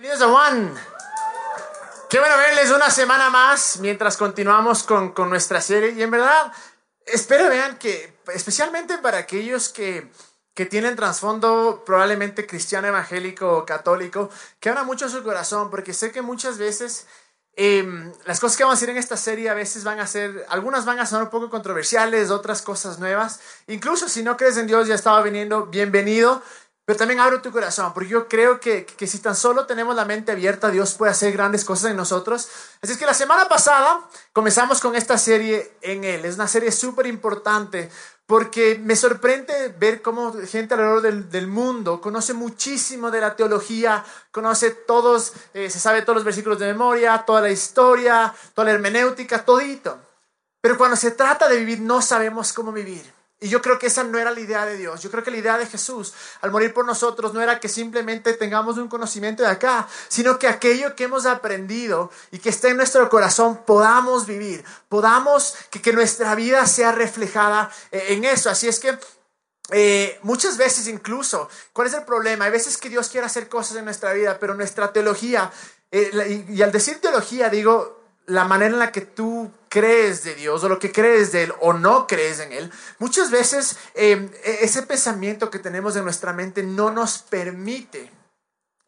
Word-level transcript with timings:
Bienvenidos 0.00 0.26
a 0.26 0.32
Juan. 0.32 0.74
Qué 2.08 2.18
bueno 2.18 2.34
verles 2.38 2.70
una 2.70 2.88
semana 2.88 3.28
más 3.28 3.76
mientras 3.80 4.16
continuamos 4.16 4.82
con, 4.82 5.12
con 5.12 5.28
nuestra 5.28 5.60
serie. 5.60 5.90
Y 5.90 6.02
en 6.02 6.10
verdad, 6.10 6.50
espero 7.04 7.50
vean 7.50 7.76
que, 7.76 8.16
especialmente 8.32 8.96
para 8.96 9.18
aquellos 9.18 9.68
que, 9.68 10.10
que 10.54 10.64
tienen 10.64 10.96
trasfondo 10.96 11.82
probablemente 11.84 12.46
cristiano, 12.46 12.88
evangélico 12.88 13.58
o 13.58 13.66
católico, 13.66 14.30
que 14.58 14.70
abra 14.70 14.84
mucho 14.84 15.06
su 15.10 15.22
corazón, 15.22 15.68
porque 15.68 15.92
sé 15.92 16.10
que 16.10 16.22
muchas 16.22 16.56
veces 16.56 17.06
em, 17.54 18.10
las 18.24 18.40
cosas 18.40 18.56
que 18.56 18.64
vamos 18.64 18.78
a 18.78 18.80
decir 18.80 18.88
en 18.88 18.96
esta 18.96 19.18
serie 19.18 19.50
a 19.50 19.54
veces 19.54 19.84
van 19.84 20.00
a 20.00 20.06
ser, 20.06 20.46
algunas 20.48 20.86
van 20.86 20.98
a 20.98 21.04
sonar 21.04 21.24
un 21.24 21.30
poco 21.30 21.50
controversiales, 21.50 22.30
otras 22.30 22.62
cosas 22.62 22.98
nuevas. 23.00 23.40
Incluso 23.66 24.08
si 24.08 24.22
no 24.22 24.38
crees 24.38 24.56
en 24.56 24.66
Dios, 24.66 24.88
ya 24.88 24.94
estaba 24.94 25.20
viniendo, 25.20 25.66
bienvenido. 25.66 26.42
Pero 26.90 26.98
también 26.98 27.20
abro 27.20 27.40
tu 27.40 27.52
corazón, 27.52 27.94
porque 27.94 28.08
yo 28.08 28.26
creo 28.26 28.58
que, 28.58 28.84
que, 28.84 29.06
si 29.06 29.20
tan 29.20 29.36
solo 29.36 29.64
tenemos 29.64 29.94
la 29.94 30.04
mente 30.04 30.32
abierta, 30.32 30.72
Dios 30.72 30.94
puede 30.94 31.12
hacer 31.12 31.32
grandes 31.32 31.64
cosas 31.64 31.92
en 31.92 31.96
nosotros. 31.96 32.48
Así 32.82 32.94
es 32.94 32.98
que 32.98 33.06
la 33.06 33.14
semana 33.14 33.48
pasada 33.48 34.08
comenzamos 34.32 34.80
con 34.80 34.96
esta 34.96 35.16
serie 35.16 35.70
en 35.82 36.02
Él. 36.02 36.24
Es 36.24 36.34
una 36.34 36.48
serie 36.48 36.72
súper 36.72 37.06
importante, 37.06 37.88
porque 38.26 38.76
me 38.82 38.96
sorprende 38.96 39.72
ver 39.78 40.02
cómo 40.02 40.32
gente 40.32 40.74
alrededor 40.74 41.02
del, 41.02 41.30
del, 41.30 41.46
mundo 41.46 42.00
conoce 42.00 42.34
muchísimo 42.34 43.12
de 43.12 43.20
la 43.20 43.36
teología, 43.36 44.04
conoce 44.32 44.72
todos, 44.72 45.34
eh, 45.54 45.70
se 45.70 45.78
sabe 45.78 46.02
todos 46.02 46.16
los 46.16 46.24
versículos 46.24 46.58
de 46.58 46.66
memoria, 46.66 47.22
toda 47.24 47.40
la 47.40 47.50
historia, 47.50 48.34
toda 48.52 48.64
la 48.64 48.72
hermenéutica, 48.72 49.44
todito. 49.44 49.96
Pero 50.60 50.76
cuando 50.76 50.96
se 50.96 51.12
trata 51.12 51.48
de 51.48 51.56
vivir, 51.56 51.78
no 51.78 52.02
sabemos 52.02 52.52
cómo 52.52 52.72
vivir. 52.72 53.19
Y 53.42 53.48
yo 53.48 53.62
creo 53.62 53.78
que 53.78 53.86
esa 53.86 54.04
no 54.04 54.18
era 54.18 54.30
la 54.30 54.40
idea 54.40 54.66
de 54.66 54.76
Dios. 54.76 55.00
Yo 55.00 55.10
creo 55.10 55.24
que 55.24 55.30
la 55.30 55.38
idea 55.38 55.56
de 55.56 55.64
Jesús 55.64 56.12
al 56.42 56.50
morir 56.50 56.74
por 56.74 56.84
nosotros 56.84 57.32
no 57.32 57.40
era 57.40 57.58
que 57.58 57.70
simplemente 57.70 58.34
tengamos 58.34 58.76
un 58.76 58.86
conocimiento 58.86 59.42
de 59.42 59.48
acá, 59.48 59.88
sino 60.08 60.38
que 60.38 60.46
aquello 60.46 60.94
que 60.94 61.04
hemos 61.04 61.24
aprendido 61.24 62.10
y 62.30 62.38
que 62.38 62.50
está 62.50 62.68
en 62.68 62.76
nuestro 62.76 63.08
corazón 63.08 63.62
podamos 63.64 64.26
vivir, 64.26 64.62
podamos 64.90 65.54
que, 65.70 65.80
que 65.80 65.94
nuestra 65.94 66.34
vida 66.34 66.66
sea 66.66 66.92
reflejada 66.92 67.72
eh, 67.90 68.08
en 68.10 68.24
eso. 68.24 68.50
Así 68.50 68.68
es 68.68 68.78
que 68.78 68.98
eh, 69.70 70.18
muchas 70.22 70.58
veces 70.58 70.86
incluso, 70.86 71.48
¿cuál 71.72 71.86
es 71.86 71.94
el 71.94 72.04
problema? 72.04 72.44
Hay 72.44 72.50
veces 72.50 72.76
que 72.76 72.90
Dios 72.90 73.08
quiere 73.08 73.26
hacer 73.26 73.48
cosas 73.48 73.78
en 73.78 73.86
nuestra 73.86 74.12
vida, 74.12 74.36
pero 74.38 74.54
nuestra 74.54 74.92
teología, 74.92 75.50
eh, 75.90 76.44
y, 76.46 76.56
y 76.56 76.62
al 76.62 76.72
decir 76.72 77.00
teología 77.00 77.48
digo 77.48 77.99
la 78.30 78.44
manera 78.44 78.72
en 78.72 78.78
la 78.78 78.92
que 78.92 79.00
tú 79.00 79.50
crees 79.68 80.22
de 80.22 80.36
Dios 80.36 80.62
o 80.62 80.68
lo 80.68 80.78
que 80.78 80.92
crees 80.92 81.32
de 81.32 81.44
Él 81.44 81.52
o 81.60 81.72
no 81.72 82.06
crees 82.06 82.38
en 82.38 82.52
Él, 82.52 82.70
muchas 82.98 83.30
veces 83.30 83.76
eh, 83.94 84.30
ese 84.60 84.82
pensamiento 84.82 85.50
que 85.50 85.58
tenemos 85.58 85.96
en 85.96 86.04
nuestra 86.04 86.32
mente 86.32 86.62
no 86.62 86.90
nos 86.90 87.18
permite 87.18 88.10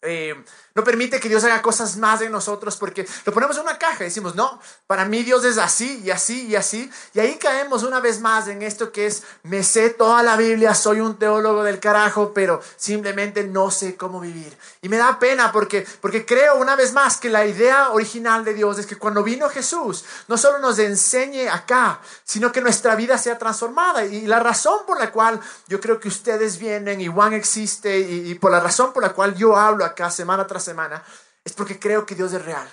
eh, 0.03 0.35
no 0.75 0.85
permite 0.85 1.21
que 1.21 1.29
Dios 1.29 1.45
haga 1.45 1.61
cosas 1.61 1.97
más 1.97 2.21
de 2.21 2.31
nosotros 2.31 2.77
porque 2.77 3.07
lo 3.25 3.33
ponemos 3.33 3.57
en 3.57 3.63
una 3.63 3.79
caja 3.79 4.03
y 4.03 4.05
decimos, 4.05 4.35
no, 4.35 4.59
para 4.87 5.05
mí 5.05 5.23
Dios 5.23 5.45
es 5.45 5.59
así 5.59 6.01
y 6.05 6.11
así 6.11 6.47
y 6.47 6.57
así. 6.57 6.91
Y 7.15 7.21
ahí 7.21 7.37
caemos 7.37 7.83
una 7.83 8.01
vez 8.01 8.21
más 8.21 8.49
en 8.49 8.63
esto 8.63 8.91
que 8.91 9.07
es, 9.07 9.23
me 9.43 9.63
sé 9.63 9.91
toda 9.91 10.23
la 10.23 10.37
Biblia, 10.37 10.75
soy 10.75 11.01
un 11.01 11.19
teólogo 11.19 11.63
del 11.63 11.79
carajo, 11.79 12.33
pero 12.35 12.61
simplemente 12.77 13.45
no 13.45 13.71
sé 13.71 13.97
cómo 13.97 14.19
vivir. 14.19 14.57
Y 14.81 14.89
me 14.89 14.97
da 14.97 15.19
pena 15.19 15.53
porque, 15.53 15.87
porque 16.01 16.25
creo 16.25 16.57
una 16.57 16.75
vez 16.75 16.95
más 16.95 17.19
que 17.19 17.29
la 17.29 17.45
idea 17.45 17.91
original 17.91 18.45
de 18.45 18.55
Dios 18.55 18.79
es 18.79 18.87
que 18.87 18.97
cuando 18.97 19.23
vino 19.23 19.51
Jesús, 19.51 20.05
no 20.27 20.39
solo 20.39 20.59
nos 20.59 20.79
enseñe 20.79 21.49
acá, 21.49 22.01
sino 22.25 22.51
que 22.51 22.63
nuestra 22.63 22.97
vida 22.97 23.19
sea 23.19 23.39
transformada. 23.39 24.07
Y 24.07 24.27
la 24.27 24.41
razón 24.41 24.81
por 24.87 24.99
la 24.99 25.13
cual 25.13 25.39
yo 25.69 25.81
creo 25.81 26.01
que 26.01 26.09
ustedes 26.09 26.59
vienen 26.59 27.01
y 27.01 27.09
Juan 27.09 27.35
existe 27.35 28.01
y, 28.01 28.31
y 28.31 28.35
por 28.37 28.51
la 28.51 28.61
razón 28.61 28.93
por 28.95 29.03
la 29.03 29.13
cual 29.13 29.35
yo 29.35 29.57
hablo 29.57 29.92
acá 29.93 30.11
semana 30.11 30.47
tras 30.47 30.65
semana, 30.65 31.03
es 31.45 31.53
porque 31.53 31.79
creo 31.79 32.05
que 32.05 32.15
Dios 32.15 32.33
es 32.33 32.45
real. 32.45 32.69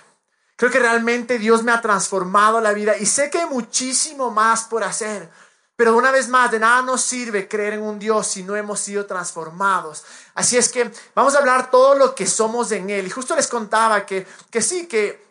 Creo 0.56 0.70
que 0.70 0.78
realmente 0.78 1.38
Dios 1.38 1.62
me 1.62 1.72
ha 1.72 1.80
transformado 1.80 2.60
la 2.60 2.72
vida 2.72 2.96
y 2.98 3.06
sé 3.06 3.30
que 3.30 3.38
hay 3.38 3.46
muchísimo 3.46 4.30
más 4.30 4.64
por 4.64 4.84
hacer. 4.84 5.30
Pero 5.74 5.96
una 5.96 6.10
vez 6.10 6.28
más, 6.28 6.50
de 6.50 6.58
nada 6.58 6.82
nos 6.82 7.00
sirve 7.00 7.48
creer 7.48 7.72
en 7.72 7.82
un 7.82 7.98
Dios 7.98 8.26
si 8.26 8.42
no 8.42 8.54
hemos 8.54 8.78
sido 8.80 9.06
transformados. 9.06 10.04
Así 10.34 10.58
es 10.58 10.68
que 10.68 10.92
vamos 11.14 11.34
a 11.34 11.38
hablar 11.38 11.70
todo 11.70 11.94
lo 11.94 12.14
que 12.14 12.26
somos 12.26 12.70
en 12.72 12.90
Él. 12.90 13.06
Y 13.06 13.10
justo 13.10 13.34
les 13.34 13.46
contaba 13.46 14.04
que, 14.04 14.26
que 14.50 14.60
sí, 14.60 14.86
que 14.86 15.26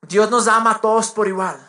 Dios 0.00 0.30
nos 0.30 0.48
ama 0.48 0.70
a 0.70 0.80
todos 0.80 1.10
por 1.10 1.28
igual. 1.28 1.60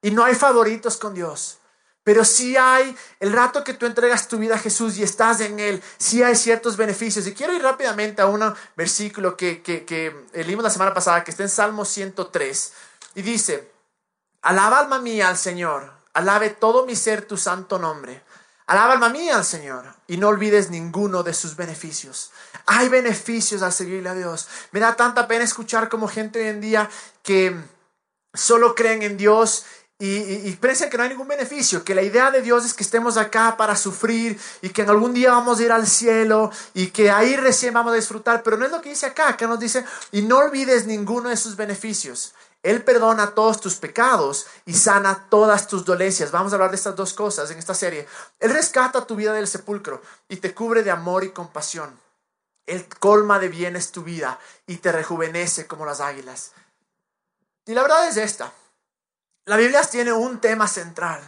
Y 0.00 0.10
no 0.10 0.24
hay 0.24 0.34
favoritos 0.34 0.96
con 0.96 1.12
Dios. 1.12 1.58
Pero 2.06 2.24
sí 2.24 2.56
hay, 2.56 2.96
el 3.18 3.32
rato 3.32 3.64
que 3.64 3.74
tú 3.74 3.84
entregas 3.84 4.28
tu 4.28 4.38
vida 4.38 4.54
a 4.54 4.58
Jesús 4.60 4.96
y 4.96 5.02
estás 5.02 5.40
en 5.40 5.58
Él, 5.58 5.82
sí 5.98 6.22
hay 6.22 6.36
ciertos 6.36 6.76
beneficios. 6.76 7.26
Y 7.26 7.34
quiero 7.34 7.52
ir 7.52 7.60
rápidamente 7.60 8.22
a 8.22 8.26
un 8.26 8.54
versículo 8.76 9.36
que, 9.36 9.60
que 9.60 10.14
leímos 10.32 10.62
la 10.62 10.70
semana 10.70 10.94
pasada, 10.94 11.24
que 11.24 11.32
está 11.32 11.42
en 11.42 11.48
Salmo 11.48 11.84
103. 11.84 12.72
Y 13.16 13.22
dice, 13.22 13.72
alaba 14.42 14.78
alma 14.78 15.00
mía 15.00 15.28
al 15.28 15.36
Señor, 15.36 15.90
alabe 16.12 16.50
todo 16.50 16.86
mi 16.86 16.94
ser 16.94 17.26
tu 17.26 17.36
santo 17.36 17.76
nombre. 17.76 18.22
Alaba 18.68 18.92
alma 18.92 19.08
mía 19.08 19.34
al 19.34 19.44
Señor 19.44 19.92
y 20.06 20.16
no 20.16 20.28
olvides 20.28 20.70
ninguno 20.70 21.24
de 21.24 21.34
sus 21.34 21.56
beneficios. 21.56 22.30
Hay 22.66 22.88
beneficios 22.88 23.62
al 23.62 23.72
seguirle 23.72 24.10
a 24.10 24.14
Dios. 24.14 24.46
Me 24.70 24.78
da 24.78 24.94
tanta 24.94 25.26
pena 25.26 25.42
escuchar 25.42 25.88
como 25.88 26.06
gente 26.06 26.38
hoy 26.38 26.50
en 26.50 26.60
día 26.60 26.88
que 27.24 27.56
solo 28.32 28.76
creen 28.76 29.02
en 29.02 29.16
Dios 29.16 29.64
y, 29.98 30.48
y, 30.48 30.56
piensen 30.60 30.90
que 30.90 30.98
no 30.98 31.04
hay 31.04 31.08
ningún 31.08 31.28
beneficio, 31.28 31.82
que 31.82 31.94
la 31.94 32.02
idea 32.02 32.30
de 32.30 32.42
Dios 32.42 32.66
es 32.66 32.74
que 32.74 32.82
estemos 32.82 33.16
acá 33.16 33.56
para 33.56 33.74
sufrir 33.74 34.38
y 34.60 34.68
que 34.68 34.82
en 34.82 34.90
algún 34.90 35.14
día 35.14 35.30
vamos 35.30 35.58
a 35.58 35.62
ir 35.62 35.72
al 35.72 35.86
cielo 35.86 36.50
y 36.74 36.88
que 36.88 37.10
ahí 37.10 37.34
recién 37.36 37.72
vamos 37.72 37.94
a 37.94 37.96
disfrutar, 37.96 38.42
pero 38.42 38.58
no 38.58 38.66
es 38.66 38.70
lo 38.70 38.82
que 38.82 38.90
dice 38.90 39.06
acá, 39.06 39.30
acá 39.30 39.46
nos 39.46 39.58
dice, 39.58 39.86
y 40.12 40.20
no 40.20 40.36
olvides 40.36 40.86
ninguno 40.86 41.30
de 41.30 41.36
sus 41.38 41.56
beneficios. 41.56 42.34
Él 42.62 42.82
perdona 42.82 43.30
todos 43.30 43.60
tus 43.60 43.76
pecados 43.76 44.46
y 44.66 44.74
sana 44.74 45.28
todas 45.30 45.66
tus 45.66 45.84
dolencias. 45.84 46.30
Vamos 46.30 46.52
a 46.52 46.56
hablar 46.56 46.70
de 46.70 46.76
estas 46.76 46.96
dos 46.96 47.14
cosas 47.14 47.50
en 47.50 47.58
esta 47.58 47.74
serie. 47.74 48.06
Él 48.40 48.50
rescata 48.50 49.06
tu 49.06 49.16
vida 49.16 49.32
del 49.32 49.46
sepulcro 49.46 50.02
y 50.28 50.36
te 50.38 50.52
cubre 50.52 50.82
de 50.82 50.90
amor 50.90 51.24
y 51.24 51.30
compasión. 51.30 51.98
Él 52.66 52.86
colma 52.98 53.38
de 53.38 53.48
bienes 53.48 53.92
tu 53.92 54.02
vida 54.02 54.38
y 54.66 54.78
te 54.78 54.92
rejuvenece 54.92 55.66
como 55.66 55.86
las 55.86 56.00
águilas. 56.00 56.52
Y 57.64 57.72
la 57.72 57.82
verdad 57.82 58.08
es 58.08 58.16
esta. 58.16 58.52
La 59.46 59.56
Biblia 59.56 59.80
tiene 59.82 60.12
un 60.12 60.40
tema 60.40 60.66
central, 60.66 61.20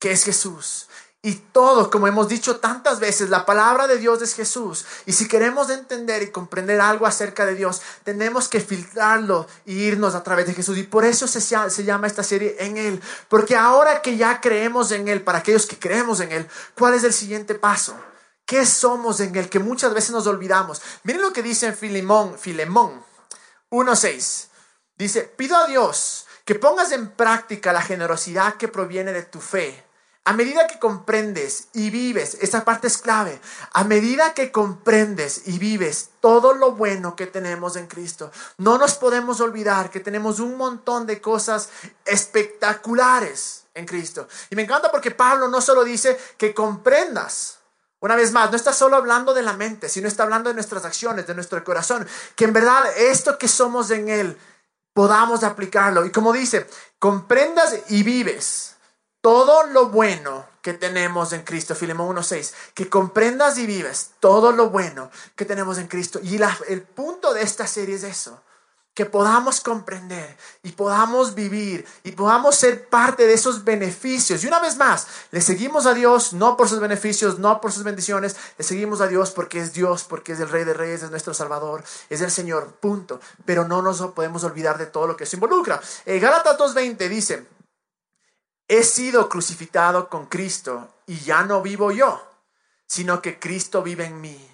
que 0.00 0.10
es 0.10 0.24
Jesús. 0.24 0.88
Y 1.22 1.36
todo, 1.36 1.88
como 1.88 2.08
hemos 2.08 2.28
dicho 2.28 2.56
tantas 2.56 2.98
veces, 2.98 3.30
la 3.30 3.46
palabra 3.46 3.86
de 3.86 3.96
Dios 3.96 4.20
es 4.22 4.34
Jesús. 4.34 4.84
Y 5.06 5.12
si 5.12 5.28
queremos 5.28 5.70
entender 5.70 6.22
y 6.24 6.32
comprender 6.32 6.80
algo 6.80 7.06
acerca 7.06 7.46
de 7.46 7.54
Dios, 7.54 7.80
tenemos 8.02 8.48
que 8.48 8.60
filtrarlo 8.60 9.46
e 9.66 9.72
irnos 9.72 10.16
a 10.16 10.24
través 10.24 10.48
de 10.48 10.54
Jesús. 10.54 10.76
Y 10.78 10.82
por 10.82 11.04
eso 11.04 11.28
se, 11.28 11.40
se 11.40 11.84
llama 11.84 12.08
esta 12.08 12.24
serie 12.24 12.56
en 12.58 12.76
Él. 12.76 13.00
Porque 13.28 13.56
ahora 13.56 14.02
que 14.02 14.16
ya 14.16 14.40
creemos 14.40 14.90
en 14.90 15.06
Él, 15.06 15.22
para 15.22 15.38
aquellos 15.38 15.64
que 15.64 15.78
creemos 15.78 16.18
en 16.18 16.32
Él, 16.32 16.48
¿cuál 16.76 16.94
es 16.94 17.04
el 17.04 17.12
siguiente 17.12 17.54
paso? 17.54 17.96
¿Qué 18.44 18.66
somos 18.66 19.20
en 19.20 19.34
Él? 19.36 19.48
Que 19.48 19.60
muchas 19.60 19.94
veces 19.94 20.10
nos 20.10 20.26
olvidamos. 20.26 20.82
Miren 21.04 21.22
lo 21.22 21.32
que 21.32 21.42
dice 21.42 21.68
en 21.68 21.76
Filemón, 21.76 22.36
Filemón 22.36 23.02
1.6. 23.70 24.48
Dice, 24.96 25.22
pido 25.22 25.56
a 25.56 25.68
Dios 25.68 26.26
que 26.44 26.54
pongas 26.54 26.92
en 26.92 27.10
práctica 27.10 27.72
la 27.72 27.82
generosidad 27.82 28.54
que 28.54 28.68
proviene 28.68 29.12
de 29.12 29.22
tu 29.22 29.40
fe. 29.40 29.84
A 30.26 30.32
medida 30.32 30.66
que 30.66 30.78
comprendes 30.78 31.68
y 31.74 31.90
vives, 31.90 32.38
esa 32.40 32.64
parte 32.64 32.86
es 32.86 32.96
clave, 32.96 33.38
a 33.72 33.84
medida 33.84 34.32
que 34.32 34.50
comprendes 34.50 35.42
y 35.46 35.58
vives 35.58 36.10
todo 36.20 36.54
lo 36.54 36.72
bueno 36.72 37.14
que 37.14 37.26
tenemos 37.26 37.76
en 37.76 37.86
Cristo, 37.86 38.32
no 38.56 38.78
nos 38.78 38.94
podemos 38.94 39.42
olvidar 39.42 39.90
que 39.90 40.00
tenemos 40.00 40.40
un 40.40 40.56
montón 40.56 41.06
de 41.06 41.20
cosas 41.20 41.68
espectaculares 42.06 43.64
en 43.74 43.84
Cristo. 43.84 44.26
Y 44.48 44.56
me 44.56 44.62
encanta 44.62 44.90
porque 44.90 45.10
Pablo 45.10 45.48
no 45.48 45.60
solo 45.60 45.84
dice 45.84 46.18
que 46.38 46.54
comprendas, 46.54 47.58
una 48.00 48.16
vez 48.16 48.32
más, 48.32 48.50
no 48.50 48.56
está 48.56 48.72
solo 48.72 48.96
hablando 48.96 49.34
de 49.34 49.42
la 49.42 49.52
mente, 49.52 49.90
sino 49.90 50.08
está 50.08 50.22
hablando 50.22 50.48
de 50.48 50.54
nuestras 50.54 50.86
acciones, 50.86 51.26
de 51.26 51.34
nuestro 51.34 51.62
corazón, 51.64 52.06
que 52.34 52.44
en 52.44 52.54
verdad 52.54 52.82
esto 52.96 53.36
que 53.36 53.48
somos 53.48 53.90
en 53.90 54.08
Él, 54.08 54.38
podamos 54.94 55.44
aplicarlo. 55.44 56.06
Y 56.06 56.10
como 56.10 56.32
dice, 56.32 56.66
comprendas 56.98 57.76
y 57.90 58.02
vives 58.02 58.76
todo 59.20 59.66
lo 59.66 59.88
bueno 59.88 60.46
que 60.62 60.72
tenemos 60.72 61.34
en 61.34 61.42
Cristo. 61.42 61.74
Filemón 61.74 62.16
1.6. 62.16 62.54
Que 62.72 62.88
comprendas 62.88 63.58
y 63.58 63.66
vives 63.66 64.12
todo 64.20 64.52
lo 64.52 64.70
bueno 64.70 65.10
que 65.36 65.44
tenemos 65.44 65.76
en 65.76 65.88
Cristo. 65.88 66.20
Y 66.22 66.40
el 66.68 66.82
punto 66.82 67.34
de 67.34 67.42
esta 67.42 67.66
serie 67.66 67.96
es 67.96 68.04
eso 68.04 68.40
que 68.94 69.06
podamos 69.06 69.60
comprender 69.60 70.36
y 70.62 70.70
podamos 70.70 71.34
vivir 71.34 71.84
y 72.04 72.12
podamos 72.12 72.54
ser 72.54 72.88
parte 72.88 73.26
de 73.26 73.34
esos 73.34 73.64
beneficios. 73.64 74.44
Y 74.44 74.46
una 74.46 74.60
vez 74.60 74.76
más, 74.76 75.08
le 75.32 75.40
seguimos 75.40 75.86
a 75.86 75.94
Dios 75.94 76.32
no 76.32 76.56
por 76.56 76.68
sus 76.68 76.78
beneficios, 76.78 77.40
no 77.40 77.60
por 77.60 77.72
sus 77.72 77.82
bendiciones, 77.82 78.36
le 78.56 78.64
seguimos 78.64 79.00
a 79.00 79.08
Dios 79.08 79.32
porque 79.32 79.58
es 79.58 79.72
Dios, 79.72 80.04
porque 80.04 80.32
es 80.32 80.40
el 80.40 80.48
Rey 80.48 80.64
de 80.64 80.74
Reyes, 80.74 81.02
es 81.02 81.10
nuestro 81.10 81.34
Salvador, 81.34 81.82
es 82.08 82.20
el 82.20 82.30
Señor, 82.30 82.74
punto. 82.74 83.20
Pero 83.44 83.66
no 83.66 83.82
nos 83.82 84.00
podemos 84.12 84.44
olvidar 84.44 84.78
de 84.78 84.86
todo 84.86 85.08
lo 85.08 85.16
que 85.16 85.26
se 85.26 85.36
involucra. 85.36 85.80
Eh, 86.06 86.20
Gálatas 86.20 86.56
2.20 86.56 87.08
dice, 87.08 87.48
he 88.68 88.84
sido 88.84 89.28
crucificado 89.28 90.08
con 90.08 90.26
Cristo 90.26 90.94
y 91.06 91.18
ya 91.18 91.42
no 91.42 91.62
vivo 91.62 91.90
yo, 91.90 92.22
sino 92.86 93.20
que 93.20 93.40
Cristo 93.40 93.82
vive 93.82 94.04
en 94.04 94.20
mí. 94.20 94.53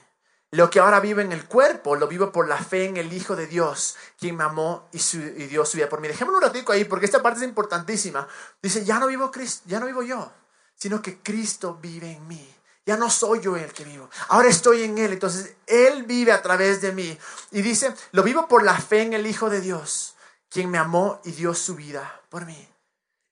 Lo 0.53 0.69
que 0.69 0.81
ahora 0.81 0.99
vivo 0.99 1.21
en 1.21 1.31
el 1.31 1.47
cuerpo, 1.47 1.95
lo 1.95 2.09
vivo 2.09 2.33
por 2.33 2.49
la 2.49 2.59
fe 2.59 2.87
en 2.87 2.97
el 2.97 3.13
Hijo 3.13 3.37
de 3.37 3.47
Dios, 3.47 3.97
quien 4.19 4.37
me 4.37 4.43
amó 4.43 4.89
y, 4.93 4.99
dio 5.47 5.65
su 5.65 5.77
vida 5.77 5.89
por 5.89 6.01
mí. 6.01 6.09
Dejémoslo 6.09 6.39
un 6.39 6.45
ratico 6.45 6.73
ahí, 6.73 6.85
porque 6.85 7.07
esta 7.07 7.23
parte 7.23 7.41
es 7.41 7.47
importantísima. 7.47 8.27
Dice, 8.61 8.85
ya 8.85 8.99
no 8.99 9.07
vivo 9.07 9.31
Cristo, 9.31 9.63
ya 9.67 9.79
no 9.79 9.87
vivo 9.87 10.03
yo, 10.03 10.33
sino 10.75 11.01
que 11.01 11.19
Cristo 11.23 11.79
vive 11.81 12.11
en 12.11 12.27
mí. 12.27 12.57
Ya 12.85 12.97
no 12.97 13.09
soy 13.09 13.41
yo 13.41 13.57
el 13.57 13.73
que 13.73 13.85
vivo. 13.85 14.11
Ahora 14.29 14.49
estoy 14.49 14.83
en 14.83 14.99
Él. 14.99 15.13
Entonces 15.13 15.55
Él 15.67 16.03
vive 16.03 16.33
a 16.33 16.43
través 16.43 16.81
de 16.81 16.91
mí. 16.91 17.17
Y 17.53 17.63
dice, 17.63 17.95
lo 18.11 18.25
vivo 18.25 18.49
por 18.49 18.65
la 18.65 18.77
fe 18.77 19.03
en 19.03 19.13
el 19.13 19.29
Hijo 19.29 19.51
de 19.51 19.61
Dios, 19.61 20.17
quien 20.49 20.69
me 20.71 20.79
amó 20.79 21.21
y 21.25 21.31
dio 21.31 21.55
su 21.55 21.77
vida 21.77 22.23
por 22.29 22.47
mí. 22.47 22.70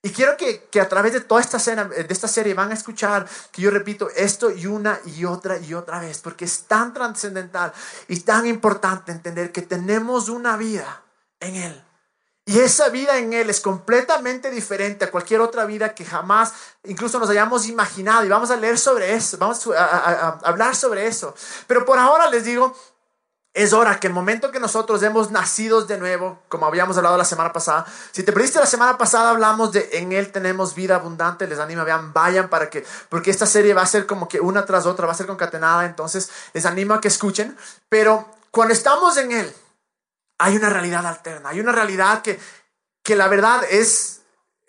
Y 0.01 0.11
quiero 0.11 0.37
que, 0.37 0.79
a 0.79 0.87
través 0.87 1.11
de 1.11 1.21
toda 1.21 1.41
esta, 1.41 1.57
de 1.57 2.05
esta 2.09 2.27
serie 2.29 2.53
van 2.53 2.71
a 2.71 2.73
escuchar 2.73 3.27
que 3.51 3.61
yo 3.61 3.69
repito 3.69 4.09
esto 4.15 4.49
y 4.49 4.65
una 4.65 4.97
y 5.05 5.25
otra 5.25 5.57
y 5.57 5.73
otra 5.73 5.99
vez, 5.99 6.19
porque 6.19 6.45
es 6.45 6.63
tan 6.63 6.93
trascendental 6.93 7.73
y 8.07 8.21
tan 8.21 8.47
importante 8.47 9.11
entender 9.11 9.51
que 9.51 9.61
tenemos 9.61 10.29
una 10.29 10.55
vida 10.55 11.03
en 11.41 11.55
Él. 11.55 11.83
Y 12.45 12.59
esa 12.59 12.87
vida 12.89 13.17
en 13.17 13.33
Él 13.33 13.49
es 13.49 13.59
completamente 13.59 14.49
diferente 14.49 15.05
a 15.05 15.11
cualquier 15.11 15.41
otra 15.41 15.65
vida 15.65 15.93
que 15.93 16.05
jamás 16.05 16.53
incluso 16.85 17.19
nos 17.19 17.29
hayamos 17.29 17.67
imaginado. 17.67 18.25
Y 18.25 18.29
vamos 18.29 18.51
a 18.51 18.55
leer 18.55 18.79
sobre 18.79 19.13
eso, 19.13 19.37
vamos 19.37 19.67
a 19.67 20.39
hablar 20.43 20.77
sobre 20.77 21.07
eso. 21.07 21.35
Pero 21.67 21.85
por 21.85 21.99
ahora 21.99 22.29
les 22.29 22.45
digo, 22.45 22.73
es 23.53 23.73
hora 23.73 23.99
que 23.99 24.07
el 24.07 24.13
momento 24.13 24.51
que 24.51 24.59
nosotros 24.59 25.01
hemos 25.01 25.31
nacido 25.31 25.83
de 25.83 25.97
nuevo, 25.97 26.39
como 26.49 26.65
habíamos 26.65 26.97
hablado 26.97 27.17
la 27.17 27.25
semana 27.25 27.51
pasada, 27.51 27.85
si 28.11 28.23
te 28.23 28.31
perdiste 28.31 28.59
la 28.59 28.65
semana 28.65 28.97
pasada 28.97 29.31
hablamos 29.31 29.71
de 29.71 29.89
en 29.93 30.11
Él 30.11 30.31
tenemos 30.31 30.75
vida 30.75 30.95
abundante, 30.95 31.47
les 31.47 31.59
animo, 31.59 31.83
vean, 31.83 32.13
vayan 32.13 32.49
para 32.49 32.69
que, 32.69 32.85
porque 33.09 33.31
esta 33.31 33.45
serie 33.45 33.73
va 33.73 33.81
a 33.81 33.87
ser 33.87 34.05
como 34.05 34.27
que 34.27 34.39
una 34.39 34.65
tras 34.65 34.85
otra, 34.85 35.07
va 35.07 35.13
a 35.13 35.15
ser 35.15 35.25
concatenada, 35.27 35.85
entonces 35.85 36.29
les 36.53 36.65
animo 36.65 36.93
a 36.93 37.01
que 37.01 37.07
escuchen, 37.07 37.57
pero 37.89 38.29
cuando 38.51 38.73
estamos 38.73 39.17
en 39.17 39.31
Él, 39.31 39.53
hay 40.37 40.55
una 40.55 40.69
realidad 40.69 41.05
alterna, 41.05 41.49
hay 41.49 41.59
una 41.59 41.71
realidad 41.71 42.21
que, 42.21 42.39
que 43.03 43.15
la 43.15 43.27
verdad 43.27 43.63
es 43.69 44.18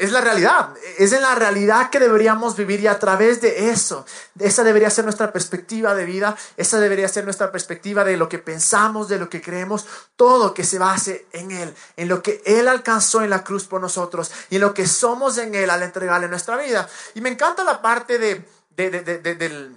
es 0.01 0.13
la 0.13 0.23
realidad, 0.23 0.71
es 0.97 1.13
en 1.13 1.21
la 1.21 1.35
realidad 1.35 1.91
que 1.91 2.01
deberíamos 2.01 2.57
vivir 2.57 2.81
y 2.81 2.87
a 2.87 2.99
través 2.99 3.43
de 3.43 3.69
eso, 3.69 4.07
esa 4.39 4.65
debería 4.65 4.89
ser 4.89 5.05
nuestra 5.05 5.31
perspectiva 5.31 5.95
de 5.95 6.07
vida, 6.07 6.39
esa 6.57 6.81
debería 6.81 7.07
ser 7.07 7.25
nuestra 7.25 7.53
perspectiva 7.53 8.03
de 8.03 8.17
lo 8.17 8.27
que 8.27 8.39
pensamos, 8.39 9.11
de 9.11 9.19
lo 9.19 9.29
que 9.29 9.43
creemos, 9.43 9.85
todo 10.17 10.55
que 10.55 10.65
se 10.65 10.79
base 10.79 11.27
en 11.33 11.51
Él, 11.51 11.75
en 11.99 12.09
lo 12.09 12.23
que 12.23 12.41
Él 12.47 12.67
alcanzó 12.69 13.23
en 13.23 13.29
la 13.29 13.45
cruz 13.45 13.65
por 13.65 13.83
nosotros 13.83 14.33
y 14.49 14.55
en 14.55 14.63
lo 14.63 14.73
que 14.73 14.87
somos 14.87 15.37
en 15.37 15.55
Él 15.55 15.69
al 15.69 15.83
entregarle 15.83 16.29
nuestra 16.29 16.57
vida. 16.57 16.89
Y 17.15 17.21
me 17.21 17.29
encanta 17.29 17.63
la 17.63 17.83
parte 17.83 18.19
de, 18.19 18.43
del 18.75 19.77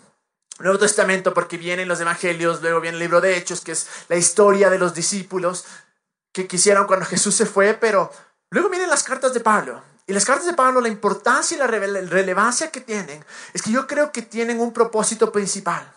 Nuevo 0.59 0.79
Testamento 0.79 1.33
porque 1.33 1.57
vienen 1.57 1.89
los 1.89 1.99
evangelios, 1.99 2.61
luego 2.61 2.79
viene 2.79 2.95
el 2.95 3.03
libro 3.03 3.19
de 3.19 3.35
Hechos, 3.35 3.59
que 3.59 3.73
es 3.73 3.87
la 4.07 4.15
historia 4.15 4.69
de 4.69 4.79
los 4.79 4.93
discípulos 4.93 5.65
que 6.31 6.47
quisieron 6.47 6.87
cuando 6.87 7.05
Jesús 7.05 7.35
se 7.35 7.45
fue, 7.45 7.73
pero 7.73 8.09
luego 8.51 8.69
vienen 8.69 8.89
las 8.89 9.03
cartas 9.03 9.33
de 9.33 9.41
Pablo. 9.41 9.83
Y 10.05 10.13
las 10.13 10.25
cartas 10.25 10.45
de 10.45 10.53
Pablo, 10.53 10.81
la 10.81 10.89
importancia 10.89 11.55
y 11.55 11.59
la 11.59 11.67
relevancia 11.67 12.71
que 12.71 12.81
tienen, 12.81 13.23
es 13.53 13.61
que 13.61 13.71
yo 13.71 13.87
creo 13.87 14.11
que 14.11 14.21
tienen 14.21 14.59
un 14.59 14.73
propósito 14.73 15.31
principal, 15.31 15.91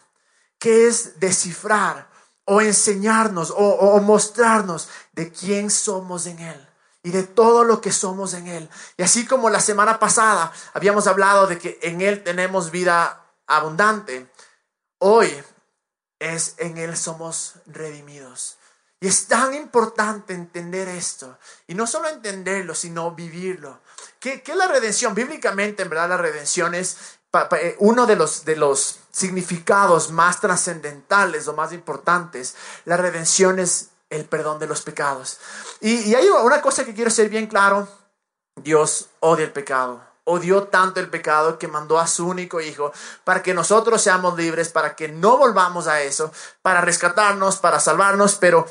que 0.59 0.87
es 0.87 1.19
descifrar 1.19 2.09
o 2.45 2.61
enseñarnos 2.61 3.53
o, 3.57 4.01
mostrarnos 4.01 4.89
de 5.13 5.33
quién 5.33 5.71
somos 5.71 6.27
en 6.27 6.39
Él 6.39 6.69
y 7.03 7.11
de 7.11 7.25
todo 7.25 7.65
lo 7.65 7.81
que 7.81 7.91
somos 7.91 8.35
en 8.35 8.47
Él. 8.47 8.71
Y 8.97 9.03
así 9.03 9.27
como 9.27 9.51
la 9.51 9.61
semana 9.61 9.99
pasada 9.99 10.53
habíamos 10.73 11.09
hablado 11.09 11.49
de 11.49 11.59
que 11.59 11.79
en 11.83 12.01
Él 12.01 12.23
tenemos 12.23 12.71
vida 12.71 13.27
abundante, 13.49 14.31
hoy 14.99 15.33
es 16.21 16.55
en 16.59 16.79
Él 16.79 16.97
somos 16.97 17.55
redimidos. 17.67 18.59
Y 19.01 19.09
es 19.09 19.27
tan 19.27 19.53
importante 19.55 20.33
entender 20.33 20.89
esto. 20.89 21.39
Y 21.67 21.75
no 21.75 21.87
solo 21.87 22.09
entenderlo, 22.09 22.75
sino 22.75 23.11
vivirlo. 23.11 23.81
¿Qué, 24.35 24.43
es 24.45 24.57
la 24.57 24.67
redención? 24.67 25.15
Bíblicamente, 25.15 25.85
en 25.85 25.89
verdad, 25.89 26.09
la 26.09 26.17
redención 26.17 26.75
es 26.75 26.97
eh, 27.53 27.77
uno 27.79 28.07
de 28.07 28.17
los, 28.17 28.45
de 28.45 28.57
los 28.57 28.99
significados 29.13 30.11
más 30.11 30.41
trascendentales 30.41 31.47
o 31.47 31.55
más 31.55 31.73
importantes. 31.73 32.57
La 32.87 32.97
redención 32.97 33.61
es 33.61 33.91
el 34.11 34.25
perdón 34.25 34.59
de 34.59 34.67
los 34.67 34.83
pecados. 34.83 35.39
Y, 35.81 36.11
y 36.11 36.17
hay 36.17 36.27
una 36.29 36.61
cosa 36.61 36.85
que 36.85 36.93
quiero 36.93 37.11
ser 37.11 37.29
bien 37.29 37.47
claro. 37.47 37.87
Dios 38.57 39.11
odia 39.21 39.45
el 39.45 39.53
pecado 39.53 40.05
odió 40.29 40.65
tanto 40.65 40.99
el 40.99 41.09
pecado 41.09 41.57
que 41.57 41.69
mandó 41.69 42.01
a 42.01 42.09
su 42.09 42.27
único 42.27 42.61
hijo 42.61 42.93
para 43.23 43.45
que 43.45 43.55
nosotros 43.55 44.03
seamos 44.03 44.37
libres, 44.37 44.71
para 44.71 44.97
que 44.97 45.07
no 45.07 45.39
volvamos 45.39 45.87
a 45.87 46.01
eso, 46.03 46.33
para 46.63 46.81
rescatarnos, 46.81 47.59
para 47.59 47.79
salvarnos, 47.79 48.35
pero 48.35 48.67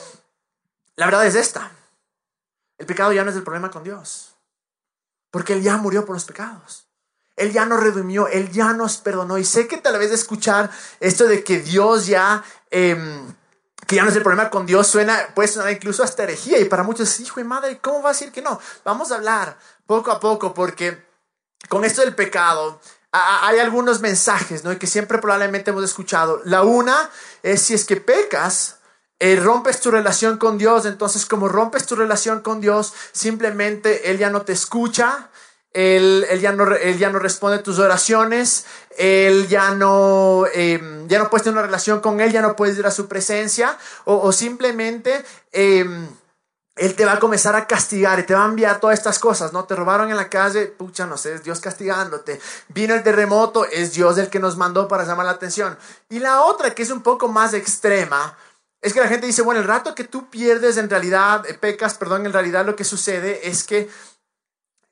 la 0.97 1.05
verdad 1.05 1.25
es 1.25 1.35
esta. 1.35 1.71
El 2.77 2.85
pecado 2.85 3.13
ya 3.13 3.23
no 3.23 3.29
es 3.29 3.37
el 3.37 3.43
problema 3.43 3.71
con 3.71 3.85
Dios. 3.85 4.34
Porque 5.35 5.51
Él 5.51 5.61
ya 5.61 5.75
murió 5.75 6.05
por 6.05 6.15
los 6.15 6.23
pecados. 6.23 6.87
Él 7.35 7.51
ya 7.51 7.65
nos 7.65 7.83
redimió, 7.83 8.29
Él 8.29 8.53
ya 8.53 8.71
nos 8.71 8.95
perdonó. 8.95 9.37
Y 9.37 9.43
sé 9.43 9.67
que 9.67 9.75
tal 9.75 9.99
vez 9.99 10.09
escuchar 10.13 10.71
esto 11.01 11.27
de 11.27 11.43
que 11.43 11.59
Dios 11.59 12.07
ya, 12.07 12.41
em, 12.71 13.35
que 13.85 13.97
ya 13.97 14.03
no 14.03 14.11
es 14.11 14.15
el 14.15 14.23
problema 14.23 14.49
con 14.49 14.65
Dios, 14.65 14.87
suena, 14.87 15.33
puede 15.35 15.49
sonar 15.49 15.73
incluso 15.73 16.03
hasta 16.03 16.23
herejía. 16.23 16.57
Y 16.59 16.69
para 16.69 16.83
muchos, 16.83 17.19
hijo 17.19 17.41
y 17.41 17.43
madre, 17.43 17.79
¿cómo 17.79 18.01
va 18.01 18.11
a 18.11 18.13
decir 18.13 18.31
que 18.31 18.41
no? 18.41 18.57
Vamos 18.85 19.11
a 19.11 19.15
hablar 19.15 19.57
poco 19.85 20.09
a 20.09 20.21
poco, 20.21 20.53
porque 20.53 21.05
con 21.67 21.83
esto 21.83 21.99
del 21.99 22.15
pecado, 22.15 22.79
hay 23.11 23.59
algunos 23.59 23.99
mensajes, 23.99 24.63
¿no? 24.63 24.79
Que 24.79 24.87
siempre 24.87 25.17
probablemente 25.17 25.71
hemos 25.71 25.83
escuchado. 25.83 26.39
La 26.45 26.61
una 26.61 27.09
es 27.43 27.61
si 27.61 27.73
es 27.73 27.83
que 27.83 27.97
pecas, 27.97 28.77
eh, 29.25 29.35
rompes 29.37 29.79
tu 29.79 29.89
relación 29.89 30.37
con 30.37 30.59
Dios, 30.59 30.85
entonces 30.85 31.25
como 31.25 31.47
rompes 31.47 31.87
tu 31.87 31.95
relación 31.95 32.41
con 32.41 32.61
Dios, 32.61 32.93
simplemente 33.11 34.11
Él 34.11 34.19
ya 34.19 34.29
no 34.29 34.43
te 34.43 34.53
escucha, 34.53 35.29
Él, 35.73 36.27
él 36.29 36.41
ya, 36.41 36.51
no, 36.51 36.71
él 36.75 36.99
ya 36.99 37.09
no 37.09 37.17
responde 37.17 37.57
tus 37.57 37.79
oraciones, 37.79 38.67
Él 38.99 39.47
ya 39.47 39.71
no, 39.71 40.45
em, 40.53 41.07
ya 41.07 41.17
no 41.17 41.31
puedes 41.31 41.43
tener 41.43 41.57
una 41.57 41.65
relación 41.65 42.01
con 42.01 42.21
Él, 42.21 42.31
ya 42.31 42.43
no 42.43 42.55
puedes 42.55 42.77
ir 42.77 42.85
a 42.85 42.91
su 42.91 43.07
presencia, 43.07 43.75
o, 44.05 44.31
simplemente... 44.31 45.25
Em, 45.51 46.07
él 46.77 46.93
te 46.93 47.05
va 47.05 47.13
a 47.13 47.19
comenzar 47.19 47.55
a 47.55 47.67
castigar 47.67 48.19
y 48.19 48.23
te 48.23 48.33
va 48.33 48.43
a 48.43 48.49
enviar 48.49 48.81
todas 48.81 48.99
estas 48.99 49.17
cosas, 49.17 49.53
¿no? 49.53 49.63
Te 49.63 49.77
robaron 49.77 50.09
en 50.09 50.17
la 50.17 50.27
calle, 50.27 50.65
pucha, 50.65 51.05
no 51.05 51.15
sé, 51.15 51.35
es 51.35 51.41
Dios 51.41 51.61
castigándote. 51.61 52.37
Vino 52.67 52.93
el 52.93 53.01
terremoto, 53.01 53.63
es 53.63 53.93
Dios 53.93 54.17
el 54.17 54.27
que 54.27 54.41
nos 54.41 54.57
mandó 54.57 54.85
para 54.85 55.05
llamar 55.05 55.25
la 55.25 55.31
atención. 55.31 55.77
Y 56.09 56.19
la 56.19 56.41
otra, 56.41 56.75
que 56.75 56.83
es 56.83 56.91
un 56.91 57.01
poco 57.01 57.29
más 57.29 57.53
extrema, 57.53 58.35
es 58.81 58.93
que 58.93 58.99
la 58.99 59.07
gente 59.07 59.25
dice, 59.25 59.41
bueno, 59.41 59.61
el 59.61 59.67
rato 59.67 59.95
que 59.95 60.03
tú 60.03 60.29
pierdes 60.29 60.77
en 60.77 60.89
realidad, 60.89 61.43
eh, 61.49 61.55
pecas, 61.55 61.95
perdón, 61.95 62.25
en 62.25 62.33
realidad 62.33 62.65
lo 62.65 62.75
que 62.75 62.83
sucede 62.83 63.47
es 63.47 63.63
que 63.63 63.89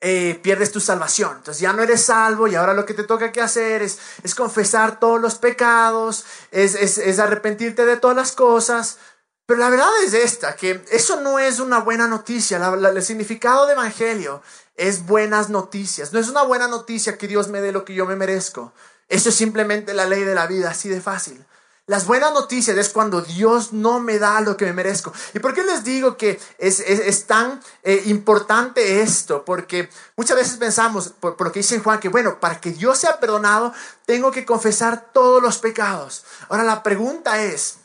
eh, 0.06 0.38
pierdes 0.42 0.70
tu 0.70 0.80
salvación. 0.80 1.36
Entonces 1.38 1.62
ya 1.62 1.72
no 1.72 1.82
eres 1.82 2.02
salvo 2.04 2.46
y 2.46 2.54
ahora 2.54 2.74
lo 2.74 2.84
que 2.84 2.92
te 2.92 3.04
toca 3.04 3.32
que 3.32 3.40
hacer 3.40 3.80
es, 3.80 3.98
es 4.22 4.34
confesar 4.34 5.00
todos 5.00 5.18
los 5.18 5.36
pecados, 5.36 6.26
es, 6.50 6.74
es, 6.74 7.18
arrepentirte 7.18 7.86
de 7.86 7.96
todas 7.96 8.14
las 8.14 8.32
cosas. 8.32 8.98
Pero 9.46 9.60
la 9.60 9.70
verdad 9.70 9.88
es 10.04 10.12
esta, 10.12 10.56
que 10.56 10.84
eso 10.90 11.22
no 11.22 11.38
es 11.38 11.58
una 11.58 11.78
buena 11.78 12.06
noticia. 12.06 12.58
el 12.58 13.02
significado 13.02 13.66
de 13.66 13.72
evangelio 13.72 14.42
es 14.76 15.06
buenas 15.06 15.48
noticias. 15.48 16.12
No 16.12 16.18
es 16.18 16.28
una 16.28 16.42
buena 16.42 16.68
noticia 16.68 17.16
que 17.16 17.26
Dios 17.26 17.48
me 17.48 17.62
dé 17.62 17.72
lo 17.72 17.86
que 17.86 17.94
yo 17.94 18.04
me 18.04 18.16
merezco. 18.16 18.74
Eso 19.08 19.30
es 19.30 19.34
simplemente 19.34 19.94
la 19.94 20.04
ley 20.04 20.24
de 20.24 20.34
la 20.34 20.46
vida, 20.46 20.70
así 20.70 20.90
de 20.90 21.00
fácil. 21.00 21.46
Las 21.86 22.06
buenas 22.06 22.32
noticias 22.32 22.78
es 22.78 22.88
cuando 22.88 23.20
Dios 23.20 23.74
no 23.74 24.00
me 24.00 24.18
da 24.18 24.40
lo 24.40 24.56
que 24.56 24.64
me 24.64 24.72
merezco. 24.72 25.12
¿Y 25.34 25.38
por 25.38 25.52
qué 25.52 25.62
les 25.62 25.84
digo 25.84 26.16
que 26.16 26.40
es, 26.56 27.26
tan 27.26 27.60
eh, 27.82 28.04
importante 28.06 29.02
esto? 29.02 29.44
Porque 29.44 29.90
muchas 30.16 30.38
veces 30.38 30.56
pensamos, 30.56 31.12
por, 31.20 31.38
lo 31.38 31.52
que 31.52 31.60
dice 31.60 31.80
Juan, 31.80 32.00
que 32.00 32.08
bueno, 32.08 32.40
para 32.40 32.58
que 32.58 32.70
Dios 32.70 32.96
sea 32.98 33.20
perdonado, 33.20 33.74
tengo 34.06 34.32
que 34.32 34.46
confesar 34.46 35.12
todos 35.12 35.42
los 35.42 35.58
pecados. 35.58 36.24
Ahora 36.48 36.64
la 36.64 36.82
pregunta 36.82 37.42
es, 37.42 37.76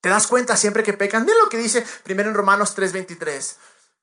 ¿te 0.00 0.08
das 0.08 0.26
cuenta 0.26 0.56
siempre 0.56 0.82
que 0.82 0.94
pecan? 0.94 1.26
Miren 1.26 1.42
lo 1.42 1.50
que 1.50 1.58
dice 1.58 1.84
primero 2.04 2.30
en 2.30 2.34
Romanos 2.34 2.74
3:23. 2.74 3.56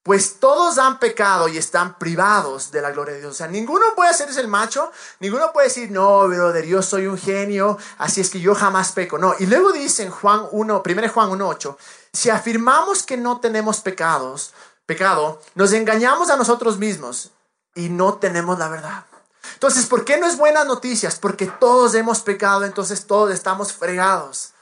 Pues 0.04 0.40
todos 0.40 0.80
han 0.80 0.98
pecado 0.98 1.48
y 1.48 1.58
están 1.58 2.00
privados 2.00 2.72
de 2.72 2.82
la 2.82 2.90
gloria 2.90 3.14
de 3.14 3.20
Dios. 3.20 3.34
O 3.34 3.38
sea, 3.38 3.48
ninguno 3.48 3.86
puede 3.96 4.10
hacerse 4.10 4.42
el 4.42 4.48
macho, 4.48 4.92
ninguno 5.20 5.52
puede 5.54 5.68
decir, 5.68 5.92
no, 5.92 6.28
de 6.28 6.62
Dios 6.64 6.88
soy 6.88 7.06
un 7.06 7.20
genio, 7.20 7.78
así 8.00 8.20
es 8.20 8.32
que 8.32 8.40
yo 8.40 8.56
jamás 8.56 8.94
peco. 8.94 9.20
No, 9.20 9.36
y 9.38 9.46
luego 9.46 9.72
dice 9.72 10.04
en 10.04 10.12
Juan 10.12 10.48
1, 10.52 10.84
1 10.84 11.10
Juan 11.10 11.30
1.8, 11.30 11.78
si 12.14 12.32
afirmamos 12.32 13.04
que 13.04 13.16
no 13.16 13.40
tenemos 13.40 13.82
pecados, 13.82 14.54
pecado, 14.88 15.40
nos 15.54 15.72
engañamos 15.72 16.32
a 16.32 16.36
nosotros 16.36 16.80
mismos 16.80 17.30
y 17.76 17.90
no 17.90 18.16
tenemos 18.16 18.58
la 18.58 18.70
verdad. 18.70 19.06
Entonces, 19.54 19.86
¿por 19.86 20.04
qué 20.04 20.18
no 20.18 20.26
es 20.26 20.38
buenas 20.38 20.66
noticias? 20.66 21.20
Porque 21.20 21.46
todos 21.46 21.94
hemos 21.94 22.22
pecado, 22.22 22.66
entonces 22.66 23.06
todos 23.06 23.32
estamos 23.32 23.72
fregados. 23.72 24.54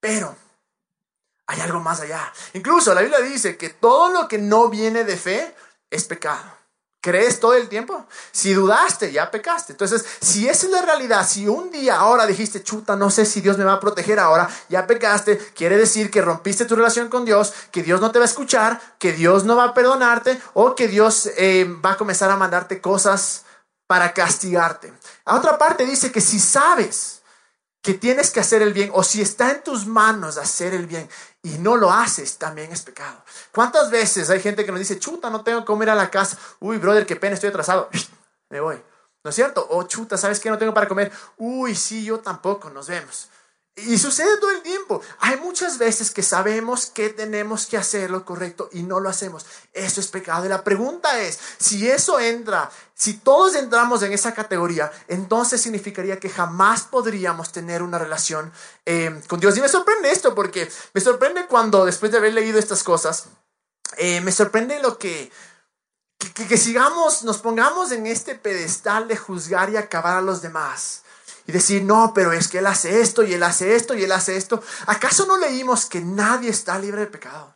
Pero 0.00 0.34
hay 1.46 1.60
algo 1.60 1.80
más 1.80 2.00
allá. 2.00 2.32
Incluso 2.54 2.94
la 2.94 3.02
Biblia 3.02 3.20
dice 3.20 3.56
que 3.56 3.70
todo 3.70 4.12
lo 4.12 4.28
que 4.28 4.38
no 4.38 4.68
viene 4.68 5.04
de 5.04 5.16
fe 5.16 5.54
es 5.90 6.04
pecado. 6.04 6.56
¿Crees 7.06 7.38
todo 7.38 7.54
el 7.54 7.68
tiempo? 7.68 8.04
Si 8.32 8.52
dudaste, 8.52 9.12
ya 9.12 9.30
pecaste. 9.30 9.74
Entonces, 9.74 10.04
si 10.20 10.48
esa 10.48 10.66
es 10.66 10.72
la 10.72 10.82
realidad, 10.82 11.24
si 11.24 11.46
un 11.46 11.70
día 11.70 12.00
ahora 12.00 12.26
dijiste, 12.26 12.64
chuta, 12.64 12.96
no 12.96 13.10
sé 13.10 13.24
si 13.24 13.40
Dios 13.40 13.56
me 13.58 13.64
va 13.64 13.74
a 13.74 13.80
proteger 13.80 14.18
ahora, 14.18 14.48
ya 14.68 14.88
pecaste, 14.88 15.38
quiere 15.54 15.76
decir 15.76 16.10
que 16.10 16.20
rompiste 16.20 16.64
tu 16.64 16.74
relación 16.74 17.08
con 17.08 17.24
Dios, 17.24 17.52
que 17.70 17.84
Dios 17.84 18.00
no 18.00 18.10
te 18.10 18.18
va 18.18 18.24
a 18.24 18.28
escuchar, 18.28 18.80
que 18.98 19.12
Dios 19.12 19.44
no 19.44 19.54
va 19.54 19.66
a 19.66 19.74
perdonarte 19.74 20.40
o 20.54 20.74
que 20.74 20.88
Dios 20.88 21.30
eh, 21.36 21.64
va 21.84 21.92
a 21.92 21.96
comenzar 21.96 22.28
a 22.28 22.36
mandarte 22.36 22.80
cosas 22.80 23.44
para 23.86 24.12
castigarte. 24.12 24.92
A 25.26 25.36
otra 25.36 25.58
parte 25.58 25.86
dice 25.86 26.10
que 26.10 26.20
si 26.20 26.40
sabes 26.40 27.22
que 27.86 27.94
tienes 27.94 28.32
que 28.32 28.40
hacer 28.40 28.62
el 28.62 28.72
bien 28.72 28.90
o 28.94 29.04
si 29.04 29.22
está 29.22 29.52
en 29.52 29.62
tus 29.62 29.86
manos 29.86 30.38
hacer 30.38 30.74
el 30.74 30.86
bien 30.86 31.08
y 31.40 31.50
no 31.58 31.76
lo 31.76 31.92
haces, 31.92 32.36
también 32.36 32.72
es 32.72 32.82
pecado. 32.82 33.22
¿Cuántas 33.52 33.92
veces 33.92 34.28
hay 34.28 34.40
gente 34.40 34.64
que 34.64 34.72
nos 34.72 34.80
dice, 34.80 34.98
chuta, 34.98 35.30
no 35.30 35.44
tengo 35.44 35.64
que 35.64 35.84
ir 35.84 35.90
a 35.90 35.94
la 35.94 36.10
casa? 36.10 36.36
Uy, 36.58 36.78
brother, 36.78 37.06
qué 37.06 37.14
pena, 37.14 37.34
estoy 37.34 37.50
atrasado. 37.50 37.88
Me 38.50 38.58
voy. 38.58 38.82
¿No 39.22 39.30
es 39.30 39.36
cierto? 39.36 39.64
O 39.70 39.84
chuta, 39.84 40.16
¿sabes 40.16 40.40
qué? 40.40 40.50
No 40.50 40.58
tengo 40.58 40.74
para 40.74 40.88
comer. 40.88 41.12
Uy, 41.36 41.76
sí, 41.76 42.04
yo 42.04 42.18
tampoco, 42.18 42.70
nos 42.70 42.88
vemos. 42.88 43.28
Y 43.78 43.98
sucede 43.98 44.38
todo 44.38 44.50
el 44.52 44.62
tiempo. 44.62 45.02
Hay 45.18 45.36
muchas 45.36 45.76
veces 45.76 46.10
que 46.10 46.22
sabemos 46.22 46.86
que 46.86 47.10
tenemos 47.10 47.66
que 47.66 47.76
hacer 47.76 48.10
lo 48.10 48.24
correcto 48.24 48.70
y 48.72 48.82
no 48.82 49.00
lo 49.00 49.10
hacemos. 49.10 49.44
Eso 49.74 50.00
es 50.00 50.08
pecado. 50.08 50.46
Y 50.46 50.48
la 50.48 50.64
pregunta 50.64 51.20
es, 51.20 51.38
si 51.58 51.86
eso 51.86 52.18
entra, 52.18 52.70
si 52.94 53.18
todos 53.18 53.54
entramos 53.54 54.02
en 54.02 54.14
esa 54.14 54.32
categoría, 54.32 54.90
entonces 55.08 55.60
significaría 55.60 56.18
que 56.18 56.30
jamás 56.30 56.84
podríamos 56.84 57.52
tener 57.52 57.82
una 57.82 57.98
relación 57.98 58.50
eh, 58.86 59.20
con 59.28 59.40
Dios. 59.40 59.54
Y 59.58 59.60
me 59.60 59.68
sorprende 59.68 60.10
esto 60.10 60.34
porque 60.34 60.70
me 60.94 61.02
sorprende 61.02 61.46
cuando 61.46 61.84
después 61.84 62.10
de 62.10 62.16
haber 62.16 62.32
leído 62.32 62.58
estas 62.58 62.82
cosas, 62.82 63.26
eh, 63.98 64.22
me 64.22 64.32
sorprende 64.32 64.80
lo 64.80 64.96
que, 64.96 65.30
que, 66.16 66.46
que 66.46 66.56
sigamos, 66.56 67.24
nos 67.24 67.38
pongamos 67.38 67.92
en 67.92 68.06
este 68.06 68.36
pedestal 68.36 69.06
de 69.06 69.18
juzgar 69.18 69.68
y 69.68 69.76
acabar 69.76 70.16
a 70.16 70.22
los 70.22 70.40
demás 70.40 71.02
y 71.46 71.52
decir, 71.52 71.82
no, 71.82 72.12
pero 72.14 72.32
es 72.32 72.48
que 72.48 72.58
Él 72.58 72.66
hace 72.66 73.00
esto 73.00 73.22
y 73.22 73.34
Él 73.34 73.42
hace 73.42 73.76
esto 73.76 73.94
y 73.94 74.04
Él 74.04 74.12
hace 74.12 74.36
esto. 74.36 74.62
¿Acaso 74.86 75.26
no 75.26 75.36
leímos 75.36 75.86
que 75.86 76.00
nadie 76.00 76.50
está 76.50 76.78
libre 76.78 77.02
de 77.02 77.06
pecado? 77.06 77.54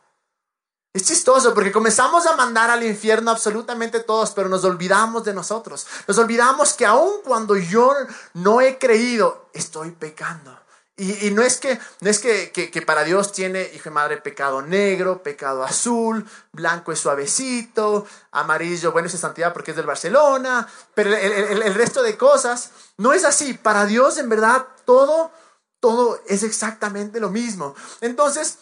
Es 0.92 1.04
chistoso 1.04 1.54
porque 1.54 1.70
comenzamos 1.70 2.26
a 2.26 2.34
mandar 2.34 2.68
al 2.70 2.82
infierno 2.82 3.30
absolutamente 3.30 4.00
todos, 4.00 4.32
pero 4.32 4.48
nos 4.48 4.64
olvidamos 4.64 5.24
de 5.24 5.32
nosotros. 5.32 5.86
Nos 6.08 6.18
olvidamos 6.18 6.72
que 6.72 6.84
aun 6.84 7.22
cuando 7.24 7.56
yo 7.56 7.94
no 8.34 8.60
he 8.60 8.76
creído, 8.78 9.50
estoy 9.52 9.92
pecando. 9.92 10.58
Y, 11.02 11.30
no 11.30 11.40
es, 11.40 11.56
que, 11.56 11.80
no 12.00 12.10
es 12.10 12.18
que, 12.18 12.52
que, 12.52 12.82
para 12.82 13.04
Dios 13.04 13.32
tiene, 13.32 13.70
hijo 13.74 13.88
y 13.88 13.92
madre, 13.92 14.18
pecado 14.18 14.60
negro, 14.60 15.22
pecado 15.22 15.64
azul, 15.64 16.28
blanco 16.52 16.92
es 16.92 17.00
suavecito, 17.00 18.04
amarillo, 18.32 18.92
bueno, 18.92 19.08
es 19.08 19.18
santidad 19.18 19.54
porque 19.54 19.70
es 19.70 19.78
del 19.78 19.86
Barcelona, 19.86 20.68
pero 20.92 21.16
el, 21.16 21.62
el, 21.62 21.74
resto 21.74 22.02
de 22.02 22.18
cosas 22.18 22.72
no 22.98 23.14
es 23.14 23.24
así. 23.24 23.54
Para 23.54 23.86
Dios, 23.86 24.18
en 24.18 24.28
verdad, 24.28 24.66
todo, 24.84 25.32
todo 25.80 26.20
es 26.26 26.42
exactamente 26.42 27.18
lo 27.18 27.30
mismo. 27.30 27.74
Entonces, 28.02 28.58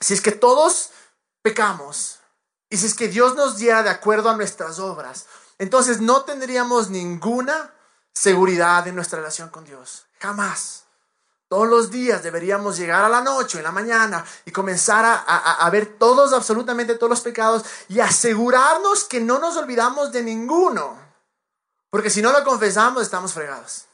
si 0.00 0.14
es 0.14 0.20
que 0.20 0.32
todos 0.32 0.90
pecamos 1.42 2.18
y 2.70 2.78
si 2.78 2.86
es 2.86 2.94
que 2.94 3.06
Dios 3.06 3.36
nos 3.36 3.56
diera 3.56 3.84
de 3.84 3.90
acuerdo 3.90 4.30
a 4.30 4.36
nuestras 4.36 4.80
obras, 4.80 5.26
entonces 5.58 6.00
no 6.00 6.22
tendríamos 6.22 6.90
ninguna 6.90 7.72
seguridad 8.12 8.88
en 8.88 8.96
nuestra 8.96 9.20
relación 9.20 9.48
con 9.50 9.64
Dios. 9.64 10.06
Jamás. 10.18 10.87
Todos 11.48 11.66
los 11.66 11.90
días 11.90 12.22
deberíamos 12.22 12.76
llegar 12.76 13.04
a 13.04 13.08
la 13.08 13.22
noche, 13.22 13.56
en 13.58 13.64
la 13.64 13.72
mañana, 13.72 14.22
y 14.44 14.50
comenzar 14.50 15.04
a, 15.26 15.70
ver 15.70 15.96
todos, 15.98 16.34
absolutamente 16.34 16.94
todos 16.96 17.08
los 17.08 17.20
pecados 17.20 17.64
y 17.88 18.00
asegurarnos 18.00 19.04
que 19.04 19.20
no 19.20 19.38
nos 19.38 19.56
olvidamos 19.56 20.12
de 20.12 20.22
ninguno. 20.22 20.98
Porque 21.90 22.10
si 22.10 22.20
no 22.20 22.32
lo 22.32 22.44
confesamos, 22.44 23.02
estamos 23.02 23.32
fregados. 23.32 23.86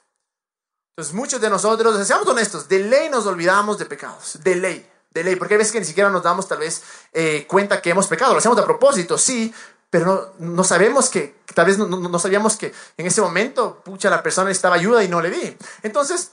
Entonces, 0.96 1.14
muchos 1.14 1.40
de 1.40 1.48
nosotros, 1.48 2.04
seamos 2.04 2.26
honestos, 2.26 2.68
de 2.68 2.80
ley 2.80 3.08
nos 3.08 3.24
olvidamos 3.26 3.78
de 3.78 3.86
pecados, 3.86 4.38
de 4.42 4.56
ley, 4.56 4.90
de 5.10 5.22
ley, 5.22 5.36
porque 5.36 5.54
hay 5.54 5.58
veces 5.58 5.72
que 5.72 5.80
ni 5.80 5.86
siquiera 5.86 6.10
nos 6.10 6.24
damos 6.24 6.48
tal 6.48 6.58
vez 6.58 6.82
eh, 7.12 7.46
cuenta 7.48 7.80
que 7.80 7.90
hemos 7.90 8.08
pecado, 8.08 8.32
lo 8.32 8.38
hacemos 8.38 8.58
a 8.58 8.64
propósito, 8.64 9.16
sí, 9.16 9.52
pero 9.90 10.34
no, 10.38 10.64
sabemos 10.64 11.08
que, 11.08 11.36
tal 11.54 11.66
vez 11.66 11.78
no, 11.78 11.86
no, 11.86 12.18
sabíamos 12.18 12.56
que 12.56 12.72
en 12.96 13.06
ese 13.06 13.20
momento, 13.20 13.80
pucha, 13.84 14.10
la 14.10 14.24
persona 14.24 14.48
necesitaba 14.48 14.74
ayuda 14.74 15.04
y 15.04 15.08
no 15.08 15.20
le 15.20 15.30
di. 15.30 15.56
Entonces, 15.82 16.32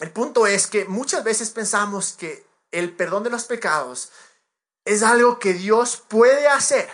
el 0.00 0.10
punto 0.10 0.46
es 0.46 0.66
que 0.66 0.84
muchas 0.84 1.24
veces 1.24 1.50
pensamos 1.50 2.12
que 2.12 2.46
el 2.70 2.94
perdón 2.94 3.22
de 3.24 3.30
los 3.30 3.44
pecados 3.44 4.10
es 4.84 5.02
algo 5.02 5.38
que 5.38 5.54
Dios 5.54 6.02
puede 6.08 6.48
hacer, 6.48 6.88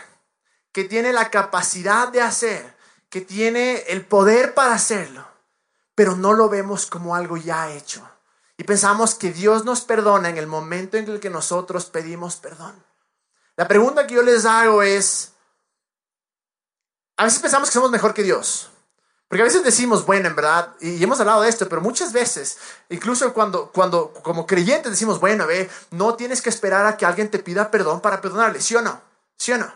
que 0.73 0.85
tiene 0.85 1.13
la 1.13 1.31
capacidad 1.31 2.09
de 2.09 2.23
hacer, 2.23 2.75
que 3.11 3.21
tiene 3.21 3.85
el 3.89 4.07
poder 4.07 4.55
para 4.55 4.75
hacerlo, 4.75 5.27
pero 5.95 6.17
no 6.17 6.33
lo 6.33 6.49
vemos 6.49 6.87
como 6.87 7.15
algo 7.15 7.37
ya 7.37 7.73
hecho. 7.73 8.09
Y 8.57 8.65
pensamos 8.65 9.15
que 9.15 9.33
Dios 9.33 9.65
nos 9.65 9.83
perdona 9.83 10.29
en 10.31 10.39
el 10.39 10.47
momento 10.47 10.97
en 10.97 11.09
el 11.09 11.21
que 11.21 11.31
nosotros 11.31 11.87
pedimos 11.87 12.37
perdón. 12.37 12.83
La 13.57 13.69
pregunta 13.69 14.07
que 14.07 14.15
yo 14.15 14.23
les 14.23 14.47
hago 14.47 14.83
es, 14.83 15.33
a 17.17 17.25
veces 17.25 17.41
pensamos 17.41 17.69
que 17.69 17.75
somos 17.75 17.91
mejor 17.91 18.15
que 18.15 18.23
Dios. 18.23 18.72
Porque 19.33 19.45
a 19.45 19.47
veces 19.47 19.65
decimos, 19.65 20.05
bueno, 20.05 20.29
en 20.29 20.37
verdad, 20.37 20.75
y 20.79 21.03
hemos 21.03 21.19
hablado 21.19 21.41
de 21.41 21.49
esto, 21.49 21.67
pero 21.67 21.81
muchas 21.81 22.13
veces, 22.13 22.59
incluso 22.91 23.33
cuando, 23.33 23.71
cuando 23.73 24.13
como 24.23 24.47
creyentes 24.47 24.93
decimos, 24.93 25.21
bueno, 25.21 25.47
ve, 25.47 25.71
no 25.91 26.17
tienes 26.17 26.43
que 26.43 26.51
esperar 26.51 26.85
a 26.85 26.99
que 26.99 27.07
alguien 27.07 27.31
te 27.31 27.39
pida 27.39 27.71
perdón 27.71 28.03
para 28.03 28.21
perdonarle, 28.21 28.61
¿sí 28.61 28.77
o 28.77 28.83
no? 28.83 29.01
¿Sí 29.39 29.53
o 29.53 29.57
no? 29.57 29.73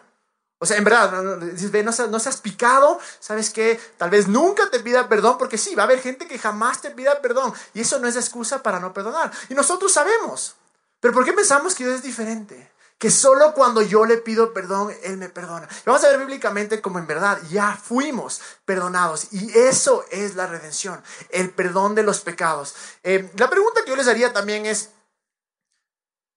O 0.59 0.67
sea, 0.67 0.77
en 0.77 0.85
verdad, 0.85 1.39
ve, 1.73 1.83
no, 1.83 1.91
no 1.91 2.21
seas 2.21 2.37
picado, 2.43 3.01
¿sabes 3.19 3.49
qué? 3.49 3.81
Tal 3.97 4.11
vez 4.11 4.29
nunca 4.29 4.69
te 4.69 4.81
pida 4.81 5.09
perdón, 5.09 5.39
porque 5.39 5.57
sí, 5.57 5.75
va 5.75 5.85
a 5.85 5.87
haber 5.87 6.01
gente 6.01 6.29
que 6.29 6.39
jamás 6.39 6.83
te 6.83 6.91
pida 6.91 7.23
perdón, 7.23 7.55
y 7.73 7.81
eso 7.81 7.99
no 7.99 8.09
es 8.09 8.17
excusa 8.17 8.63
para 8.63 8.79
no 8.79 8.93
perdonar. 8.93 9.33
Y 9.49 9.55
nosotros 9.55 9.91
sabemos, 9.91 10.55
pero 11.01 11.15
¿por 11.15 11.25
qué 11.25 11.33
pensamos 11.33 11.75
que 11.75 11.85
Dios 11.85 11.97
es 11.97 12.03
diferente? 12.03 12.71
Que 12.99 13.11
solo 13.11 13.53
cuando 13.53 13.83
yo 13.83 14.07
le 14.07 14.17
pido 14.17 14.53
perdón, 14.53 14.95
Él 15.03 15.19
me 15.19 15.29
perdona. 15.29 15.69
vamos 15.85 16.03
a 16.03 16.09
ver 16.09 16.19
bíblicamente 16.19 16.81
como 16.81 16.99
en 16.99 17.07
verdad 17.07 17.39
ya 17.51 17.77
fuimos 17.77 18.41
perdonados 18.65 19.33
y 19.33 19.57
eso 19.59 20.05
es 20.11 20.35
la 20.35 20.47
redención, 20.47 21.03
el 21.31 21.51
perdón 21.51 21.95
de 21.95 22.03
los 22.03 22.21
pecados. 22.21 22.75
Eh, 23.03 23.31
la 23.37 23.51
pregunta 23.51 23.83
que 23.85 23.91
yo 23.91 23.97
les 23.97 24.09
haría 24.09 24.33
también 24.33 24.65
es, 24.65 24.91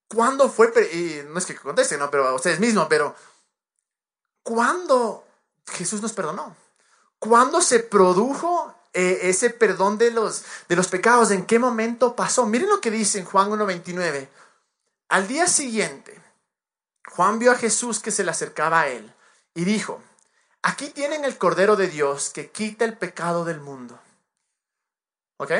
¿cuándo 0.08 0.50
fue, 0.50 0.70
y 0.92 1.22
no 1.28 1.38
es 1.38 1.46
que 1.46 1.54
contesten, 1.54 1.98
¿no? 1.98 2.10
pero 2.10 2.28
a 2.28 2.34
ustedes 2.34 2.60
mismos, 2.60 2.86
pero 2.90 3.14
¿cuándo 4.42 5.24
Jesús 5.66 6.02
nos 6.02 6.12
perdonó? 6.12 6.54
¿Cuándo 7.18 7.62
se 7.62 7.80
produjo 7.80 8.74
eh, 8.92 9.20
ese 9.22 9.50
perdón 9.50 9.96
de 9.96 10.10
los, 10.10 10.44
de 10.68 10.76
los 10.76 10.88
pecados? 10.88 11.30
¿En 11.30 11.46
qué 11.46 11.58
momento 11.58 12.14
pasó? 12.14 12.44
Miren 12.44 12.68
lo 12.68 12.80
que 12.80 12.90
dice 12.90 13.18
en 13.18 13.24
Juan 13.24 13.50
1.29. 13.50 14.28
Al 15.08 15.28
día 15.28 15.46
siguiente, 15.46 16.19
Juan 17.06 17.38
vio 17.38 17.52
a 17.52 17.56
Jesús 17.56 18.00
que 18.00 18.10
se 18.10 18.24
le 18.24 18.30
acercaba 18.30 18.82
a 18.82 18.88
él 18.88 19.12
y 19.54 19.64
dijo, 19.64 20.02
aquí 20.62 20.88
tienen 20.90 21.24
el 21.24 21.38
Cordero 21.38 21.76
de 21.76 21.88
Dios 21.88 22.30
que 22.30 22.50
quita 22.50 22.84
el 22.84 22.96
pecado 22.96 23.44
del 23.44 23.60
mundo. 23.60 23.98
¿Ok? 25.38 25.52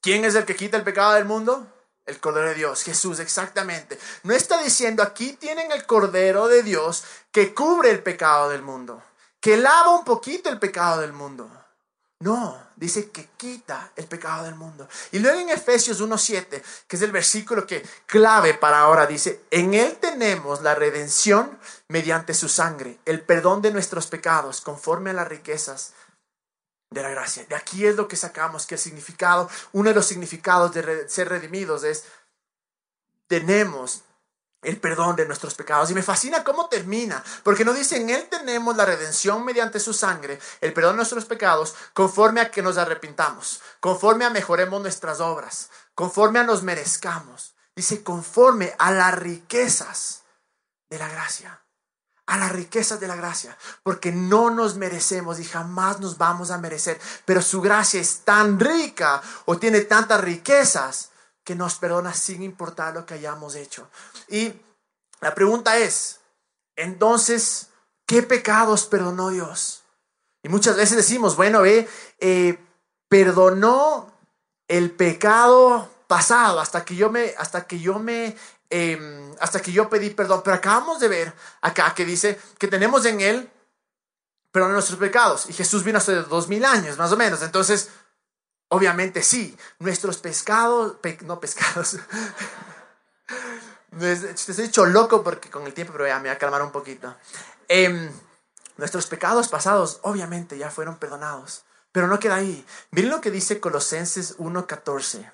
¿Quién 0.00 0.24
es 0.24 0.34
el 0.34 0.46
que 0.46 0.56
quita 0.56 0.76
el 0.76 0.84
pecado 0.84 1.12
del 1.12 1.26
mundo? 1.26 1.66
El 2.06 2.18
Cordero 2.18 2.48
de 2.48 2.54
Dios, 2.54 2.82
Jesús, 2.82 3.20
exactamente. 3.20 3.98
No 4.22 4.34
está 4.34 4.62
diciendo, 4.62 5.02
aquí 5.02 5.34
tienen 5.34 5.70
el 5.70 5.86
Cordero 5.86 6.48
de 6.48 6.62
Dios 6.62 7.04
que 7.30 7.54
cubre 7.54 7.90
el 7.90 8.02
pecado 8.02 8.48
del 8.48 8.62
mundo, 8.62 9.02
que 9.38 9.56
lava 9.56 9.90
un 9.90 10.04
poquito 10.04 10.48
el 10.48 10.58
pecado 10.58 11.02
del 11.02 11.12
mundo. 11.12 11.48
No, 12.22 12.72
dice 12.76 13.10
que 13.10 13.30
quita 13.38 13.92
el 13.96 14.04
pecado 14.04 14.44
del 14.44 14.54
mundo. 14.54 14.86
Y 15.10 15.20
luego 15.20 15.40
en 15.40 15.48
Efesios 15.48 16.02
1.7, 16.02 16.62
que 16.86 16.96
es 16.96 17.02
el 17.02 17.12
versículo 17.12 17.66
que 17.66 17.82
clave 18.04 18.52
para 18.52 18.80
ahora, 18.80 19.06
dice, 19.06 19.44
en 19.50 19.72
Él 19.72 19.96
tenemos 19.98 20.60
la 20.60 20.74
redención 20.74 21.58
mediante 21.88 22.34
su 22.34 22.50
sangre, 22.50 22.98
el 23.06 23.22
perdón 23.22 23.62
de 23.62 23.72
nuestros 23.72 24.06
pecados, 24.06 24.60
conforme 24.60 25.10
a 25.10 25.14
las 25.14 25.28
riquezas 25.28 25.94
de 26.90 27.02
la 27.02 27.08
gracia. 27.08 27.46
De 27.48 27.54
aquí 27.54 27.86
es 27.86 27.96
lo 27.96 28.06
que 28.06 28.16
sacamos, 28.16 28.66
que 28.66 28.74
el 28.74 28.80
significado, 28.80 29.48
uno 29.72 29.88
de 29.88 29.94
los 29.94 30.04
significados 30.04 30.74
de 30.74 31.08
ser 31.08 31.30
redimidos 31.30 31.84
es, 31.84 32.04
tenemos 33.28 34.02
el 34.62 34.78
perdón 34.78 35.16
de 35.16 35.26
nuestros 35.26 35.54
pecados. 35.54 35.90
Y 35.90 35.94
me 35.94 36.02
fascina 36.02 36.44
cómo 36.44 36.68
termina, 36.68 37.22
porque 37.42 37.64
no 37.64 37.72
dice, 37.72 37.96
en 37.96 38.10
Él 38.10 38.26
tenemos 38.30 38.76
la 38.76 38.84
redención 38.84 39.44
mediante 39.44 39.80
su 39.80 39.92
sangre, 39.92 40.38
el 40.60 40.72
perdón 40.72 40.92
de 40.92 40.98
nuestros 40.98 41.24
pecados, 41.24 41.74
conforme 41.94 42.40
a 42.40 42.50
que 42.50 42.62
nos 42.62 42.76
arrepintamos, 42.76 43.60
conforme 43.80 44.24
a 44.24 44.30
mejoremos 44.30 44.80
nuestras 44.82 45.20
obras, 45.20 45.70
conforme 45.94 46.40
a 46.40 46.44
nos 46.44 46.62
merezcamos. 46.62 47.54
Dice, 47.74 48.02
conforme 48.02 48.74
a 48.78 48.90
las 48.90 49.14
riquezas 49.14 50.22
de 50.90 50.98
la 50.98 51.08
gracia, 51.08 51.62
a 52.26 52.36
las 52.36 52.52
riquezas 52.52 53.00
de 53.00 53.08
la 53.08 53.16
gracia, 53.16 53.56
porque 53.82 54.12
no 54.12 54.50
nos 54.50 54.76
merecemos 54.76 55.40
y 55.40 55.44
jamás 55.44 56.00
nos 56.00 56.18
vamos 56.18 56.50
a 56.50 56.58
merecer, 56.58 57.00
pero 57.24 57.40
su 57.40 57.60
gracia 57.60 58.00
es 58.00 58.20
tan 58.20 58.60
rica 58.60 59.22
o 59.46 59.58
tiene 59.58 59.80
tantas 59.82 60.20
riquezas 60.20 61.09
nos 61.54 61.76
perdona 61.76 62.14
sin 62.14 62.42
importar 62.42 62.94
lo 62.94 63.06
que 63.06 63.14
hayamos 63.14 63.54
hecho. 63.54 63.88
Y 64.28 64.52
la 65.20 65.34
pregunta 65.34 65.76
es, 65.78 66.20
entonces, 66.76 67.70
¿Qué 68.10 68.24
pecados 68.24 68.86
perdonó 68.86 69.30
Dios? 69.30 69.84
Y 70.42 70.48
muchas 70.48 70.74
veces 70.74 70.96
decimos, 70.96 71.36
bueno, 71.36 71.62
ve, 71.62 71.88
eh, 72.18 72.58
perdonó 73.08 74.12
el 74.66 74.90
pecado 74.90 75.88
pasado 76.08 76.58
hasta 76.58 76.84
que 76.84 76.96
yo 76.96 77.08
me, 77.08 77.34
hasta 77.38 77.68
que 77.68 77.78
yo 77.78 78.00
me, 78.00 78.36
em, 78.68 79.32
hasta 79.38 79.62
que 79.62 79.70
yo 79.70 79.88
pedí 79.88 80.10
perdón. 80.10 80.40
Pero 80.42 80.56
acabamos 80.56 80.98
de 80.98 81.06
ver 81.06 81.32
acá 81.60 81.94
que 81.94 82.04
dice 82.04 82.36
que 82.58 82.66
tenemos 82.66 83.06
en 83.06 83.20
él 83.20 83.48
perdón 84.50 84.72
nuestros 84.72 84.98
pecados. 84.98 85.48
Y 85.48 85.52
Jesús 85.52 85.84
vino 85.84 85.98
hace 85.98 86.16
dos 86.16 86.48
mil 86.48 86.64
años, 86.64 86.98
más 86.98 87.12
o 87.12 87.16
menos. 87.16 87.42
Entonces, 87.42 87.90
obviamente 88.70 89.22
sí, 89.22 89.56
nuestros 89.78 90.18
pescados, 90.18 90.96
no 91.22 91.38
pescados. 91.40 91.98
Te 93.98 94.12
he 94.12 94.62
dicho 94.62 94.86
loco 94.86 95.22
porque 95.22 95.50
con 95.50 95.66
el 95.66 95.74
tiempo, 95.74 95.92
pero 95.92 96.06
ya 96.06 96.16
me 96.16 96.28
voy 96.28 96.30
a 96.30 96.38
calmar 96.38 96.62
un 96.62 96.70
poquito. 96.70 97.14
Em, 97.68 98.10
nuestros 98.76 99.06
pecados 99.06 99.48
pasados, 99.48 99.98
obviamente, 100.02 100.56
ya 100.56 100.70
fueron 100.70 100.96
perdonados. 100.96 101.64
Pero 101.92 102.06
no 102.06 102.20
queda 102.20 102.36
ahí. 102.36 102.64
Miren 102.92 103.10
lo 103.10 103.20
que 103.20 103.32
dice 103.32 103.58
Colosenses 103.60 104.38
1.14. 104.38 105.30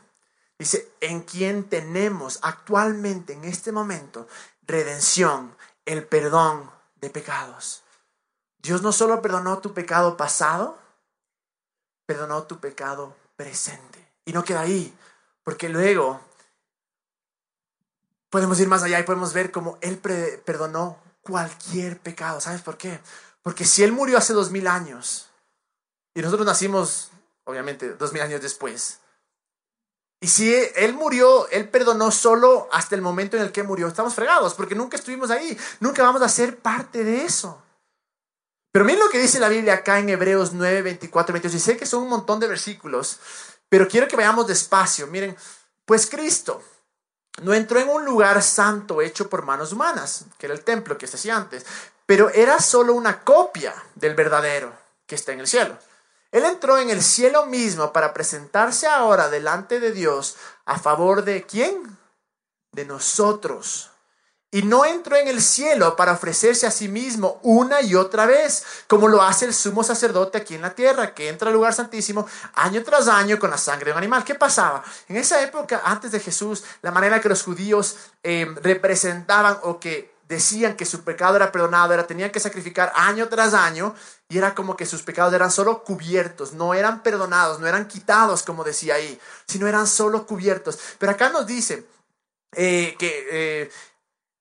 Dice, 0.59 0.91
en 1.01 1.21
quien 1.21 1.65
tenemos 1.65 2.39
actualmente, 2.43 3.35
en 3.35 3.45
este 3.45 3.73
momento, 3.73 4.27
redención, 4.67 5.55
el 5.85 6.07
perdón 6.07 6.71
de 6.97 7.11
pecados. 7.11 7.83
Dios 8.59 8.81
no 8.81 8.93
solo 8.93 9.21
perdonó 9.21 9.59
tu 9.59 9.75
pecado 9.75 10.17
pasado, 10.17 10.79
perdonó 12.07 12.45
tu 12.45 12.59
pecado 12.59 13.15
presente. 13.37 14.05
Y 14.25 14.33
no 14.33 14.45
queda 14.45 14.63
ahí, 14.63 14.93
porque 15.45 15.69
luego 15.69 16.21
podemos 18.31 18.59
ir 18.59 18.69
más 18.69 18.83
allá 18.83 18.99
y 18.99 19.05
podemos 19.05 19.33
ver 19.33 19.51
cómo 19.51 19.79
Él 19.81 19.99
perdonó 19.99 20.99
cualquier 21.23 21.99
pecado. 21.99 22.41
¿Sabes 22.41 22.63
por 22.63 22.77
qué? 22.77 23.01
Porque 23.43 23.65
si 23.65 23.85
Él 23.85 23.93
murió 23.93 24.19
hace 24.19 24.33
dos 24.33 24.51
mil 24.51 24.67
años 24.67 25.31
y 26.15 26.23
nosotros 26.23 26.47
nacimos, 26.47 27.11
obviamente, 27.45 27.95
dos 27.95 28.13
mil 28.13 28.23
años 28.23 28.41
después, 28.41 29.01
y 30.21 30.29
si 30.29 30.53
Él 30.55 30.95
murió, 30.95 31.49
Él 31.51 31.69
perdonó 31.69 32.11
solo 32.11 32.69
hasta 32.73 32.95
el 32.95 33.03
momento 33.03 33.37
en 33.37 33.43
el 33.45 33.53
que 33.53 33.63
murió, 33.63 33.87
estamos 33.87 34.15
fregados 34.15 34.55
porque 34.55 34.75
nunca 34.75 34.97
estuvimos 34.97 35.31
ahí, 35.31 35.57
nunca 35.79 36.03
vamos 36.03 36.23
a 36.23 36.29
ser 36.29 36.59
parte 36.59 37.05
de 37.05 37.25
eso. 37.25 37.63
Pero 38.77 38.85
miren 38.85 39.01
lo 39.01 39.09
que 39.09 39.19
dice 39.19 39.41
la 39.41 39.49
Biblia 39.49 39.73
acá 39.73 40.01
en 40.01 40.11
Hebreos 40.11 40.53
9, 40.53 40.83
24, 40.83 41.33
22. 41.33 41.55
Y 41.55 41.65
sé 41.65 41.79
que 41.79 41.87
son 41.87 42.03
un 42.03 42.11
montón 42.11 42.41
de 42.41 42.47
versículos, 42.47 43.19
pero 43.71 43.89
quiero 43.89 44.07
que 44.07 44.17
vayamos 44.17 44.47
despacio. 44.47 45.07
Miren, 45.07 45.35
pues 45.87 46.07
Cristo 46.07 46.63
no 47.41 47.55
entró 47.55 47.81
en 47.81 47.89
un 47.89 48.05
lugar 48.05 48.43
santo 48.43 49.01
hecho 49.01 49.31
por 49.31 49.47
manos 49.47 49.73
humanas, 49.73 50.27
que 50.37 50.45
era 50.45 50.55
el 50.55 50.63
templo 50.63 50.99
que 50.99 51.07
se 51.07 51.17
hacía 51.17 51.39
antes, 51.39 51.65
pero 52.05 52.29
era 52.29 52.59
solo 52.59 52.93
una 52.93 53.25
copia 53.25 53.75
del 53.95 54.15
verdadero 54.15 54.75
que 55.07 55.15
está 55.15 55.33
en 55.33 55.41
el 55.41 55.47
cielo. 55.47 55.79
Él 56.31 56.45
entró 56.45 56.77
en 56.77 56.91
el 56.91 57.03
cielo 57.03 57.47
mismo 57.47 57.95
para 57.95 58.13
presentarse 58.13 58.87
ahora 58.87 59.31
delante 59.31 59.81
de 59.81 59.93
Dios 59.93 60.37
a 60.67 60.79
favor 60.79 61.25
de 61.25 61.47
quién? 61.47 61.97
De 62.73 62.85
nosotros 62.85 63.91
y 64.51 64.63
no 64.63 64.85
entró 64.85 65.17
en 65.17 65.29
el 65.29 65.43
cielo 65.43 65.97
para 65.97 66.13
ofrecerse 66.13 66.67
a 66.67 66.71
sí 66.71 66.89
mismo 66.89 67.41
una 67.43 67.83
y 67.83 67.95
otra 67.95 68.27
vez, 68.27 68.65
como 68.87 69.09
lo 69.09 69.23
hace 69.23 69.45
el 69.45 69.55
sumo 69.55 69.83
sacerdote 69.83 70.39
aquí 70.39 70.55
en 70.55 70.63
la 70.63 70.75
tierra, 70.75 71.15
que 71.15 71.29
entra 71.29 71.49
al 71.49 71.55
lugar 71.55 71.75
santísimo 71.75 72.27
año 72.55 72.83
tras 72.85 73.09
año 73.09 73.39
con 73.39 73.51
la 73.51 73.59
sangre 73.59 73.87
de 73.87 73.93
un 73.93 73.99
animal. 73.99 74.25
¿Qué 74.25 74.35
pasaba? 74.35 74.85
En 75.09 75.17
esa 75.17 75.43
época, 75.43 75.83
antes 75.85 76.13
de 76.13 76.21
Jesús, 76.21 76.65
la 76.83 76.93
manera 76.93 77.21
que 77.21 77.29
los 77.29 77.43
judíos 77.43 77.97
eh, 78.23 78.47
representaban 78.63 79.59
o 79.63 79.81
que 79.81 80.15
decían 80.29 80.77
que 80.77 80.85
su 80.85 81.05
pecado 81.05 81.37
era 81.37 81.53
perdonado, 81.53 81.93
era 81.93 82.07
tenían 82.07 82.31
que 82.31 82.41
sacrificar 82.41 82.93
año 82.97 83.29
tras 83.29 83.55
año 83.55 83.95
y 84.29 84.39
era 84.39 84.55
como 84.55 84.77
que 84.77 84.87
sus 84.87 85.03
pecados 85.03 85.33
eran 85.33 85.51
solo 85.51 85.85
cubiertos, 85.85 86.53
no 86.53 86.75
eran 86.75 87.03
perdonados, 87.03 87.61
no 87.61 87.67
eran 87.67 87.87
quitados 87.87 88.43
como 88.43 88.65
decía 88.65 88.95
ahí, 88.95 89.21
sino 89.47 89.67
eran 89.67 89.87
solo 89.87 90.27
cubiertos. 90.27 90.79
Pero 90.99 91.13
acá 91.13 91.29
nos 91.29 91.47
dice 91.47 91.87
eh, 92.53 92.97
que 92.99 93.29
eh, 93.31 93.71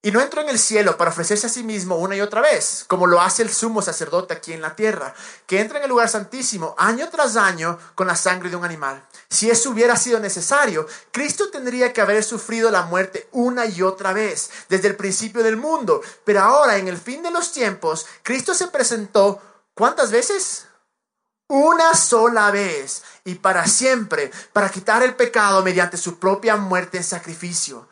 y 0.06 0.12
no 0.12 0.20
entró 0.20 0.40
en 0.40 0.48
el 0.48 0.60
cielo 0.60 0.96
para 0.96 1.10
ofrecerse 1.10 1.48
a 1.48 1.50
sí 1.50 1.64
mismo 1.64 1.96
una 1.96 2.14
y 2.14 2.20
otra 2.20 2.40
vez, 2.40 2.84
como 2.86 3.08
lo 3.08 3.20
hace 3.20 3.42
el 3.42 3.52
sumo 3.52 3.82
sacerdote 3.82 4.34
aquí 4.34 4.52
en 4.52 4.62
la 4.62 4.76
tierra, 4.76 5.12
que 5.48 5.60
entra 5.60 5.78
en 5.78 5.82
el 5.82 5.90
lugar 5.90 6.08
santísimo 6.08 6.76
año 6.78 7.08
tras 7.08 7.36
año 7.36 7.76
con 7.96 8.06
la 8.06 8.14
sangre 8.14 8.48
de 8.48 8.54
un 8.54 8.64
animal. 8.64 9.04
Si 9.28 9.50
eso 9.50 9.70
hubiera 9.70 9.96
sido 9.96 10.20
necesario, 10.20 10.86
Cristo 11.10 11.50
tendría 11.50 11.92
que 11.92 12.00
haber 12.00 12.22
sufrido 12.22 12.70
la 12.70 12.82
muerte 12.82 13.28
una 13.32 13.66
y 13.66 13.82
otra 13.82 14.12
vez, 14.12 14.48
desde 14.68 14.86
el 14.86 14.94
principio 14.94 15.42
del 15.42 15.56
mundo. 15.56 16.00
Pero 16.24 16.40
ahora, 16.42 16.76
en 16.76 16.86
el 16.86 16.98
fin 16.98 17.20
de 17.24 17.32
los 17.32 17.50
tiempos, 17.50 18.06
Cristo 18.22 18.54
se 18.54 18.68
presentó 18.68 19.42
¿cuántas 19.74 20.12
veces? 20.12 20.66
Una 21.48 21.94
sola 21.94 22.52
vez 22.52 23.02
y 23.24 23.34
para 23.34 23.66
siempre, 23.66 24.30
para 24.52 24.68
quitar 24.68 25.02
el 25.02 25.16
pecado 25.16 25.64
mediante 25.64 25.96
su 25.96 26.20
propia 26.20 26.54
muerte 26.54 26.96
en 26.96 27.02
sacrificio 27.02 27.88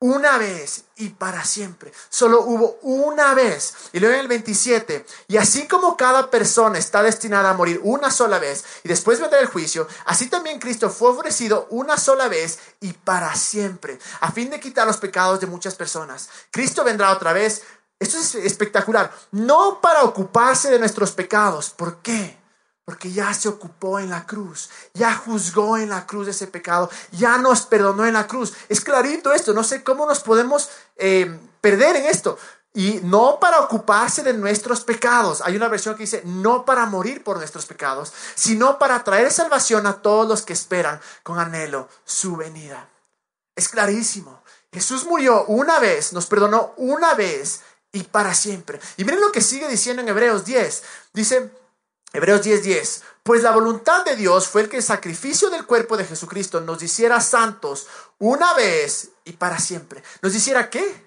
una 0.00 0.38
vez 0.38 0.84
y 0.96 1.10
para 1.10 1.44
siempre. 1.44 1.92
Solo 2.08 2.42
hubo 2.42 2.78
una 2.82 3.34
vez. 3.34 3.74
Y 3.92 4.00
luego 4.00 4.14
en 4.14 4.20
el 4.20 4.28
27, 4.28 5.04
y 5.28 5.36
así 5.36 5.66
como 5.66 5.96
cada 5.96 6.30
persona 6.30 6.78
está 6.78 7.02
destinada 7.02 7.50
a 7.50 7.54
morir 7.54 7.80
una 7.82 8.10
sola 8.10 8.38
vez 8.38 8.64
y 8.84 8.88
después 8.88 9.20
vendrá 9.20 9.40
el 9.40 9.46
juicio, 9.46 9.88
así 10.04 10.28
también 10.28 10.60
Cristo 10.60 10.90
fue 10.90 11.10
ofrecido 11.10 11.66
una 11.70 11.96
sola 11.96 12.28
vez 12.28 12.58
y 12.80 12.92
para 12.92 13.34
siempre, 13.34 13.98
a 14.20 14.30
fin 14.30 14.50
de 14.50 14.60
quitar 14.60 14.86
los 14.86 14.98
pecados 14.98 15.40
de 15.40 15.46
muchas 15.46 15.74
personas. 15.74 16.28
Cristo 16.50 16.84
vendrá 16.84 17.12
otra 17.12 17.32
vez. 17.32 17.62
Esto 18.00 18.18
es 18.18 18.36
espectacular. 18.36 19.12
No 19.32 19.80
para 19.80 20.04
ocuparse 20.04 20.70
de 20.70 20.78
nuestros 20.78 21.10
pecados. 21.10 21.70
¿Por 21.70 21.96
qué? 21.96 22.38
Porque 22.88 23.12
ya 23.12 23.34
se 23.34 23.50
ocupó 23.50 23.98
en 23.98 24.08
la 24.08 24.24
cruz, 24.24 24.70
ya 24.94 25.14
juzgó 25.14 25.76
en 25.76 25.90
la 25.90 26.06
cruz 26.06 26.26
ese 26.26 26.46
pecado, 26.46 26.88
ya 27.12 27.36
nos 27.36 27.66
perdonó 27.66 28.06
en 28.06 28.14
la 28.14 28.26
cruz. 28.26 28.54
Es 28.70 28.80
clarito 28.80 29.30
esto, 29.30 29.52
no 29.52 29.62
sé 29.62 29.84
cómo 29.84 30.06
nos 30.06 30.20
podemos 30.20 30.70
eh, 30.96 31.38
perder 31.60 31.96
en 31.96 32.06
esto. 32.06 32.38
Y 32.72 33.00
no 33.02 33.38
para 33.40 33.60
ocuparse 33.60 34.22
de 34.22 34.32
nuestros 34.32 34.84
pecados. 34.84 35.42
Hay 35.42 35.54
una 35.54 35.68
versión 35.68 35.96
que 35.96 36.04
dice, 36.04 36.22
no 36.24 36.64
para 36.64 36.86
morir 36.86 37.22
por 37.22 37.36
nuestros 37.36 37.66
pecados, 37.66 38.10
sino 38.34 38.78
para 38.78 39.04
traer 39.04 39.30
salvación 39.30 39.86
a 39.86 40.00
todos 40.00 40.26
los 40.26 40.40
que 40.40 40.54
esperan 40.54 40.98
con 41.22 41.38
anhelo 41.38 41.90
su 42.06 42.36
venida. 42.36 42.88
Es 43.54 43.68
clarísimo. 43.68 44.42
Jesús 44.72 45.04
murió 45.04 45.44
una 45.44 45.78
vez, 45.78 46.14
nos 46.14 46.24
perdonó 46.24 46.72
una 46.78 47.12
vez 47.12 47.60
y 47.92 48.04
para 48.04 48.34
siempre. 48.34 48.80
Y 48.96 49.04
miren 49.04 49.20
lo 49.20 49.30
que 49.30 49.42
sigue 49.42 49.68
diciendo 49.68 50.00
en 50.00 50.08
Hebreos 50.08 50.46
10. 50.46 50.82
Dice, 51.12 51.50
Hebreos 52.12 52.42
10:10. 52.42 53.02
pues 53.22 53.42
la 53.42 53.50
voluntad 53.50 54.04
de 54.04 54.16
Dios 54.16 54.48
fue 54.48 54.62
el 54.62 54.68
que 54.70 54.78
el 54.78 54.82
sacrificio 54.82 55.50
del 55.50 55.66
cuerpo 55.66 55.96
de 55.98 56.06
Jesucristo 56.06 56.60
nos 56.62 56.82
hiciera 56.82 57.20
santos 57.20 57.86
una 58.18 58.54
vez 58.54 59.10
y 59.24 59.32
para 59.32 59.58
siempre. 59.58 60.02
¿Nos 60.22 60.34
hiciera 60.34 60.70
qué? 60.70 61.06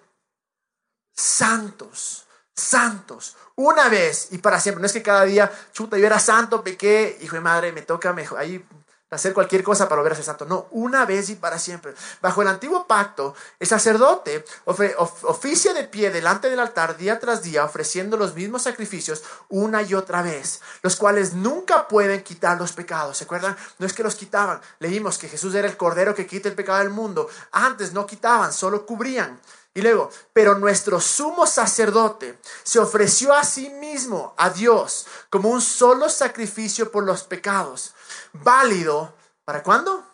Santos, 1.14 2.28
santos, 2.56 3.36
una 3.56 3.90
vez 3.90 4.28
y 4.32 4.38
para 4.38 4.60
siempre. 4.60 4.82
No 4.82 4.86
es 4.86 4.94
que 4.94 5.02
cada 5.02 5.24
día, 5.24 5.52
chuta, 5.74 5.98
yo 5.98 6.06
era 6.06 6.20
santo, 6.20 6.64
pequé, 6.64 7.18
hijo 7.22 7.36
de 7.36 7.42
madre, 7.42 7.72
me 7.72 7.82
toca, 7.82 8.14
mejor 8.14 8.38
ahí 8.38 8.64
hacer 9.12 9.34
cualquier 9.34 9.62
cosa 9.62 9.88
para 9.88 10.00
volver 10.00 10.14
a 10.14 10.16
ser 10.16 10.26
santo. 10.26 10.46
No, 10.46 10.68
una 10.72 11.06
vez 11.06 11.30
y 11.30 11.36
para 11.36 11.60
siempre. 11.60 11.94
Bajo 12.22 12.42
el 12.42 12.48
antiguo 12.48 12.88
pacto, 12.88 13.36
el 13.60 13.68
sacerdote 13.68 14.46
oficia 14.66 15.74
de 15.74 15.84
pie 15.84 16.12
delante 16.12 16.50
del 16.50 16.60
altar 16.60 16.98
día 16.98 17.20
tras 17.20 17.44
día, 17.44 17.66
ofreciendo 17.66 18.18
los 18.18 18.34
mismos 18.36 18.64
sacrificios 18.64 19.24
una 19.50 19.82
y 19.82 19.94
otra 19.94 20.22
vez, 20.22 20.62
los 20.82 20.96
cuales 20.96 21.34
nunca 21.34 21.88
pueden 21.88 22.24
quitar 22.24 22.58
los 22.58 22.72
pecados. 22.74 23.18
¿Se 23.18 23.26
acuerdan? 23.26 23.58
No 23.80 23.86
es 23.86 23.94
que 23.94 24.04
los 24.04 24.16
quitaban. 24.16 24.62
Leímos 24.80 25.18
que 25.18 25.30
Jesús 25.30 25.54
era 25.56 25.68
el 25.68 25.78
cordero 25.78 26.16
que 26.16 26.26
quita 26.26 26.50
el 26.50 26.56
pecado 26.56 26.80
del 26.80 26.90
mundo. 26.90 27.30
Antes 27.52 27.94
no 27.94 28.06
quitaban, 28.06 28.54
solo 28.54 28.86
cubrían. 28.86 29.40
Y 29.74 29.82
luego, 29.82 30.10
pero 30.34 30.56
nuestro 30.56 31.00
sumo 31.00 31.48
sacerdote 31.48 32.38
se 32.64 32.80
ofreció 32.80 33.34
a 33.34 33.44
sí 33.46 33.70
mismo, 33.70 34.34
a 34.38 34.50
Dios, 34.50 35.08
como 35.30 35.50
un 35.50 35.62
solo 35.62 36.10
sacrificio 36.10 36.92
por 36.92 37.06
los 37.06 37.24
pecados 37.24 37.94
válido. 38.34 39.14
¿Para 39.46 39.64
cuándo? 39.64 40.06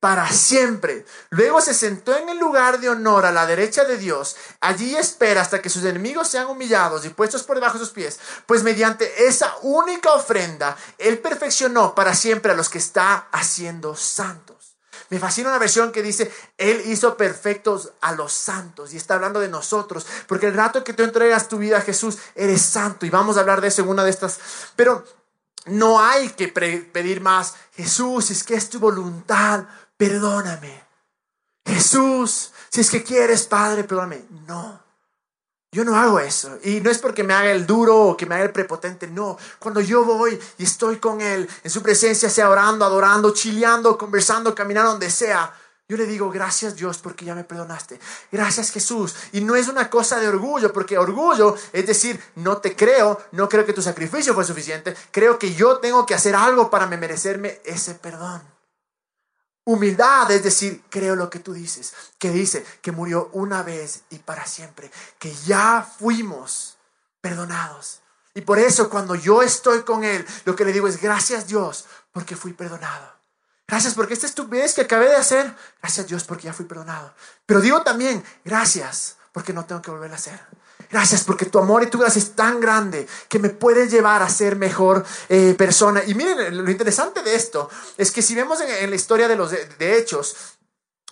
Para 0.00 0.28
siempre. 0.30 1.06
Luego 1.30 1.60
se 1.60 1.72
sentó 1.72 2.16
en 2.16 2.28
el 2.28 2.38
lugar 2.38 2.78
de 2.78 2.90
honor 2.90 3.24
a 3.24 3.32
la 3.32 3.46
derecha 3.46 3.84
de 3.84 3.96
Dios. 3.96 4.36
Allí 4.60 4.94
espera 4.96 5.40
hasta 5.40 5.62
que 5.62 5.70
sus 5.70 5.84
enemigos 5.84 6.28
sean 6.28 6.48
humillados 6.48 7.04
y 7.04 7.08
puestos 7.08 7.42
por 7.42 7.56
debajo 7.56 7.78
de 7.78 7.84
sus 7.84 7.94
pies. 7.94 8.20
Pues 8.46 8.62
mediante 8.62 9.26
esa 9.26 9.54
única 9.62 10.12
ofrenda, 10.12 10.76
Él 10.98 11.18
perfeccionó 11.18 11.94
para 11.94 12.14
siempre 12.14 12.52
a 12.52 12.56
los 12.56 12.68
que 12.68 12.78
está 12.78 13.28
haciendo 13.32 13.96
santos. 13.96 14.53
Me 15.14 15.20
fascina 15.20 15.50
una 15.50 15.60
versión 15.60 15.92
que 15.92 16.02
dice, 16.02 16.28
Él 16.58 16.82
hizo 16.86 17.16
perfectos 17.16 17.92
a 18.00 18.10
los 18.14 18.32
santos. 18.32 18.92
Y 18.92 18.96
está 18.96 19.14
hablando 19.14 19.38
de 19.38 19.48
nosotros. 19.48 20.04
Porque 20.26 20.48
el 20.48 20.54
rato 20.54 20.82
que 20.82 20.92
tú 20.92 21.04
entregas 21.04 21.46
tu 21.46 21.56
vida 21.56 21.78
a 21.78 21.82
Jesús, 21.82 22.18
eres 22.34 22.62
santo. 22.62 23.06
Y 23.06 23.10
vamos 23.10 23.36
a 23.36 23.40
hablar 23.40 23.60
de 23.60 23.68
eso 23.68 23.82
en 23.82 23.90
una 23.90 24.02
de 24.02 24.10
estas. 24.10 24.40
Pero 24.74 25.04
no 25.66 26.00
hay 26.00 26.30
que 26.30 26.48
pedir 26.48 27.20
más. 27.20 27.54
Jesús, 27.76 28.24
si 28.24 28.32
es 28.32 28.42
que 28.42 28.56
es 28.56 28.68
tu 28.68 28.80
voluntad, 28.80 29.66
perdóname. 29.96 30.82
Jesús, 31.64 32.50
si 32.68 32.80
es 32.80 32.90
que 32.90 33.04
quieres, 33.04 33.44
Padre, 33.44 33.84
perdóname. 33.84 34.24
No. 34.48 34.83
Yo 35.74 35.84
no 35.84 35.96
hago 35.96 36.20
eso. 36.20 36.56
Y 36.62 36.80
no 36.80 36.88
es 36.88 36.98
porque 36.98 37.24
me 37.24 37.34
haga 37.34 37.50
el 37.50 37.66
duro 37.66 38.00
o 38.00 38.16
que 38.16 38.26
me 38.26 38.36
haga 38.36 38.44
el 38.44 38.52
prepotente. 38.52 39.08
No. 39.08 39.36
Cuando 39.58 39.80
yo 39.80 40.04
voy 40.04 40.38
y 40.56 40.62
estoy 40.62 40.98
con 40.98 41.20
Él, 41.20 41.48
en 41.64 41.70
su 41.70 41.82
presencia, 41.82 42.30
sea 42.30 42.48
orando, 42.48 42.84
adorando, 42.84 43.34
chileando, 43.34 43.98
conversando, 43.98 44.54
caminando 44.54 44.92
donde 44.92 45.10
sea, 45.10 45.52
yo 45.88 45.96
le 45.96 46.06
digo, 46.06 46.30
gracias 46.30 46.76
Dios 46.76 46.98
porque 46.98 47.24
ya 47.24 47.34
me 47.34 47.42
perdonaste. 47.42 47.98
Gracias 48.30 48.70
Jesús. 48.70 49.16
Y 49.32 49.40
no 49.40 49.56
es 49.56 49.66
una 49.66 49.90
cosa 49.90 50.20
de 50.20 50.28
orgullo, 50.28 50.72
porque 50.72 50.96
orgullo 50.96 51.56
es 51.72 51.88
decir, 51.88 52.22
no 52.36 52.58
te 52.58 52.76
creo, 52.76 53.20
no 53.32 53.48
creo 53.48 53.66
que 53.66 53.72
tu 53.72 53.82
sacrificio 53.82 54.32
fue 54.32 54.44
suficiente, 54.44 54.94
creo 55.10 55.40
que 55.40 55.54
yo 55.54 55.78
tengo 55.78 56.06
que 56.06 56.14
hacer 56.14 56.36
algo 56.36 56.70
para 56.70 56.86
merecerme 56.86 57.60
ese 57.64 57.94
perdón. 57.94 58.53
Humildad 59.64 60.30
es 60.30 60.42
decir, 60.42 60.84
creo 60.90 61.16
lo 61.16 61.30
que 61.30 61.38
tú 61.38 61.54
dices, 61.54 61.94
que 62.18 62.30
dice 62.30 62.64
que 62.82 62.92
murió 62.92 63.30
una 63.32 63.62
vez 63.62 64.02
y 64.10 64.18
para 64.18 64.46
siempre, 64.46 64.90
que 65.18 65.34
ya 65.46 65.82
fuimos 65.98 66.76
perdonados. 67.22 68.02
Y 68.34 68.42
por 68.42 68.58
eso 68.58 68.90
cuando 68.90 69.14
yo 69.14 69.42
estoy 69.42 69.82
con 69.82 70.04
Él, 70.04 70.26
lo 70.44 70.54
que 70.54 70.64
le 70.64 70.72
digo 70.72 70.86
es 70.86 71.00
gracias 71.00 71.46
Dios 71.46 71.86
porque 72.12 72.36
fui 72.36 72.52
perdonado. 72.52 73.14
Gracias 73.66 73.94
porque 73.94 74.12
esta 74.12 74.26
estupidez 74.26 74.74
que 74.74 74.82
acabé 74.82 75.08
de 75.08 75.16
hacer, 75.16 75.54
gracias 75.80 76.08
Dios 76.08 76.24
porque 76.24 76.44
ya 76.44 76.52
fui 76.52 76.66
perdonado. 76.66 77.14
Pero 77.46 77.62
digo 77.62 77.82
también 77.82 78.22
gracias 78.44 79.16
porque 79.32 79.54
no 79.54 79.64
tengo 79.64 79.80
que 79.80 79.90
volver 79.90 80.12
a 80.12 80.16
hacer. 80.16 80.38
Gracias 80.90 81.24
porque 81.24 81.46
tu 81.46 81.58
amor 81.58 81.82
y 81.82 81.86
tu 81.86 81.98
gracia 81.98 82.18
es 82.18 82.32
tan 82.32 82.60
grande 82.60 83.06
que 83.28 83.38
me 83.38 83.50
puede 83.50 83.88
llevar 83.88 84.22
a 84.22 84.28
ser 84.28 84.56
mejor 84.56 85.04
eh, 85.28 85.54
persona. 85.56 86.02
Y 86.06 86.14
miren, 86.14 86.64
lo 86.64 86.70
interesante 86.70 87.22
de 87.22 87.34
esto 87.34 87.68
es 87.96 88.10
que 88.10 88.22
si 88.22 88.34
vemos 88.34 88.60
en, 88.60 88.90
la 88.90 88.96
historia 88.96 89.28
de 89.28 89.36
los 89.36 89.50
de, 89.50 89.98
hechos, 89.98 90.36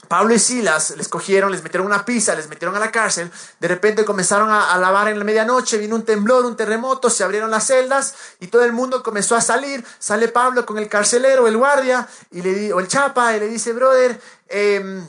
Pablo 0.08 0.35
y 0.35 0.38
Silas 0.38 0.94
les 0.96 1.08
cogieron, 1.08 1.52
les 1.52 1.62
metieron 1.62 1.87
una 1.87 2.04
pizza, 2.04 2.35
les 2.35 2.48
metieron 2.48 2.76
a 2.76 2.80
la 2.80 2.90
cárcel, 2.90 3.30
de 3.61 3.68
repente 3.68 4.04
comenzaron 4.04 4.50
a, 4.50 4.76
lavar 4.76 5.08
en 5.08 5.18
la 5.18 5.24
medianoche, 5.24 5.78
vino 5.78 5.94
un 5.94 6.04
temblor, 6.04 6.44
un 6.44 6.56
terremoto, 6.56 7.08
se 7.08 7.24
abrieron 7.24 7.50
las 7.50 7.66
celdas 7.66 8.14
y 8.40 8.48
todo 8.48 8.64
el 8.64 8.72
mundo 8.72 9.02
comenzó 9.02 9.37
a 9.37 9.40
salir. 9.40 9.85
Sale 9.98 10.28
Pablo 10.28 10.66
con 10.66 10.78
el 10.78 10.88
carcelero, 10.88 11.46
el 11.46 11.56
guardia 11.56 12.06
y 12.30 12.42
le, 12.42 12.72
o 12.72 12.80
el 12.80 12.88
chapa 12.88 13.37
y 13.37 13.40
le 13.40 13.48
dice, 13.48 13.72
brother, 13.72 14.20
em, 14.48 15.06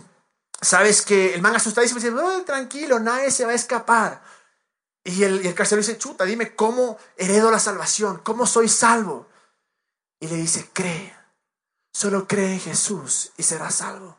sabes 0.62 1.02
que 1.02 1.34
el 1.34 1.42
man 1.42 1.56
asustadísimo 1.56 2.00
dice, 2.00 2.12
brother, 2.12 2.44
tranquilo, 2.44 3.00
nadie 3.00 3.32
se 3.32 3.46
va 3.46 3.52
a 3.52 3.56
escapar. 3.56 4.22
Y 5.04 5.24
el, 5.24 5.46
y 5.46 5.54
carcelero 5.54 5.86
dice, 5.86 5.98
chuta, 5.98 6.24
dime 6.24 6.56
cómo 6.56 6.98
heredo 7.18 7.52
la 7.52 7.60
salvación, 7.60 8.22
cómo 8.24 8.46
soy 8.46 8.70
salvo. 8.70 9.28
Y 10.20 10.28
le 10.28 10.36
dice, 10.36 10.70
cree, 10.72 11.14
solo 11.92 12.28
cree 12.28 12.54
en 12.54 12.60
Jesús 12.60 13.32
y 13.38 13.44
serás 13.44 13.76
salvo. 13.76 14.18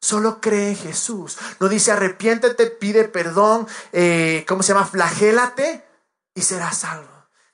Solo 0.00 0.40
cree 0.40 0.70
en 0.70 0.76
Jesús. 0.76 1.38
No 1.60 1.68
dice 1.68 1.92
arrepiéntete, 1.92 2.66
pide 2.66 3.04
perdón, 3.04 3.68
eh, 3.92 4.44
¿cómo 4.48 4.62
se 4.62 4.72
llama? 4.72 4.86
Flagélate 4.86 5.86
y 6.34 6.42
serás 6.42 6.78
salvo. 6.78 7.11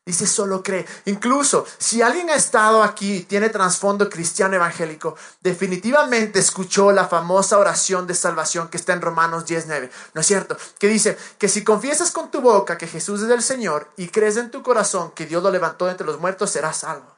Dice 0.09 0.27
solo 0.27 0.63
cree. 0.63 0.87
Incluso 1.05 1.67
si 1.77 2.01
alguien 2.01 2.31
ha 2.31 2.35
estado 2.35 2.83
aquí 2.83 3.27
tiene 3.29 3.51
trasfondo 3.51 4.09
cristiano 4.09 4.57
evangélico, 4.57 5.17
definitivamente 5.43 6.39
escuchó 6.39 6.93
la 6.93 7.07
famosa 7.07 7.59
oración 7.59 8.07
de 8.07 8.15
salvación 8.15 8.69
que 8.69 8.79
está 8.79 8.95
en 8.95 9.03
Romanos 9.03 9.45
19. 9.45 9.91
¿No 10.15 10.23
es 10.23 10.27
cierto? 10.27 10.57
Que 10.79 10.89
dice 10.89 11.19
que 11.37 11.47
si 11.47 11.63
confiesas 11.63 12.11
con 12.11 12.31
tu 12.31 12.41
boca 12.41 12.79
que 12.79 12.87
Jesús 12.87 13.21
es 13.21 13.29
el 13.29 13.43
Señor 13.43 13.91
y 13.99 14.09
crees 14.09 14.39
en 14.39 14.51
tu 14.51 14.63
corazón 14.63 15.11
que 15.11 15.27
Dios 15.27 15.43
lo 15.43 15.51
levantó 15.51 15.85
de 15.85 15.91
entre 15.91 16.07
los 16.07 16.19
muertos, 16.19 16.49
serás 16.53 16.79
salvo. 16.79 17.15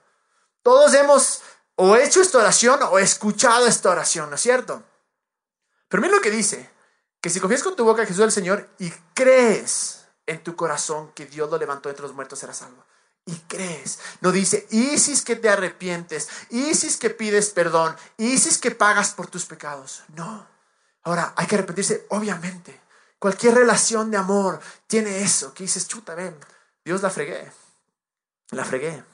Todos 0.65 0.93
hemos 0.95 1.43
o 1.77 1.95
hecho 1.95 2.21
esta 2.21 2.39
oración 2.39 2.81
o 2.91 2.99
escuchado 2.99 3.69
esta 3.69 3.91
oración, 3.91 4.31
¿no 4.31 4.35
es 4.35 4.43
cierto? 4.43 4.83
Pero 5.89 6.01
mira 6.01 6.17
lo 6.17 6.21
que 6.21 6.33
dice, 6.33 6.69
que 7.21 7.31
si 7.31 7.39
confiesas 7.39 7.63
con 7.69 7.77
tu 7.77 7.85
boca 7.85 8.03
que 8.03 8.09
Jesús 8.09 8.23
es 8.23 8.27
el 8.27 8.33
Señor 8.33 8.69
y 8.81 8.91
crees 9.15 10.00
en 10.31 10.43
tu 10.43 10.55
corazón 10.55 11.13
que 11.13 11.27
Dios 11.27 11.51
lo 11.51 11.59
levantó 11.59 11.89
entre 11.89 12.03
los 12.03 12.15
muertos, 12.15 12.39
serás 12.39 12.59
salvo. 12.59 12.85
Y 13.27 13.35
crees. 13.49 13.99
No 14.21 14.31
dice, 14.33 14.67
y 14.71 14.97
si 14.99 15.13
es 15.13 15.23
que 15.23 15.37
te 15.37 15.49
arrepientes, 15.49 16.29
y 16.51 16.75
si 16.75 16.87
es 16.87 16.97
que 16.97 17.11
pides 17.11 17.51
perdón, 17.51 17.97
y 18.17 18.39
si 18.39 18.49
es 18.49 18.59
que 18.59 18.71
pagas 18.71 19.13
por 19.13 19.27
tus 19.27 19.45
pecados. 19.45 20.05
No. 20.15 20.47
Ahora, 21.03 21.35
hay 21.37 21.47
que 21.47 21.57
arrepentirse, 21.57 22.07
obviamente. 22.11 22.81
Cualquier 23.19 23.55
relación 23.55 24.11
de 24.11 24.17
amor 24.17 24.61
tiene 24.87 25.21
eso, 25.23 25.53
que 25.53 25.65
dices, 25.65 25.89
chuta, 25.89 26.15
ven, 26.15 26.39
Dios 26.85 27.03
la 27.03 27.11
fregué. 27.11 27.51
La 28.51 28.65
fregué. 28.65 29.05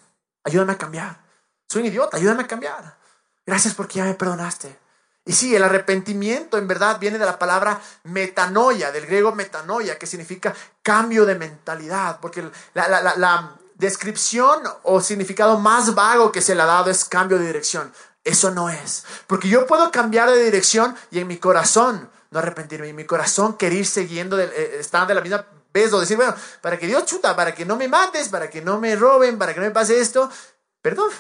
Ayúdame 0.44 0.72
a 0.72 0.78
cambiar. 0.78 1.24
Soy 1.68 1.82
un 1.82 1.88
idiota, 1.88 2.16
ayúdame 2.16 2.42
a 2.42 2.46
cambiar. 2.46 2.98
Gracias 3.44 3.74
porque 3.74 3.98
ya 3.98 4.04
me 4.04 4.14
perdonaste. 4.14 4.78
Y 5.28 5.32
sí, 5.32 5.56
el 5.56 5.64
arrepentimiento 5.64 6.56
en 6.56 6.68
verdad 6.68 7.00
viene 7.00 7.18
de 7.18 7.26
la 7.26 7.36
palabra 7.36 7.80
metanoia, 8.04 8.92
del 8.92 9.06
griego 9.06 9.34
metanoia, 9.34 9.98
que 9.98 10.06
significa 10.06 10.54
cambio 10.82 11.26
de 11.26 11.34
mentalidad, 11.34 12.20
porque 12.20 12.48
la, 12.74 13.56
descripción 13.74 14.62
o 14.84 15.02
significado 15.02 15.58
más 15.58 15.94
vago 15.94 16.32
que 16.32 16.40
se 16.40 16.54
le 16.54 16.62
ha 16.62 16.66
dado 16.66 16.90
es 16.90 17.04
cambio 17.04 17.38
de 17.38 17.46
dirección. 17.46 17.92
Eso 18.24 18.52
no 18.52 18.70
es, 18.70 19.04
porque 19.26 19.48
yo 19.48 19.66
puedo 19.66 19.90
cambiar 19.90 20.30
de 20.30 20.42
dirección 20.44 20.96
y 21.10 21.18
en 21.18 21.26
mi 21.26 21.36
corazón 21.36 22.08
no 22.30 22.38
arrepentirme, 22.38 22.88
en 22.88 22.96
mi 22.96 23.04
corazón 23.04 23.58
querer 23.58 23.80
ir 23.80 23.86
siguiendo, 23.86 24.38
eh, 24.38 24.78
estar 24.78 25.06
de 25.06 25.14
la 25.14 25.20
misma 25.20 25.44
vez 25.74 25.92
o 25.92 26.00
decir, 26.00 26.16
bueno, 26.16 26.34
para 26.62 26.78
que 26.78 26.86
Dios 26.86 27.04
chuta, 27.04 27.36
para 27.36 27.54
que 27.54 27.66
no 27.66 27.76
me 27.76 27.88
mates, 27.88 28.28
para 28.28 28.48
que 28.48 28.62
no 28.62 28.80
me 28.80 28.96
roben, 28.96 29.38
para 29.38 29.52
que 29.52 29.60
no 29.60 29.66
me 29.66 29.72
pase 29.72 30.00
esto, 30.00 30.30
perdón, 30.80 31.10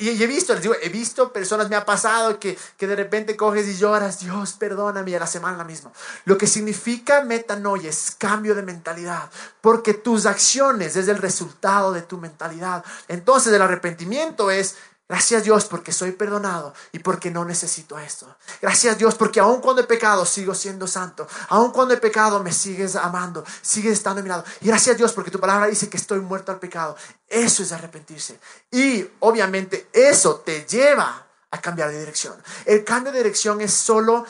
y 0.00 0.22
he 0.22 0.26
visto, 0.28 0.52
les 0.54 0.62
digo, 0.62 0.76
he 0.80 0.90
visto 0.90 1.32
personas, 1.32 1.68
me 1.68 1.74
ha 1.74 1.84
pasado 1.84 2.38
que, 2.38 2.56
que 2.76 2.86
de 2.86 2.94
repente 2.94 3.36
coges 3.36 3.66
y 3.66 3.76
lloras, 3.76 4.20
Dios, 4.20 4.52
perdóname, 4.52 5.10
y 5.10 5.16
a 5.16 5.18
la 5.18 5.26
semana 5.26 5.56
la 5.56 5.64
misma. 5.64 5.90
Lo 6.24 6.38
que 6.38 6.46
significa 6.46 7.24
metanoia 7.24 7.90
es 7.90 8.12
cambio 8.16 8.54
de 8.54 8.62
mentalidad, 8.62 9.28
porque 9.60 9.94
tus 9.94 10.26
acciones 10.26 10.94
es 10.94 11.08
el 11.08 11.18
resultado 11.18 11.92
de 11.92 12.02
tu 12.02 12.16
mentalidad. 12.16 12.84
Entonces 13.08 13.52
el 13.52 13.60
arrepentimiento 13.60 14.52
es 14.52 14.76
Gracias 15.08 15.42
Dios 15.42 15.64
porque 15.64 15.90
soy 15.90 16.12
perdonado 16.12 16.74
y 16.92 16.98
porque 16.98 17.30
no 17.30 17.44
necesito 17.46 17.98
esto. 17.98 18.36
Gracias 18.60 18.98
Dios 18.98 19.14
porque 19.14 19.40
aun 19.40 19.62
cuando 19.62 19.80
he 19.80 19.86
pecado 19.86 20.26
sigo 20.26 20.54
siendo 20.54 20.86
santo. 20.86 21.26
Aun 21.48 21.72
cuando 21.72 21.94
he 21.94 21.96
pecado 21.96 22.42
me 22.42 22.52
sigues 22.52 22.94
amando, 22.94 23.42
sigues 23.62 23.94
estando 23.94 24.20
a 24.20 24.22
mi 24.22 24.28
lado. 24.28 24.44
Y 24.60 24.66
gracias 24.66 24.98
Dios 24.98 25.14
porque 25.14 25.30
tu 25.30 25.40
palabra 25.40 25.66
dice 25.66 25.88
que 25.88 25.96
estoy 25.96 26.20
muerto 26.20 26.52
al 26.52 26.58
pecado. 26.58 26.94
Eso 27.26 27.62
es 27.62 27.72
arrepentirse. 27.72 28.38
Y 28.70 29.08
obviamente 29.20 29.88
eso 29.94 30.42
te 30.44 30.66
lleva 30.66 31.26
a 31.50 31.60
cambiar 31.60 31.90
de 31.90 32.00
dirección. 32.00 32.34
El 32.66 32.84
cambio 32.84 33.10
de 33.10 33.18
dirección 33.18 33.62
es 33.62 33.72
solo 33.72 34.26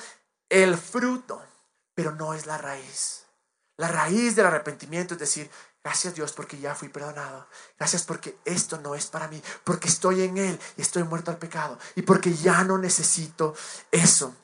el 0.48 0.76
fruto, 0.76 1.42
pero 1.92 2.12
no 2.12 2.34
es 2.34 2.46
la 2.46 2.56
raíz. 2.56 3.24
La 3.78 3.88
raíz 3.88 4.36
del 4.36 4.46
arrepentimiento 4.46 5.14
es 5.14 5.20
decir, 5.20 5.50
Gracias 5.88 6.14
Dios 6.14 6.32
porque 6.32 6.58
ya 6.58 6.74
fui 6.74 6.90
perdonado. 6.90 7.46
Gracias 7.78 8.02
porque 8.02 8.38
esto 8.44 8.78
no 8.78 8.94
es 8.94 9.06
para 9.06 9.26
mí, 9.26 9.42
porque 9.64 9.88
estoy 9.88 10.20
en 10.20 10.36
Él 10.36 10.60
y 10.76 10.82
estoy 10.82 11.02
muerto 11.02 11.30
al 11.30 11.38
pecado 11.38 11.78
y 11.94 12.02
porque 12.02 12.34
ya 12.34 12.62
no 12.62 12.76
necesito 12.76 13.54
eso. 13.90 14.34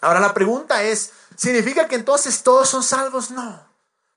Ahora 0.00 0.20
la 0.20 0.32
pregunta 0.32 0.84
es, 0.84 1.10
¿significa 1.34 1.88
que 1.88 1.96
entonces 1.96 2.40
todos 2.44 2.68
son 2.68 2.84
salvos? 2.84 3.32
No. 3.32 3.68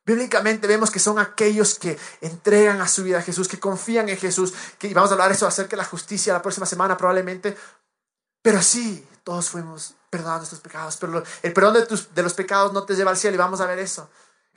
Bíblicamente 0.06 0.68
vemos 0.68 0.92
que 0.92 1.00
son 1.00 1.18
aquellos 1.18 1.80
que 1.80 1.98
entregan 2.22 2.80
a 2.82 2.88
su 2.88 3.04
vida 3.04 3.18
a 3.18 3.24
Jesús, 3.24 3.48
que 3.48 3.60
confían 3.60 4.08
en 4.08 4.18
Jesús, 4.18 4.54
que 4.78 4.94
vamos 4.94 5.10
a 5.10 5.14
hablar 5.14 5.32
eso 5.32 5.48
acerca 5.48 5.72
de 5.72 5.78
la 5.78 5.86
justicia 5.86 6.34
la 6.34 6.44
próxima 6.44 6.68
semana 6.68 6.96
probablemente. 6.96 7.58
Pero 8.44 8.62
sí, 8.62 9.08
todos 9.24 9.50
fuimos 9.50 9.96
perdonados 10.12 10.42
nuestros 10.42 10.62
pecados, 10.62 10.98
pero 10.98 11.24
el 11.42 11.52
perdón 11.52 11.74
de, 11.74 11.88
tus, 11.88 12.14
de 12.14 12.22
los 12.22 12.36
pecados 12.36 12.74
no 12.74 12.84
te 12.84 12.94
lleva 12.94 13.10
al 13.10 13.18
cielo 13.18 13.34
y 13.34 13.40
vamos 13.40 13.60
a 13.60 13.66
ver 13.66 13.80
eso. 13.80 14.08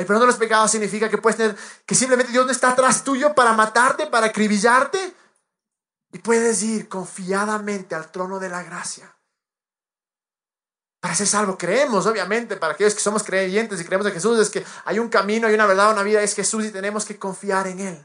El 0.03 0.07
perdón 0.07 0.23
de 0.23 0.27
los 0.27 0.37
pecados 0.37 0.73
significa 0.73 1.09
que 1.09 1.19
puedes 1.19 1.37
tener, 1.37 1.57
que 1.87 1.95
simplemente 1.95 2.33
Dios 2.33 2.45
no 2.45 2.51
está 2.51 2.71
atrás 2.71 3.05
tuyo 3.05 3.37
para 3.37 3.53
matarte, 3.53 4.09
para 4.09 4.27
acribillarte. 4.27 5.15
Y 6.11 6.19
puedes 6.19 6.61
ir 6.65 6.89
confiadamente 6.89 7.95
al 7.95 8.11
trono 8.11 8.41
de 8.41 8.49
la 8.49 8.65
gracia. 8.65 9.15
Para 11.01 11.15
ser 11.15 11.29
salvo, 11.29 11.57
creemos, 11.57 12.07
obviamente, 12.07 12.57
para 12.57 12.75
aquellos 12.75 12.95
que 12.95 13.01
somos 13.01 13.23
creyentes 13.23 13.81
y 13.81 13.85
creemos 13.85 14.09
en 14.09 14.13
Jesús, 14.13 14.41
es 14.41 14.51
que 14.51 14.65
hay 14.85 14.99
un 14.99 15.09
camino, 15.09 15.47
hay 15.47 15.55
una 15.55 15.67
verdad, 15.67 15.93
una 15.93 16.03
vida, 16.03 16.21
es 16.21 16.35
Jesús 16.35 16.65
y 16.65 16.73
tenemos 16.73 17.05
que 17.05 17.17
confiar 17.17 17.69
en 17.69 17.79
Él. 17.79 18.05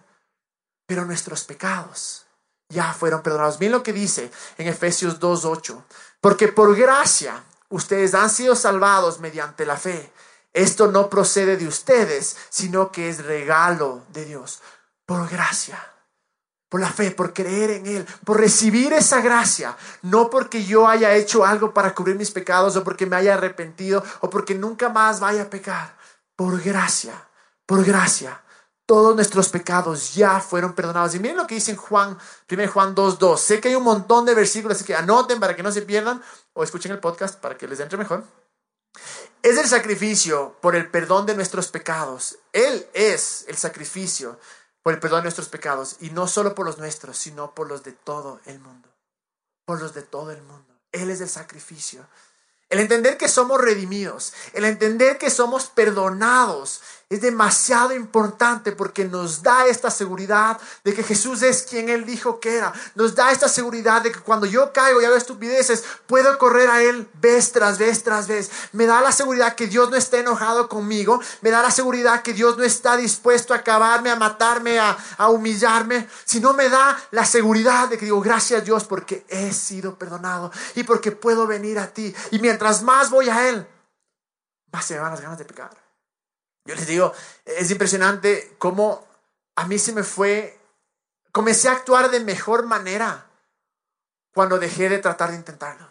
Pero 0.85 1.03
nuestros 1.03 1.45
pecados 1.45 2.27
ya 2.69 2.93
fueron 2.93 3.23
perdonados. 3.23 3.59
Miren 3.59 3.71
lo 3.71 3.81
que 3.81 3.91
dice 3.91 4.31
en 4.59 4.67
Efesios 4.67 5.19
2.8. 5.19 5.83
Porque 6.21 6.47
por 6.49 6.75
gracia 6.75 7.43
ustedes 7.69 8.13
han 8.13 8.29
sido 8.29 8.55
salvados 8.55 9.19
mediante 9.19 9.65
la 9.65 9.77
fe. 9.77 10.11
Esto 10.57 10.91
no 10.91 11.07
procede 11.07 11.55
de 11.55 11.67
ustedes, 11.67 12.35
sino 12.49 12.91
que 12.91 13.09
es 13.09 13.23
regalo 13.23 14.01
de 14.11 14.25
Dios, 14.25 14.59
por 15.05 15.29
gracia, 15.29 15.77
por 16.67 16.81
la 16.81 16.89
fe, 16.89 17.11
por 17.11 17.31
creer 17.31 17.69
en 17.69 17.85
Él, 17.85 18.07
por 18.25 18.39
recibir 18.39 18.91
esa 18.91 19.21
gracia, 19.21 19.77
no 20.01 20.31
porque 20.31 20.65
yo 20.65 20.87
haya 20.87 21.13
hecho 21.13 21.45
algo 21.45 21.75
para 21.75 21.93
cubrir 21.93 22.15
mis 22.15 22.31
pecados 22.31 22.75
o 22.75 22.83
porque 22.83 23.05
me 23.05 23.15
haya 23.17 23.35
arrepentido 23.35 24.03
o 24.21 24.31
porque 24.31 24.55
nunca 24.55 24.89
más 24.89 25.19
vaya 25.19 25.43
a 25.43 25.49
pecar, 25.51 25.95
por 26.35 26.59
gracia, 26.59 27.13
por 27.67 27.85
gracia. 27.85 28.41
Todos 28.87 29.15
nuestros 29.15 29.49
pecados 29.49 30.15
ya 30.15 30.39
fueron 30.39 30.73
perdonados. 30.73 31.13
Y 31.13 31.19
miren 31.19 31.37
lo 31.37 31.45
que 31.45 31.55
dice 31.55 31.71
en 31.71 31.77
Juan, 31.77 32.17
1 32.49 32.67
Juan 32.71 32.95
2.2. 32.95 33.37
Sé 33.37 33.61
que 33.61 33.67
hay 33.67 33.75
un 33.75 33.83
montón 33.83 34.25
de 34.25 34.33
versículos, 34.33 34.77
así 34.77 34.85
que 34.85 34.95
anoten 34.95 35.39
para 35.39 35.55
que 35.55 35.61
no 35.61 35.71
se 35.71 35.83
pierdan 35.83 36.19
o 36.53 36.63
escuchen 36.63 36.93
el 36.93 36.99
podcast 36.99 37.39
para 37.39 37.55
que 37.57 37.67
les 37.67 37.79
entre 37.79 37.97
mejor 37.97 38.23
es 39.47 39.57
el 39.57 39.67
sacrificio 39.67 40.57
por 40.61 40.75
el 40.75 40.89
perdón 40.89 41.25
de 41.25 41.35
nuestros 41.35 41.67
pecados 41.69 42.37
Él 42.53 42.87
es 42.93 43.45
el 43.47 43.57
sacrificio 43.57 44.39
por 44.87 44.93
el 44.93 45.01
perdón 45.01 45.19
de 45.19 45.23
nuestros 45.23 45.49
pecados 45.49 45.97
y 45.99 46.11
no 46.11 46.29
solo 46.29 46.55
por 46.55 46.65
los 46.65 46.77
nuestros, 46.77 47.17
sino 47.17 47.53
por 47.53 47.67
los 47.67 47.83
de 47.83 47.91
todo 47.91 48.39
el 48.45 48.57
mundo. 48.59 48.87
Por 49.65 49.81
los 49.81 49.93
de 49.93 50.01
todo 50.01 50.31
el 50.31 50.41
mundo. 50.41 50.79
Él 50.93 51.09
es 51.09 51.19
el 51.19 51.27
sacrificio. 51.27 52.07
El 52.69 52.79
entender 52.79 53.17
que 53.17 53.27
somos 53.27 53.59
redimidos, 53.59 54.31
el 54.53 54.63
entender 54.63 55.17
que 55.17 55.29
somos 55.29 55.65
perdonados, 55.65 56.81
es 57.09 57.21
demasiado 57.21 57.93
importante 57.93 58.73
porque 58.73 59.05
nos 59.05 59.41
da 59.41 59.65
esta 59.67 59.89
seguridad 59.89 60.59
de 60.83 60.93
que 60.93 61.03
Jesús 61.03 61.41
es 61.41 61.63
quien 61.63 61.87
Él 61.87 62.05
dijo 62.05 62.41
que 62.41 62.57
era. 62.57 62.73
Nos 62.95 63.15
da 63.15 63.31
esta 63.31 63.47
seguridad 63.47 64.01
de 64.01 64.11
que 64.11 64.19
cuando 64.19 64.45
yo 64.45 64.73
caigo 64.73 65.01
y 65.01 65.05
hago 65.05 65.15
estupideces, 65.15 65.85
puedo 66.05 66.37
correr 66.37 66.69
a 66.69 66.83
Él 66.83 67.07
vez 67.21 67.53
tras 67.53 67.77
vez 67.77 68.03
tras 68.03 68.27
vez. 68.27 68.51
Me 68.73 68.85
da 68.85 68.99
la 68.99 69.13
seguridad 69.13 69.55
que 69.55 69.67
Dios 69.67 69.89
no 69.89 69.95
está 69.95 70.17
enojado 70.17 70.67
conmigo. 70.67 71.21
Me 71.39 71.49
da 71.49 71.61
la 71.61 71.71
seguridad 71.71 72.23
que 72.23 72.33
Dios 72.33 72.57
no 72.57 72.65
está 72.65 72.97
dispuesto 72.97 73.53
a 73.53 73.57
acabarme, 73.57 74.09
a 74.09 74.17
matarme, 74.17 74.77
a, 74.77 74.97
a 75.17 75.29
humillarme. 75.29 76.09
Sino 76.25 76.53
me 76.53 76.67
da 76.67 77.01
la 77.11 77.23
seguridad 77.23 77.87
de 77.87 77.97
que 77.97 78.03
digo, 78.03 78.19
gracias 78.19 78.65
Dios 78.65 78.83
porque 78.83 79.25
he 79.29 79.53
sido 79.53 79.97
perdonado 79.97 80.51
y 80.75 80.83
porque 80.83 81.13
puedo 81.13 81.47
venir 81.47 81.79
a 81.79 81.87
ti. 81.87 82.13
Y 82.31 82.39
mientras 82.39 82.83
más 82.83 83.09
voy 83.09 83.29
a 83.29 83.47
Él, 83.47 83.65
más 84.73 84.83
se 84.83 84.95
me 84.95 84.99
van 84.99 85.11
las 85.11 85.21
ganas 85.21 85.37
de 85.37 85.45
pecar. 85.45 85.86
Yo 86.67 86.75
les 86.75 86.85
digo, 86.85 87.13
es 87.45 87.71
impresionante 87.71 88.55
cómo 88.59 89.07
a 89.55 89.65
mí 89.65 89.79
se 89.79 89.93
me 89.93 90.03
fue, 90.03 90.59
comencé 91.31 91.69
a 91.69 91.71
actuar 91.71 92.11
de 92.11 92.19
mejor 92.19 92.65
manera 92.65 93.25
cuando 94.33 94.59
dejé 94.59 94.89
de 94.89 94.99
tratar 94.99 95.31
de 95.31 95.37
intentarlo. 95.37 95.89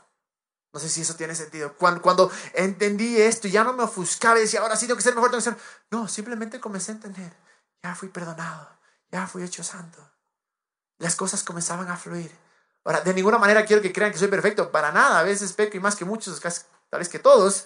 No 0.75 0.79
sé 0.79 0.91
si 0.91 1.01
eso 1.01 1.17
tiene 1.17 1.35
sentido. 1.35 1.73
Cuando, 1.79 2.31
entendí 2.53 3.19
esto, 3.19 3.49
ya 3.49 3.65
no 3.65 3.73
me 3.73 3.85
ofuscaba 3.85 4.39
y 4.39 4.43
decía, 4.43 4.61
ahora 4.61 4.77
sí 4.77 4.87
tengo 4.87 4.99
que 4.99 5.03
ser 5.03 5.15
mejor, 5.15 5.31
tengo 5.31 5.43
que 5.43 5.51
ser... 5.51 5.57
No, 5.91 6.07
simplemente 6.09 6.61
comencé 6.61 6.93
a 6.93 6.97
entender. 6.97 7.33
Ya 7.83 7.95
fui 7.95 8.11
perdonado, 8.11 8.69
ya 9.11 9.27
fui 9.27 9.43
hecho 9.43 9.65
santo. 9.65 9.99
Las 10.99 11.17
cosas 11.17 11.43
comenzaban 11.43 11.89
a 11.89 11.97
fluir. 11.97 12.31
Ahora, 12.85 13.01
de 13.01 13.15
ninguna 13.15 13.39
manera 13.39 13.65
quiero 13.65 13.81
que 13.81 13.95
crean 13.95 14.13
que 14.13 14.19
soy 14.19 14.29
perfecto, 14.29 14.71
para 14.71 14.93
nada. 14.93 15.19
A 15.21 15.23
veces 15.23 15.55
peco 15.55 15.79
y 15.79 15.81
más 15.81 15.97
que 15.97 16.05
muchos, 16.05 16.39
casi, 16.39 16.61
tal 16.91 16.99
vez 16.99 17.09
que 17.09 17.19
todos. 17.19 17.65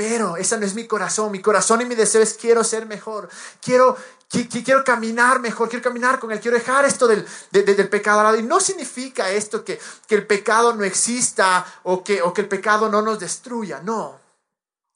Pero 0.00 0.38
ese 0.38 0.56
no 0.56 0.64
es 0.64 0.74
mi 0.74 0.86
corazón. 0.86 1.30
Mi 1.30 1.42
corazón 1.42 1.82
y 1.82 1.84
mi 1.84 1.94
deseo 1.94 2.22
es 2.22 2.32
quiero 2.32 2.64
ser 2.64 2.86
mejor. 2.86 3.28
Quiero, 3.60 3.98
quiero 4.30 4.82
caminar 4.82 5.40
mejor. 5.40 5.68
Quiero 5.68 5.84
caminar 5.84 6.18
con 6.18 6.32
Él. 6.32 6.40
Quiero 6.40 6.56
dejar 6.56 6.86
esto 6.86 7.06
del, 7.06 7.28
del 7.50 7.88
pecado 7.90 8.20
al 8.20 8.24
lado. 8.24 8.38
Y 8.38 8.42
no 8.42 8.60
significa 8.60 9.28
esto 9.28 9.62
que, 9.62 9.78
que 10.06 10.14
el 10.14 10.26
pecado 10.26 10.74
no 10.74 10.84
exista 10.84 11.66
o 11.82 12.02
que, 12.02 12.22
o 12.22 12.32
que 12.32 12.40
el 12.40 12.48
pecado 12.48 12.88
no 12.88 13.02
nos 13.02 13.20
destruya. 13.20 13.82
No. 13.82 14.18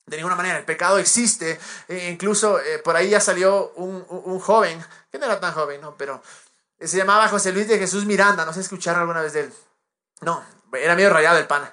De 0.06 0.16
ninguna 0.16 0.36
manera. 0.36 0.56
El 0.56 0.64
pecado 0.64 0.96
existe. 0.96 1.60
E 1.86 2.08
incluso 2.08 2.58
eh, 2.58 2.78
por 2.78 2.96
ahí 2.96 3.10
ya 3.10 3.20
salió 3.20 3.72
un, 3.76 4.06
un, 4.08 4.40
joven, 4.40 4.82
que 5.12 5.18
no 5.18 5.26
era 5.26 5.38
tan 5.38 5.52
joven, 5.52 5.82
¿no? 5.82 5.98
Pero 5.98 6.22
se 6.80 6.96
llamaba 6.96 7.28
José 7.28 7.52
Luis 7.52 7.68
de 7.68 7.78
Jesús 7.78 8.06
Miranda. 8.06 8.46
No 8.46 8.54
sé 8.54 8.60
escucharon 8.60 9.02
alguna 9.02 9.20
vez 9.20 9.34
de 9.34 9.40
él. 9.40 9.52
No, 10.22 10.42
era 10.72 10.94
medio 10.94 11.10
rayado 11.10 11.36
el 11.36 11.46
pana. 11.46 11.70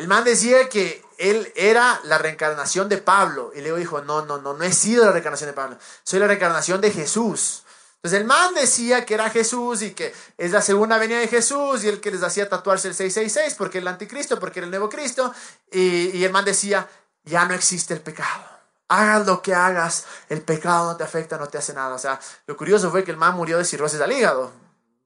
El 0.00 0.08
man 0.08 0.24
decía 0.24 0.66
que 0.70 1.04
él 1.18 1.52
era 1.54 2.00
la 2.04 2.16
reencarnación 2.16 2.88
de 2.88 2.96
Pablo. 2.96 3.52
Y 3.54 3.60
Leo 3.60 3.76
dijo, 3.76 4.00
no, 4.00 4.24
no, 4.24 4.38
no, 4.38 4.54
no 4.54 4.64
he 4.64 4.72
sido 4.72 5.04
la 5.04 5.12
reencarnación 5.12 5.50
de 5.50 5.52
Pablo. 5.52 5.76
Soy 6.04 6.18
la 6.18 6.26
reencarnación 6.26 6.80
de 6.80 6.90
Jesús. 6.90 7.64
Entonces 7.96 8.18
el 8.18 8.26
man 8.26 8.54
decía 8.54 9.04
que 9.04 9.12
era 9.12 9.28
Jesús 9.28 9.82
y 9.82 9.90
que 9.90 10.14
es 10.38 10.52
la 10.52 10.62
segunda 10.62 10.96
venida 10.96 11.18
de 11.18 11.28
Jesús 11.28 11.84
y 11.84 11.88
el 11.88 12.00
que 12.00 12.12
les 12.12 12.22
hacía 12.22 12.48
tatuarse 12.48 12.88
el 12.88 12.94
666 12.94 13.56
porque 13.58 13.76
el 13.76 13.88
anticristo, 13.88 14.40
porque 14.40 14.60
era 14.60 14.64
el 14.64 14.70
nuevo 14.70 14.88
Cristo. 14.88 15.34
Y, 15.70 16.24
el 16.24 16.32
man 16.32 16.46
decía, 16.46 16.88
ya 17.24 17.44
no 17.44 17.52
existe 17.52 17.92
el 17.92 18.00
pecado. 18.00 18.42
Hagas 18.88 19.26
lo 19.26 19.42
que 19.42 19.54
hagas, 19.54 20.06
el 20.30 20.40
pecado 20.40 20.92
no 20.92 20.96
te 20.96 21.04
afecta, 21.04 21.36
no 21.36 21.46
te 21.46 21.58
hace 21.58 21.74
nada. 21.74 21.94
O 21.94 21.98
sea, 21.98 22.18
lo 22.46 22.56
curioso 22.56 22.90
fue 22.90 23.04
que 23.04 23.10
el 23.10 23.18
man 23.18 23.34
murió 23.34 23.58
de 23.58 23.66
cirrosis 23.66 24.00
al 24.00 24.12
hígado 24.12 24.50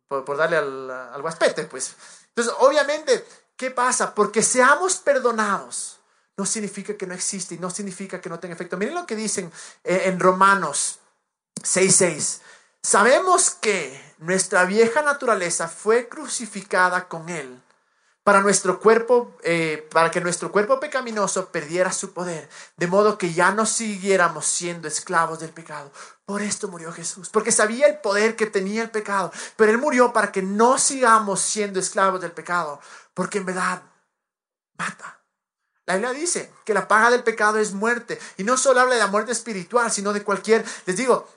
por, 0.06 0.24
por 0.24 0.36
darle 0.36 0.58
al, 0.58 0.88
al 0.88 1.20
guaspete, 1.20 1.64
pues. 1.64 1.96
Entonces, 2.28 2.54
obviamente, 2.60 3.24
¿qué 3.56 3.70
pasa? 3.70 4.14
Porque 4.14 4.42
seamos 4.42 4.96
perdonados 4.96 5.94
no 6.36 6.46
significa 6.46 6.96
que 6.96 7.06
no 7.06 7.14
existe 7.14 7.54
y 7.54 7.58
no 7.58 7.70
significa 7.70 8.20
que 8.20 8.28
no 8.28 8.40
tenga 8.40 8.54
efecto. 8.54 8.76
Miren 8.76 8.94
lo 8.94 9.06
que 9.06 9.16
dicen 9.16 9.52
eh, 9.84 10.02
en 10.06 10.18
Romanos 10.18 10.98
6:6. 11.62 12.40
Sabemos 12.82 13.50
que 13.50 14.14
nuestra 14.18 14.64
vieja 14.64 15.02
naturaleza 15.02 15.68
fue 15.68 16.08
crucificada 16.08 17.08
con 17.08 17.28
él 17.28 17.62
para 18.24 18.40
nuestro 18.40 18.80
cuerpo, 18.80 19.36
eh, 19.42 19.86
para 19.92 20.10
que 20.10 20.20
nuestro 20.20 20.50
cuerpo 20.50 20.80
pecaminoso 20.80 21.50
perdiera 21.50 21.92
su 21.92 22.14
poder, 22.14 22.48
de 22.76 22.86
modo 22.86 23.18
que 23.18 23.34
ya 23.34 23.52
no 23.52 23.66
siguiéramos 23.66 24.46
siendo 24.46 24.88
esclavos 24.88 25.40
del 25.40 25.50
pecado. 25.50 25.92
Por 26.24 26.40
esto 26.40 26.68
murió 26.68 26.90
Jesús, 26.90 27.28
porque 27.28 27.52
sabía 27.52 27.86
el 27.86 27.98
poder 27.98 28.34
que 28.34 28.46
tenía 28.46 28.82
el 28.82 28.90
pecado, 28.90 29.30
pero 29.56 29.70
él 29.70 29.78
murió 29.78 30.14
para 30.14 30.32
que 30.32 30.40
no 30.40 30.78
sigamos 30.78 31.40
siendo 31.40 31.78
esclavos 31.78 32.22
del 32.22 32.32
pecado, 32.32 32.80
porque 33.12 33.38
en 33.38 33.46
verdad 33.46 33.82
mata. 34.78 35.20
La 35.86 35.96
Biblia 35.96 36.14
dice 36.14 36.50
que 36.64 36.72
la 36.72 36.88
paga 36.88 37.10
del 37.10 37.24
pecado 37.24 37.58
es 37.58 37.72
muerte. 37.72 38.18
Y 38.38 38.44
no 38.44 38.56
solo 38.56 38.80
habla 38.80 38.94
de 38.94 39.00
la 39.00 39.06
muerte 39.06 39.32
espiritual, 39.32 39.92
sino 39.92 40.14
de 40.14 40.22
cualquier... 40.22 40.64
Les 40.86 40.96
digo, 40.96 41.28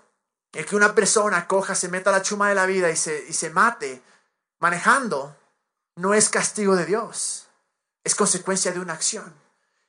el 0.53 0.65
que 0.65 0.77
una 0.77 0.95
persona 0.95 1.47
coja, 1.47 1.75
se 1.75 1.89
meta 1.89 2.11
la 2.11 2.21
chuma 2.21 2.47
de 2.47 2.55
la 2.55 2.65
vida 2.65 2.89
y 2.89 2.95
se, 2.95 3.25
y 3.27 3.33
se 3.33 3.49
mate 3.49 4.01
manejando, 4.59 5.35
no 5.97 6.13
es 6.13 6.29
castigo 6.29 6.75
de 6.75 6.85
Dios. 6.85 7.47
Es 8.03 8.15
consecuencia 8.15 8.71
de 8.71 8.79
una 8.79 8.93
acción. 8.93 9.35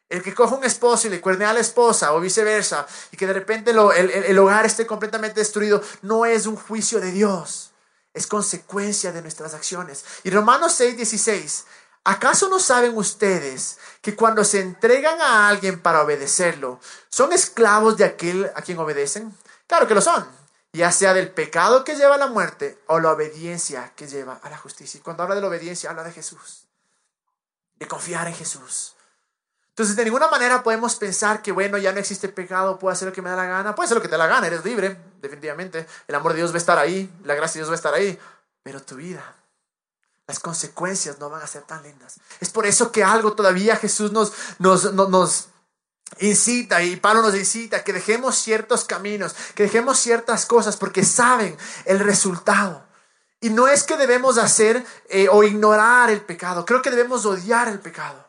El 0.09 0.23
que 0.23 0.35
coja 0.35 0.57
un 0.57 0.65
esposo 0.65 1.07
y 1.07 1.11
le 1.11 1.21
cuerne 1.21 1.45
a 1.45 1.53
la 1.53 1.61
esposa 1.61 2.13
o 2.15 2.21
viceversa 2.21 2.87
y 3.13 3.17
que 3.17 3.27
de 3.27 3.35
repente 3.35 3.71
el, 3.71 3.79
el 3.79 4.39
hogar 4.39 4.67
esté 4.67 4.87
completamente 4.87 5.39
destruido, 5.39 5.83
no 6.03 6.27
es 6.27 6.47
un 6.47 6.57
juicio 6.57 7.01
de 7.01 7.13
Dios. 7.13 7.71
Es 8.13 8.27
consecuencia 8.27 9.13
de 9.13 9.23
nuestras 9.23 9.55
acciones. 9.55 10.05
Y 10.25 10.31
Romanos 10.31 10.73
6, 10.73 10.97
16 10.97 11.65
¿Acaso 12.09 12.49
no 12.49 12.59
saben 12.59 12.97
ustedes 12.97 13.77
que 14.01 14.17
cuando 14.17 14.43
se 14.43 14.61
entregan 14.61 15.21
a 15.21 15.47
alguien 15.49 15.83
para 15.83 16.03
obedecerlo, 16.03 16.81
son 17.11 17.35
esclavos 17.35 17.99
de 17.99 18.05
aquel 18.05 18.51
a 18.55 18.63
quien 18.63 18.79
obedecen? 18.79 19.37
Claro 19.67 19.87
que 19.87 19.95
lo 19.95 20.01
son, 20.01 20.27
ya 20.73 20.93
sea 20.93 21.15
del 21.15 21.31
pecado 21.31 21.85
que 21.85 21.97
lleva 21.97 22.17
a 22.17 22.19
la 22.19 22.27
muerte 22.27 22.79
o 22.87 23.01
la 23.01 23.13
obediencia 23.13 23.93
que 23.97 24.07
lleva 24.07 24.41
a 24.43 24.51
la 24.51 24.59
justicia. 24.59 24.99
Y 24.99 25.03
cuando 25.03 25.23
habla 25.23 25.35
de 25.35 25.41
la 25.41 25.49
obediencia, 25.49 25.91
habla 25.91 26.05
de 26.05 26.13
Jesús, 26.13 26.67
de 27.77 27.89
confiar 27.89 28.27
en 28.29 28.35
Jesús. 28.35 28.95
Entonces, 29.71 29.95
de 29.95 30.05
ninguna 30.05 30.29
manera 30.29 30.63
podemos 30.63 30.97
pensar 30.97 31.41
que, 31.41 31.53
bueno, 31.53 31.79
ya 31.79 31.93
no 31.93 32.01
existe 32.01 32.29
pecado, 32.29 32.79
puedo 32.79 32.93
hacer 32.93 33.09
lo 33.09 33.15
que 33.15 33.23
me 33.23 33.31
da 33.31 33.37
la 33.37 33.47
gana, 33.47 33.75
puede 33.75 33.87
hacer 33.87 33.97
lo 33.97 34.03
que 34.03 34.09
te 34.09 34.13
da 34.13 34.19
la 34.19 34.27
gana, 34.27 34.47
eres 34.47 34.65
libre, 34.65 35.01
definitivamente. 35.21 35.87
El 36.09 36.15
amor 36.15 36.33
de 36.33 36.39
Dios 36.39 36.51
va 36.51 36.57
a 36.57 36.59
estar 36.59 36.79
ahí, 36.79 37.13
la 37.25 37.35
gracia 37.35 37.55
de 37.55 37.61
Dios 37.61 37.71
va 37.71 37.75
a 37.75 37.77
estar 37.77 37.95
ahí, 37.95 38.19
pero 38.63 38.83
tu 38.83 38.97
vida 38.97 39.39
las 40.29 40.39
consecuencias 40.39 41.19
no 41.19 41.31
van 41.31 41.43
a 41.43 41.47
ser 41.47 41.63
tan 41.63 41.83
lindas. 41.83 42.21
Es 42.39 42.51
por 42.51 42.67
eso 42.67 42.93
que 42.93 43.03
algo 43.03 43.33
todavía 43.33 43.77
Jesús 43.77 44.13
nos, 44.13 44.33
nos, 44.59 44.93
nos, 44.93 45.49
incita 46.21 46.83
y 46.83 46.97
Pablo 46.97 47.23
nos 47.23 47.35
incita 47.35 47.85
que 47.85 47.93
dejemos 47.93 48.37
ciertos 48.37 48.85
caminos, 48.85 49.35
que 49.55 49.65
dejemos 49.65 49.99
ciertas 49.99 50.47
cosas 50.47 50.77
porque 50.77 51.05
saben 51.05 51.57
el 51.85 52.01
resultado. 52.01 52.87
Y 53.41 53.51
no 53.51 53.69
es 53.69 53.85
que 53.85 53.97
debemos 53.97 54.37
hacer 54.37 54.85
eh, 55.09 55.29
o 55.31 55.45
ignorar 55.45 56.11
el 56.11 56.21
pecado, 56.23 56.65
creo 56.65 56.83
que 56.83 56.91
debemos 56.91 57.25
odiar 57.25 57.69
el 57.69 57.79
pecado. 57.79 58.29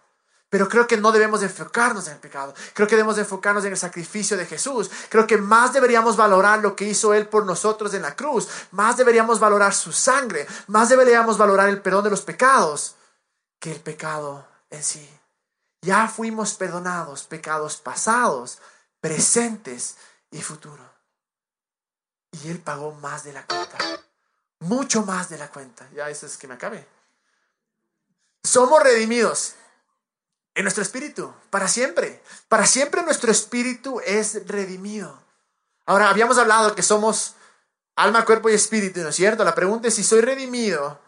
Pero 0.49 0.67
creo 0.67 0.87
que 0.87 0.97
no 0.97 1.11
debemos 1.11 1.43
enfocarnos 1.43 2.07
en 2.07 2.13
el 2.13 2.19
pecado. 2.19 2.55
Creo 2.73 2.87
que 2.87 2.95
debemos 2.95 3.19
enfocarnos 3.19 3.63
en 3.65 3.71
el 3.71 3.77
sacrificio 3.77 4.35
de 4.35 4.47
Jesús. 4.47 4.89
Creo 5.09 5.27
que 5.27 5.37
más 5.37 5.73
deberíamos 5.73 6.17
valorar 6.17 6.59
lo 6.59 6.75
que 6.75 6.85
hizo 6.85 7.13
Él 7.13 7.27
por 7.27 7.45
nosotros 7.45 7.93
en 7.93 8.01
la 8.01 8.15
cruz. 8.15 8.47
Más 8.71 8.97
deberíamos 8.97 9.39
valorar 9.39 9.75
su 9.75 9.91
sangre. 9.91 10.47
Más 10.65 10.89
deberíamos 10.89 11.37
valorar 11.37 11.69
el 11.69 11.83
perdón 11.83 12.05
de 12.05 12.09
los 12.09 12.21
pecados 12.21 12.95
que 13.59 13.71
el 13.71 13.79
pecado 13.79 14.47
en 14.71 14.83
sí. 14.83 15.18
Ya 15.81 16.07
fuimos 16.07 16.55
perdonados 16.55 17.23
pecados 17.23 17.77
pasados, 17.77 18.59
presentes 18.99 19.97
y 20.31 20.41
futuros. 20.41 20.87
Y 22.31 22.49
Él 22.49 22.59
pagó 22.59 22.91
más 22.93 23.23
de 23.23 23.33
la 23.33 23.45
cuenta. 23.45 23.77
Mucho 24.59 25.03
más 25.03 25.29
de 25.29 25.37
la 25.37 25.49
cuenta. 25.49 25.87
Ya 25.93 26.09
eso 26.09 26.25
es 26.25 26.37
que 26.37 26.47
me 26.47 26.55
acabe. 26.55 26.85
Somos 28.43 28.83
redimidos 28.83 29.55
en 30.53 30.63
nuestro 30.63 30.83
espíritu, 30.83 31.33
para 31.49 31.67
siempre. 31.67 32.21
Para 32.47 32.65
siempre 32.65 33.03
nuestro 33.03 33.31
espíritu 33.31 34.01
es 34.05 34.45
redimido. 34.47 35.17
Ahora, 35.85 36.09
habíamos 36.09 36.37
hablado 36.37 36.75
que 36.75 36.83
somos 36.83 37.35
alma, 37.95 38.25
cuerpo 38.25 38.49
y 38.49 38.53
espíritu, 38.53 39.01
¿no 39.01 39.09
es 39.09 39.15
cierto? 39.15 39.43
La 39.43 39.55
pregunta 39.55 39.87
es 39.87 39.95
si 39.95 40.03
soy 40.03 40.21
redimido, 40.21 40.99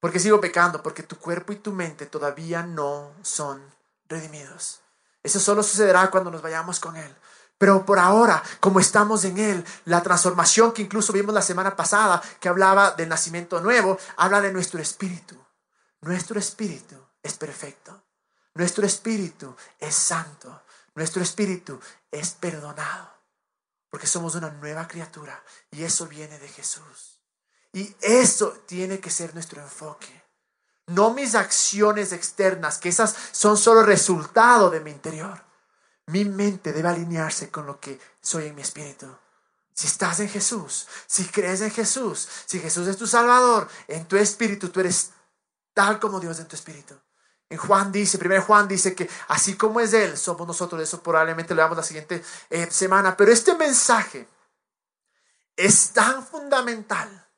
¿por 0.00 0.12
qué 0.12 0.18
sigo 0.18 0.40
pecando? 0.40 0.82
Porque 0.82 1.02
tu 1.02 1.18
cuerpo 1.18 1.52
y 1.52 1.56
tu 1.56 1.72
mente 1.72 2.06
todavía 2.06 2.62
no 2.62 3.12
son 3.22 3.62
redimidos. 4.10 4.80
Eso 5.22 5.40
solo 5.40 5.62
sucederá 5.62 6.10
cuando 6.10 6.30
nos 6.30 6.42
vayamos 6.42 6.80
con 6.80 6.96
Él. 6.96 7.16
Pero 7.56 7.84
por 7.84 7.98
ahora, 7.98 8.42
como 8.58 8.80
estamos 8.80 9.24
en 9.24 9.38
Él, 9.38 9.64
la 9.84 10.02
transformación 10.02 10.72
que 10.72 10.82
incluso 10.82 11.12
vimos 11.12 11.34
la 11.34 11.42
semana 11.42 11.76
pasada, 11.76 12.22
que 12.40 12.48
hablaba 12.48 12.92
del 12.92 13.08
nacimiento 13.08 13.60
nuevo, 13.60 13.98
habla 14.16 14.40
de 14.40 14.52
nuestro 14.52 14.80
espíritu. 14.80 15.36
Nuestro 16.00 16.38
espíritu 16.38 16.96
es 17.22 17.34
perfecto. 17.34 18.02
Nuestro 18.54 18.84
espíritu 18.84 19.54
es 19.78 19.94
santo. 19.94 20.62
Nuestro 20.94 21.22
espíritu 21.22 21.78
es 22.10 22.30
perdonado. 22.32 23.10
Porque 23.90 24.06
somos 24.06 24.34
una 24.34 24.50
nueva 24.50 24.88
criatura 24.88 25.42
y 25.70 25.82
eso 25.82 26.06
viene 26.06 26.38
de 26.38 26.48
Jesús. 26.48 27.20
Y 27.72 27.94
eso 28.00 28.52
tiene 28.66 29.00
que 29.00 29.10
ser 29.10 29.34
nuestro 29.34 29.60
enfoque. 29.60 30.19
No 30.90 31.12
mis 31.12 31.34
acciones 31.34 32.12
externas, 32.12 32.78
que 32.78 32.88
esas 32.88 33.14
son 33.32 33.56
solo 33.56 33.82
resultado 33.82 34.70
de 34.70 34.80
mi 34.80 34.90
interior. 34.90 35.44
Mi 36.06 36.24
mente 36.24 36.72
debe 36.72 36.88
alinearse 36.88 37.50
con 37.50 37.66
lo 37.66 37.80
que 37.80 38.00
soy 38.20 38.46
en 38.46 38.54
mi 38.54 38.62
espíritu. 38.62 39.06
Si 39.72 39.86
estás 39.86 40.20
en 40.20 40.28
Jesús, 40.28 40.88
si 41.06 41.24
crees 41.26 41.60
en 41.60 41.70
Jesús, 41.70 42.28
si 42.44 42.58
Jesús 42.58 42.86
es 42.88 42.96
tu 42.96 43.06
Salvador, 43.06 43.68
en 43.88 44.06
tu 44.06 44.16
espíritu 44.16 44.68
tú 44.68 44.80
eres 44.80 45.10
tal 45.72 45.98
como 45.98 46.20
Dios 46.20 46.38
en 46.40 46.46
tu 46.46 46.56
espíritu. 46.56 46.94
En 47.48 47.58
Juan 47.58 47.90
dice, 47.90 48.18
primero 48.18 48.42
Juan 48.42 48.68
dice 48.68 48.94
que 48.94 49.10
así 49.28 49.56
como 49.56 49.80
es 49.80 49.92
Él, 49.92 50.16
somos 50.16 50.46
nosotros. 50.46 50.80
Eso 50.80 51.02
probablemente 51.02 51.54
lo 51.54 51.58
veamos 51.58 51.76
la 51.76 51.82
siguiente 51.82 52.22
eh, 52.48 52.70
semana. 52.70 53.16
Pero 53.16 53.32
este 53.32 53.56
mensaje 53.56 54.28
es 55.56 55.90
tan 55.90 56.24
fundamental 56.24 57.28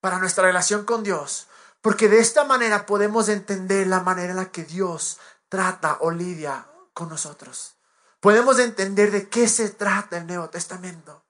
para 0.00 0.18
nuestra 0.18 0.44
relación 0.44 0.84
con 0.84 1.02
Dios, 1.02 1.47
porque 1.80 2.08
de 2.08 2.18
esta 2.18 2.44
manera 2.44 2.86
podemos 2.86 3.28
entender 3.28 3.86
la 3.86 4.00
manera 4.00 4.30
en 4.30 4.36
la 4.36 4.50
que 4.50 4.64
Dios 4.64 5.18
trata 5.48 5.98
o 6.00 6.10
lidia 6.10 6.66
con 6.92 7.08
nosotros. 7.08 7.76
Podemos 8.20 8.58
entender 8.58 9.10
de 9.10 9.28
qué 9.28 9.48
se 9.48 9.70
trata 9.70 10.18
el 10.18 10.26
Nuevo 10.26 10.48
Testamento. 10.50 11.24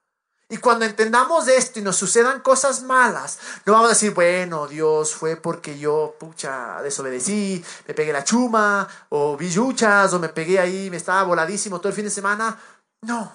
Y 0.51 0.57
cuando 0.57 0.87
entendamos 0.87 1.47
esto 1.47 1.79
y 1.79 1.83
nos 1.83 1.97
sucedan 1.97 2.41
cosas 2.41 2.83
malas, 2.83 3.39
no 3.67 3.75
vamos 3.75 3.89
a 3.89 3.93
decir, 3.93 4.15
bueno, 4.15 4.67
Dios 4.67 5.15
fue 5.15 5.37
porque 5.37 5.79
yo, 5.79 6.17
pucha, 6.19 6.81
desobedecí, 6.81 7.63
me 7.87 7.93
pegué 7.93 8.15
la 8.15 8.25
chuma, 8.25 8.89
o 9.11 9.37
vi 9.37 9.51
yuchas, 9.51 10.15
o 10.15 10.19
me 10.19 10.31
pegué 10.31 10.59
ahí, 10.59 10.89
me 10.89 10.97
estaba 10.97 11.23
voladísimo 11.25 11.79
todo 11.81 11.91
el 11.91 11.95
fin 11.95 12.07
de 12.07 12.11
semana. 12.11 12.59
No. 13.03 13.31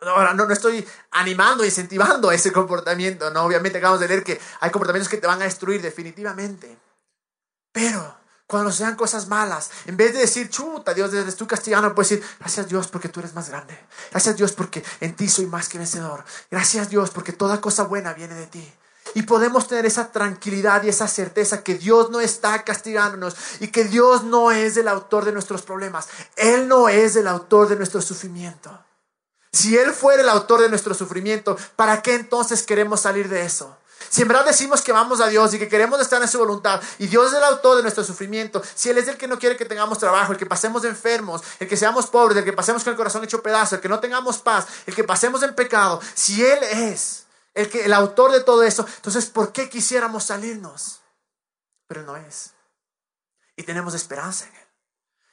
Ahora, 0.00 0.34
no, 0.34 0.46
no 0.46 0.52
estoy 0.52 0.86
animando, 1.12 1.64
incentivando 1.64 2.30
ese 2.30 2.52
comportamiento, 2.52 3.30
¿no? 3.30 3.44
Obviamente 3.44 3.78
acabamos 3.78 4.00
de 4.00 4.08
leer 4.08 4.22
que 4.22 4.40
hay 4.60 4.70
comportamientos 4.70 5.08
que 5.08 5.16
te 5.16 5.26
van 5.26 5.40
a 5.40 5.44
destruir 5.44 5.80
definitivamente. 5.80 6.78
Pero 7.72 8.16
cuando 8.46 8.70
sean 8.70 8.96
cosas 8.96 9.28
malas, 9.28 9.70
en 9.86 9.96
vez 9.96 10.12
de 10.12 10.20
decir, 10.20 10.50
chuta, 10.50 10.92
Dios, 10.92 11.12
eres 11.14 11.36
tú 11.36 11.46
castigando, 11.46 11.94
puedes 11.94 12.10
decir, 12.10 12.24
gracias 12.38 12.68
Dios 12.68 12.88
porque 12.88 13.08
tú 13.08 13.20
eres 13.20 13.34
más 13.34 13.48
grande. 13.48 13.78
Gracias 14.10 14.36
Dios 14.36 14.52
porque 14.52 14.84
en 15.00 15.16
ti 15.16 15.28
soy 15.28 15.46
más 15.46 15.68
que 15.68 15.78
vencedor. 15.78 16.24
Gracias 16.50 16.90
Dios 16.90 17.10
porque 17.10 17.32
toda 17.32 17.60
cosa 17.60 17.84
buena 17.84 18.12
viene 18.12 18.34
de 18.34 18.46
ti. 18.46 18.74
Y 19.14 19.22
podemos 19.22 19.68
tener 19.68 19.86
esa 19.86 20.12
tranquilidad 20.12 20.82
y 20.82 20.88
esa 20.88 21.08
certeza 21.08 21.62
que 21.62 21.76
Dios 21.76 22.10
no 22.10 22.20
está 22.20 22.64
castigándonos 22.64 23.36
y 23.60 23.68
que 23.68 23.84
Dios 23.84 24.24
no 24.24 24.50
es 24.50 24.76
el 24.76 24.88
autor 24.88 25.24
de 25.24 25.32
nuestros 25.32 25.62
problemas. 25.62 26.08
Él 26.36 26.68
no 26.68 26.88
es 26.88 27.16
el 27.16 27.28
autor 27.28 27.68
de 27.68 27.76
nuestro 27.76 28.02
sufrimiento. 28.02 28.83
Si 29.54 29.78
Él 29.78 29.92
fuera 29.92 30.20
el 30.20 30.28
autor 30.28 30.62
de 30.62 30.68
nuestro 30.68 30.94
sufrimiento, 30.94 31.56
¿para 31.76 32.02
qué 32.02 32.14
entonces 32.14 32.64
queremos 32.64 33.00
salir 33.00 33.28
de 33.28 33.44
eso? 33.44 33.76
Si 34.08 34.22
en 34.22 34.28
verdad 34.28 34.44
decimos 34.44 34.82
que 34.82 34.90
vamos 34.90 35.20
a 35.20 35.28
Dios 35.28 35.54
y 35.54 35.58
que 35.60 35.68
queremos 35.68 36.00
estar 36.00 36.20
en 36.20 36.26
su 36.26 36.38
voluntad 36.38 36.82
y 36.98 37.06
Dios 37.06 37.28
es 37.32 37.38
el 37.38 37.44
autor 37.44 37.76
de 37.76 37.82
nuestro 37.82 38.02
sufrimiento, 38.02 38.60
si 38.74 38.90
Él 38.90 38.98
es 38.98 39.06
el 39.06 39.16
que 39.16 39.28
no 39.28 39.38
quiere 39.38 39.56
que 39.56 39.64
tengamos 39.64 39.98
trabajo, 39.98 40.32
el 40.32 40.38
que 40.38 40.46
pasemos 40.46 40.84
enfermos, 40.84 41.40
el 41.60 41.68
que 41.68 41.76
seamos 41.76 42.08
pobres, 42.08 42.36
el 42.36 42.44
que 42.44 42.52
pasemos 42.52 42.82
con 42.82 42.90
el 42.92 42.96
corazón 42.96 43.22
hecho 43.22 43.42
pedazo, 43.42 43.76
el 43.76 43.80
que 43.80 43.88
no 43.88 44.00
tengamos 44.00 44.38
paz, 44.38 44.66
el 44.86 44.94
que 44.94 45.04
pasemos 45.04 45.42
en 45.44 45.54
pecado, 45.54 46.00
si 46.14 46.44
Él 46.44 46.58
es 46.64 47.26
el, 47.54 47.70
que, 47.70 47.84
el 47.84 47.92
autor 47.92 48.32
de 48.32 48.42
todo 48.42 48.64
eso, 48.64 48.84
entonces 48.96 49.26
¿por 49.26 49.52
qué 49.52 49.68
quisiéramos 49.68 50.24
salirnos? 50.24 51.00
Pero 51.86 52.02
no 52.02 52.16
es. 52.16 52.54
Y 53.56 53.62
tenemos 53.62 53.94
esperanza 53.94 54.46
en 54.46 54.54
Él. 54.56 54.68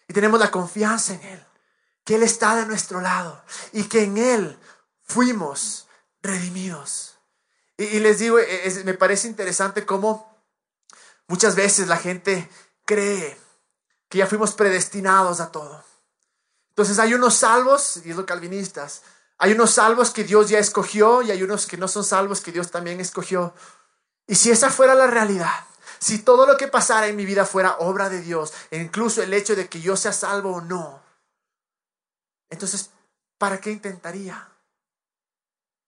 Y 0.09 0.13
tenemos 0.13 0.39
la 0.39 0.51
confianza 0.51 1.15
en 1.15 1.23
Él. 1.23 1.45
Que 2.11 2.15
Él 2.15 2.23
está 2.23 2.57
de 2.57 2.65
nuestro 2.65 2.99
lado 2.99 3.41
y 3.71 3.85
que 3.85 4.03
en 4.03 4.17
Él 4.17 4.59
fuimos 5.01 5.87
redimidos. 6.21 7.15
Y, 7.77 8.01
les 8.01 8.19
digo, 8.19 8.37
e, 8.37 8.81
me 8.83 8.95
parece 8.95 9.29
interesante 9.29 9.85
cómo 9.85 10.37
muchas 11.27 11.55
veces 11.55 11.87
la 11.87 11.95
gente 11.95 12.49
cree 12.83 13.39
que 14.09 14.17
ya 14.17 14.27
fuimos 14.27 14.51
predestinados 14.55 15.39
a 15.39 15.53
todo. 15.53 15.85
Entonces 16.71 16.99
hay 16.99 17.13
unos 17.13 17.35
salvos, 17.35 18.01
y 18.03 18.09
es 18.09 18.17
lo 18.17 18.25
calvinistas, 18.25 19.03
hay 19.37 19.53
unos 19.53 19.71
salvos 19.71 20.09
que 20.09 20.25
Dios 20.25 20.49
ya 20.49 20.59
escogió 20.59 21.21
y 21.21 21.31
hay 21.31 21.41
unos 21.43 21.65
que 21.65 21.77
no 21.77 21.87
son 21.87 22.03
salvos 22.03 22.41
que 22.41 22.51
Dios 22.51 22.71
también 22.71 22.99
escogió. 22.99 23.53
Y 24.27 24.35
si 24.35 24.51
esa 24.51 24.69
fuera 24.69 24.95
la 24.95 25.07
realidad, 25.07 25.63
si 25.97 26.19
todo 26.19 26.45
lo 26.45 26.57
que 26.57 26.67
pasara 26.67 27.07
en 27.07 27.15
mi 27.15 27.25
vida 27.25 27.45
fuera 27.45 27.77
obra 27.79 28.09
de 28.09 28.19
Dios, 28.19 28.51
e 28.69 28.79
incluso 28.79 29.23
el 29.23 29.33
hecho 29.33 29.55
de 29.55 29.69
que 29.69 29.79
yo 29.79 29.95
sea 29.95 30.11
salvo 30.11 30.57
o 30.57 30.59
no, 30.59 31.00
entonces, 32.51 32.91
¿para 33.37 33.59
qué 33.59 33.71
intentaría? 33.71 34.47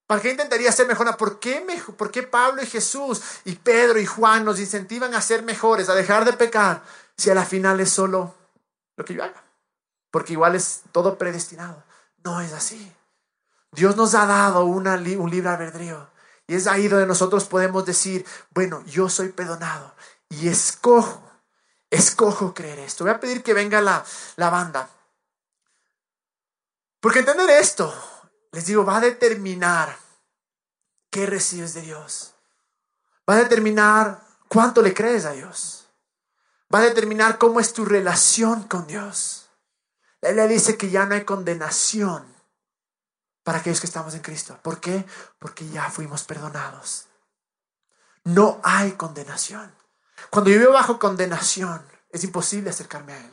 ¿Para 0.07 0.21
qué 0.21 0.31
intentaría 0.31 0.71
ser 0.71 0.87
mejor? 0.87 1.15
¿Por 1.17 1.39
qué, 1.39 1.65
¿Por 1.97 2.09
qué 2.09 2.23
Pablo 2.23 2.63
y 2.63 2.65
Jesús 2.65 3.21
y 3.45 3.55
Pedro 3.55 3.99
y 3.99 4.05
Juan 4.05 4.43
nos 4.43 4.59
incentivan 4.59 5.13
a 5.13 5.21
ser 5.21 5.43
mejores, 5.43 5.89
a 5.89 5.95
dejar 5.95 6.25
de 6.25 6.33
pecar, 6.33 6.81
si 7.17 7.29
a 7.29 7.35
la 7.35 7.45
final 7.45 7.79
es 7.79 7.91
solo 7.91 8.33
lo 8.95 9.05
que 9.05 9.13
yo 9.13 9.23
haga? 9.23 9.43
Porque 10.09 10.33
igual 10.33 10.55
es 10.55 10.81
todo 10.91 11.17
predestinado. 11.17 11.83
No 12.23 12.41
es 12.41 12.53
así. 12.53 12.91
Dios 13.71 13.95
nos 13.95 14.13
ha 14.15 14.25
dado 14.25 14.65
un 14.65 14.83
libre 15.03 15.49
albedrío. 15.49 16.09
Y 16.47 16.55
es 16.55 16.67
ahí 16.67 16.87
donde 16.87 17.07
nosotros 17.07 17.45
podemos 17.45 17.85
decir, 17.85 18.25
bueno, 18.51 18.83
yo 18.85 19.09
soy 19.09 19.29
perdonado 19.29 19.95
y 20.29 20.49
escojo, 20.49 21.23
escojo 21.89 22.53
creer 22.53 22.79
esto. 22.79 23.03
Voy 23.05 23.13
a 23.13 23.19
pedir 23.19 23.43
que 23.43 23.53
venga 23.53 23.81
la, 23.81 24.03
la 24.35 24.49
banda. 24.49 24.89
Porque 27.03 27.19
entender 27.19 27.49
esto, 27.49 27.93
les 28.53 28.65
digo, 28.65 28.85
va 28.85 28.95
a 28.95 29.01
determinar 29.01 29.99
qué 31.11 31.25
recibes 31.25 31.73
de 31.73 31.81
Dios. 31.81 32.33
Va 33.29 33.33
a 33.33 33.39
determinar 33.39 34.25
cuánto 34.47 34.81
le 34.81 34.93
crees 34.93 35.25
a 35.25 35.33
Dios. 35.33 35.89
Va 36.73 36.79
a 36.79 36.83
determinar 36.83 37.37
cómo 37.37 37.59
es 37.59 37.73
tu 37.73 37.83
relación 37.83 38.69
con 38.69 38.87
Dios. 38.87 39.49
La 40.21 40.29
Biblia 40.29 40.47
dice 40.47 40.77
que 40.77 40.91
ya 40.91 41.05
no 41.05 41.15
hay 41.15 41.25
condenación 41.25 42.25
para 43.43 43.57
aquellos 43.57 43.81
que 43.81 43.87
estamos 43.87 44.13
en 44.13 44.21
Cristo. 44.21 44.57
¿Por 44.63 44.79
qué? 44.79 45.05
Porque 45.39 45.67
ya 45.67 45.89
fuimos 45.91 46.23
perdonados. 46.23 47.07
No 48.23 48.61
hay 48.63 48.93
condenación. 48.93 49.75
Cuando 50.29 50.51
yo 50.51 50.57
vivo 50.57 50.71
bajo 50.71 50.99
condenación, 50.99 51.85
es 52.11 52.23
imposible 52.23 52.69
acercarme 52.69 53.11
a 53.11 53.19
Él. 53.25 53.32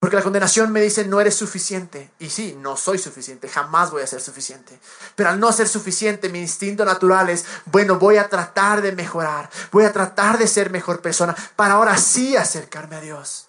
Porque 0.00 0.16
la 0.16 0.22
condenación 0.22 0.72
me 0.72 0.80
dice, 0.80 1.04
no 1.04 1.20
eres 1.20 1.36
suficiente. 1.36 2.10
Y 2.18 2.30
sí, 2.30 2.56
no 2.58 2.78
soy 2.78 2.96
suficiente, 2.98 3.50
jamás 3.50 3.90
voy 3.90 4.02
a 4.02 4.06
ser 4.06 4.22
suficiente. 4.22 4.80
Pero 5.14 5.28
al 5.28 5.38
no 5.38 5.52
ser 5.52 5.68
suficiente, 5.68 6.30
mi 6.30 6.40
instinto 6.40 6.86
natural 6.86 7.28
es, 7.28 7.44
bueno, 7.66 7.98
voy 7.98 8.16
a 8.16 8.30
tratar 8.30 8.80
de 8.80 8.92
mejorar, 8.92 9.50
voy 9.70 9.84
a 9.84 9.92
tratar 9.92 10.38
de 10.38 10.46
ser 10.46 10.70
mejor 10.70 11.02
persona 11.02 11.36
para 11.54 11.74
ahora 11.74 11.98
sí 11.98 12.34
acercarme 12.34 12.96
a 12.96 13.02
Dios. 13.02 13.48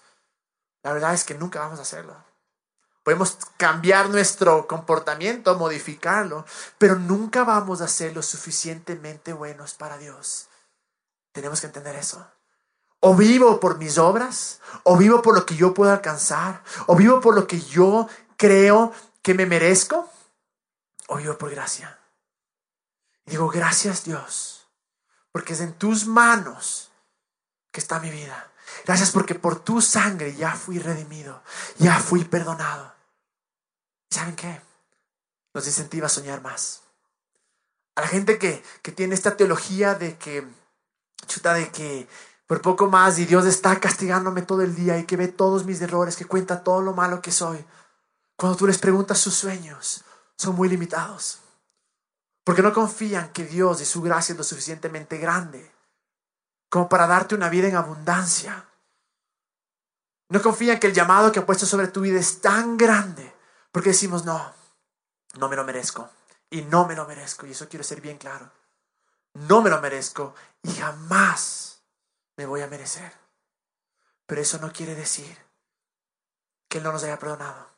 La 0.82 0.92
verdad 0.92 1.14
es 1.14 1.24
que 1.24 1.34
nunca 1.34 1.60
vamos 1.60 1.78
a 1.78 1.82
hacerlo. 1.82 2.22
Podemos 3.02 3.38
cambiar 3.56 4.10
nuestro 4.10 4.66
comportamiento, 4.66 5.56
modificarlo, 5.56 6.44
pero 6.76 6.96
nunca 6.96 7.44
vamos 7.44 7.80
a 7.80 7.88
ser 7.88 8.14
lo 8.14 8.22
suficientemente 8.22 9.32
buenos 9.32 9.72
para 9.72 9.96
Dios. 9.96 10.48
Tenemos 11.32 11.62
que 11.62 11.68
entender 11.68 11.96
eso. 11.96 12.24
O 13.04 13.16
vivo 13.16 13.58
por 13.58 13.78
mis 13.78 13.98
obras, 13.98 14.60
o 14.84 14.96
vivo 14.96 15.22
por 15.22 15.34
lo 15.34 15.44
que 15.44 15.56
yo 15.56 15.74
puedo 15.74 15.90
alcanzar, 15.90 16.62
o 16.86 16.94
vivo 16.94 17.20
por 17.20 17.34
lo 17.34 17.48
que 17.48 17.60
yo 17.60 18.08
creo 18.36 18.92
que 19.22 19.34
me 19.34 19.44
merezco, 19.44 20.08
o 21.08 21.16
vivo 21.16 21.36
por 21.36 21.50
gracia. 21.50 21.98
Y 23.26 23.32
digo, 23.32 23.48
gracias 23.48 24.04
Dios, 24.04 24.68
porque 25.32 25.54
es 25.54 25.60
en 25.60 25.72
tus 25.72 26.06
manos 26.06 26.92
que 27.72 27.80
está 27.80 27.98
mi 27.98 28.10
vida. 28.10 28.52
Gracias 28.84 29.10
porque 29.10 29.34
por 29.34 29.58
tu 29.58 29.82
sangre 29.82 30.36
ya 30.36 30.54
fui 30.54 30.78
redimido, 30.78 31.42
ya 31.78 31.98
fui 31.98 32.22
perdonado. 32.22 32.94
¿Saben 34.10 34.36
qué? 34.36 34.60
Nos 35.54 35.66
incentiva 35.66 36.06
a 36.06 36.10
soñar 36.10 36.40
más. 36.40 36.82
A 37.96 38.02
la 38.02 38.06
gente 38.06 38.38
que, 38.38 38.62
que 38.80 38.92
tiene 38.92 39.16
esta 39.16 39.36
teología 39.36 39.96
de 39.96 40.16
que, 40.16 40.46
chuta, 41.26 41.54
de 41.54 41.70
que 41.70 42.08
por 42.52 42.60
poco 42.60 42.86
más 42.86 43.18
y 43.18 43.24
Dios 43.24 43.46
está 43.46 43.80
castigándome 43.80 44.42
todo 44.42 44.60
el 44.60 44.74
día 44.74 44.98
y 44.98 45.06
que 45.06 45.16
ve 45.16 45.28
todos 45.28 45.64
mis 45.64 45.80
errores, 45.80 46.16
que 46.16 46.26
cuenta 46.26 46.62
todo 46.62 46.82
lo 46.82 46.92
malo 46.92 47.22
que 47.22 47.32
soy. 47.32 47.64
Cuando 48.36 48.58
tú 48.58 48.66
les 48.66 48.76
preguntas 48.76 49.16
sus 49.16 49.32
sueños, 49.32 50.04
son 50.36 50.54
muy 50.54 50.68
limitados. 50.68 51.38
Porque 52.44 52.60
no 52.60 52.74
confían 52.74 53.32
que 53.32 53.46
Dios 53.46 53.80
y 53.80 53.86
su 53.86 54.02
gracia 54.02 54.34
es 54.34 54.36
lo 54.36 54.44
suficientemente 54.44 55.16
grande 55.16 55.72
como 56.68 56.90
para 56.90 57.06
darte 57.06 57.34
una 57.34 57.48
vida 57.48 57.68
en 57.68 57.76
abundancia. 57.76 58.66
No 60.28 60.42
confían 60.42 60.78
que 60.78 60.88
el 60.88 60.92
llamado 60.92 61.32
que 61.32 61.38
ha 61.38 61.46
puesto 61.46 61.64
sobre 61.64 61.88
tu 61.88 62.02
vida 62.02 62.20
es 62.20 62.42
tan 62.42 62.76
grande. 62.76 63.34
Porque 63.70 63.88
decimos, 63.88 64.26
no, 64.26 64.52
no 65.38 65.48
me 65.48 65.56
lo 65.56 65.64
merezco. 65.64 66.10
Y 66.50 66.60
no 66.60 66.86
me 66.86 66.96
lo 66.96 67.08
merezco. 67.08 67.46
Y 67.46 67.52
eso 67.52 67.66
quiero 67.66 67.82
ser 67.82 68.02
bien 68.02 68.18
claro. 68.18 68.50
No 69.32 69.62
me 69.62 69.70
lo 69.70 69.80
merezco. 69.80 70.34
Y 70.62 70.74
jamás 70.74 71.71
me 72.42 72.46
voy 72.46 72.60
a 72.60 72.66
merecer. 72.66 73.12
Pero 74.26 74.40
eso 74.40 74.58
no 74.58 74.72
quiere 74.72 74.96
decir 74.96 75.36
que 76.68 76.78
Él 76.78 76.84
no 76.84 76.90
nos 76.92 77.04
haya 77.04 77.18
perdonado. 77.18 77.70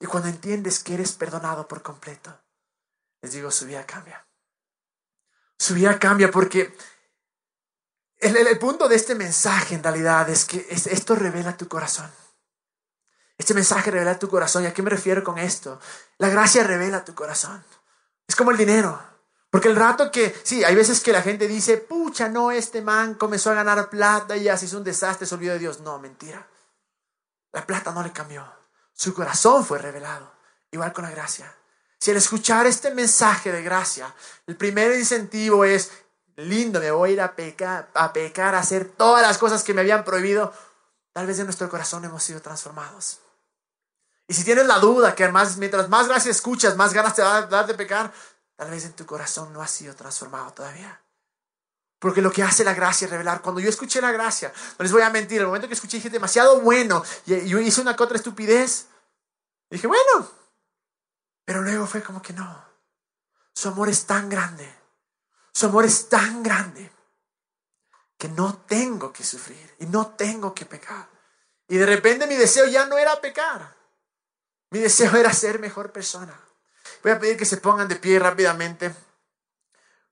Y 0.00 0.06
cuando 0.06 0.30
entiendes 0.30 0.82
que 0.82 0.94
eres 0.94 1.12
perdonado 1.12 1.68
por 1.68 1.82
completo, 1.82 2.40
les 3.20 3.32
digo, 3.32 3.50
su 3.50 3.66
vida 3.66 3.86
cambia. 3.86 4.26
Su 5.58 5.74
vida 5.74 5.98
cambia 5.98 6.30
porque 6.30 6.74
el, 8.18 8.58
punto 8.58 8.88
de 8.88 8.96
este 8.96 9.14
mensaje 9.14 9.74
en 9.74 9.82
realidad 9.82 10.28
es 10.30 10.46
que 10.46 10.66
esto 10.70 11.14
revela 11.14 11.56
tu 11.56 11.68
corazón. 11.68 12.10
Este 13.36 13.52
mensaje 13.52 13.90
revela 13.90 14.18
tu 14.18 14.28
corazón. 14.28 14.64
¿Y 14.64 14.66
a 14.66 14.74
qué 14.74 14.82
me 14.82 14.90
refiero 14.90 15.22
con 15.22 15.38
esto? 15.38 15.78
La 16.18 16.30
gracia 16.30 16.64
revela 16.64 17.04
tu 17.04 17.14
corazón. 17.14 17.62
Es 18.26 18.34
como 18.34 18.50
el 18.50 18.56
dinero. 18.56 19.11
Porque 19.52 19.68
el 19.68 19.76
rato 19.76 20.10
que, 20.10 20.34
sí, 20.44 20.64
hay 20.64 20.74
veces 20.74 21.00
que 21.00 21.12
la 21.12 21.20
gente 21.20 21.46
dice, 21.46 21.76
pucha, 21.76 22.30
no, 22.30 22.50
este 22.50 22.80
man 22.80 23.16
comenzó 23.16 23.50
a 23.50 23.54
ganar 23.54 23.90
plata 23.90 24.34
y 24.34 24.44
se 24.56 24.64
hizo 24.64 24.78
un 24.78 24.82
desastre, 24.82 25.26
se 25.26 25.34
olvidó 25.34 25.52
de 25.52 25.58
Dios. 25.58 25.80
No, 25.80 25.98
mentira. 25.98 26.48
La 27.52 27.66
plata 27.66 27.92
no 27.92 28.02
le 28.02 28.12
cambió. 28.12 28.50
Su 28.94 29.12
corazón 29.12 29.62
fue 29.62 29.76
revelado. 29.78 30.32
Igual 30.70 30.94
con 30.94 31.04
la 31.04 31.10
gracia. 31.10 31.54
Si 31.98 32.10
al 32.10 32.16
escuchar 32.16 32.66
este 32.66 32.92
mensaje 32.94 33.52
de 33.52 33.62
gracia, 33.62 34.14
el 34.46 34.56
primer 34.56 34.98
incentivo 34.98 35.66
es, 35.66 35.90
lindo, 36.36 36.80
me 36.80 36.90
voy 36.90 37.10
a 37.10 37.12
ir 37.12 37.20
a 37.20 37.36
pecar, 37.36 37.90
a 37.92 38.10
pecar, 38.14 38.54
a 38.54 38.60
hacer 38.60 38.86
todas 38.86 39.20
las 39.20 39.36
cosas 39.36 39.62
que 39.62 39.74
me 39.74 39.82
habían 39.82 40.02
prohibido, 40.02 40.50
tal 41.12 41.26
vez 41.26 41.38
en 41.38 41.44
nuestro 41.44 41.68
corazón 41.68 42.06
hemos 42.06 42.22
sido 42.22 42.40
transformados. 42.40 43.20
Y 44.26 44.32
si 44.32 44.44
tienes 44.44 44.66
la 44.66 44.78
duda 44.78 45.14
que 45.14 45.30
mientras 45.58 45.90
más 45.90 46.08
gracia 46.08 46.30
escuchas, 46.30 46.74
más 46.74 46.94
ganas 46.94 47.14
te 47.14 47.20
va 47.20 47.36
a 47.36 47.42
dar 47.42 47.66
de 47.66 47.74
pecar, 47.74 48.10
Tal 48.62 48.70
vez 48.70 48.84
en 48.84 48.92
tu 48.92 49.04
corazón 49.04 49.52
no 49.52 49.60
ha 49.60 49.66
sido 49.66 49.92
transformado 49.96 50.52
todavía. 50.52 51.02
Porque 51.98 52.22
lo 52.22 52.30
que 52.30 52.44
hace 52.44 52.62
la 52.62 52.74
gracia 52.74 53.06
es 53.06 53.10
revelar. 53.10 53.42
Cuando 53.42 53.60
yo 53.60 53.68
escuché 53.68 54.00
la 54.00 54.12
gracia, 54.12 54.52
no 54.78 54.84
les 54.84 54.92
voy 54.92 55.02
a 55.02 55.10
mentir, 55.10 55.40
el 55.40 55.48
momento 55.48 55.66
que 55.66 55.74
escuché 55.74 55.96
dije 55.96 56.10
demasiado 56.10 56.60
bueno 56.60 57.02
y 57.26 57.44
yo 57.48 57.58
hice 57.58 57.80
una 57.80 57.96
que 57.96 58.04
otra 58.04 58.16
estupidez. 58.16 58.86
dije, 59.68 59.88
bueno, 59.88 60.30
pero 61.44 61.62
luego 61.62 61.88
fue 61.88 62.04
como 62.04 62.22
que 62.22 62.32
no. 62.32 62.64
Su 63.52 63.66
amor 63.66 63.88
es 63.88 64.06
tan 64.06 64.28
grande. 64.28 64.72
Su 65.52 65.66
amor 65.66 65.84
es 65.84 66.08
tan 66.08 66.44
grande 66.44 66.92
que 68.16 68.28
no 68.28 68.58
tengo 68.58 69.12
que 69.12 69.24
sufrir 69.24 69.74
y 69.80 69.86
no 69.86 70.14
tengo 70.14 70.54
que 70.54 70.66
pecar. 70.66 71.08
Y 71.66 71.78
de 71.78 71.86
repente 71.86 72.28
mi 72.28 72.36
deseo 72.36 72.66
ya 72.66 72.86
no 72.86 72.96
era 72.96 73.20
pecar. 73.20 73.74
Mi 74.70 74.78
deseo 74.78 75.16
era 75.16 75.32
ser 75.32 75.58
mejor 75.58 75.90
persona. 75.90 76.40
Voy 77.02 77.12
a 77.12 77.18
pedir 77.18 77.36
que 77.36 77.44
se 77.44 77.56
pongan 77.56 77.88
de 77.88 77.96
pie 77.96 78.18
rápidamente. 78.18 78.94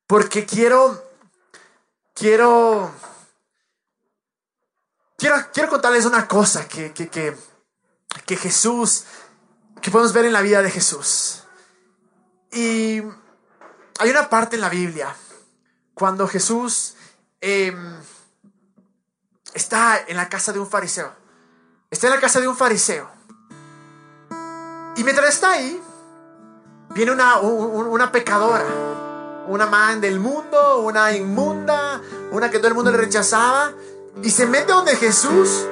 Porque 0.07 0.45
quiero, 0.45 1.03
quiero, 2.15 2.93
quiero, 5.17 5.37
quiero 5.53 5.69
contarles 5.69 6.05
una 6.05 6.27
cosa 6.27 6.67
que, 6.67 6.93
que, 6.93 7.09
que, 7.09 7.37
que 8.27 8.37
Jesús, 8.37 9.05
que 9.81 9.91
podemos 9.91 10.13
ver 10.13 10.25
en 10.25 10.33
la 10.33 10.43
vida 10.43 10.63
de 10.63 10.71
Jesús. 10.71 11.45
Y 12.51 13.03
hay 14.01 14.11
una 14.11 14.29
parte 14.29 14.57
en 14.57 14.63
la 14.63 14.69
Biblia 14.69 15.15
cuando 15.95 16.27
Jesús 16.27 16.97
em, 17.41 17.97
está 19.55 20.05
en 20.09 20.17
la 20.17 20.29
casa 20.29 20.53
de 20.53 20.59
un 20.59 20.69
fariseo. 20.69 21.15
Está 21.89 22.09
en 22.09 22.15
la 22.15 22.21
casa 22.21 22.41
de 22.41 22.49
un 22.49 22.57
fariseo. 22.57 23.09
Y 24.97 25.05
mientras 25.05 25.35
está 25.35 25.53
ahí, 25.53 25.81
Viene 26.93 27.13
una, 27.13 27.39
una 27.39 28.11
pecadora, 28.11 28.65
una 29.47 29.67
man 29.67 30.01
del 30.01 30.19
mundo, 30.19 30.81
una 30.81 31.13
inmunda, 31.13 32.01
una 32.33 32.51
que 32.51 32.59
todo 32.59 32.67
el 32.67 32.75
mundo 32.75 32.91
le 32.91 32.99
rechazaba, 32.99 33.73
y 34.21 34.29
se 34.29 34.45
mete 34.47 34.73
donde 34.73 34.97
Jesús 34.97 35.67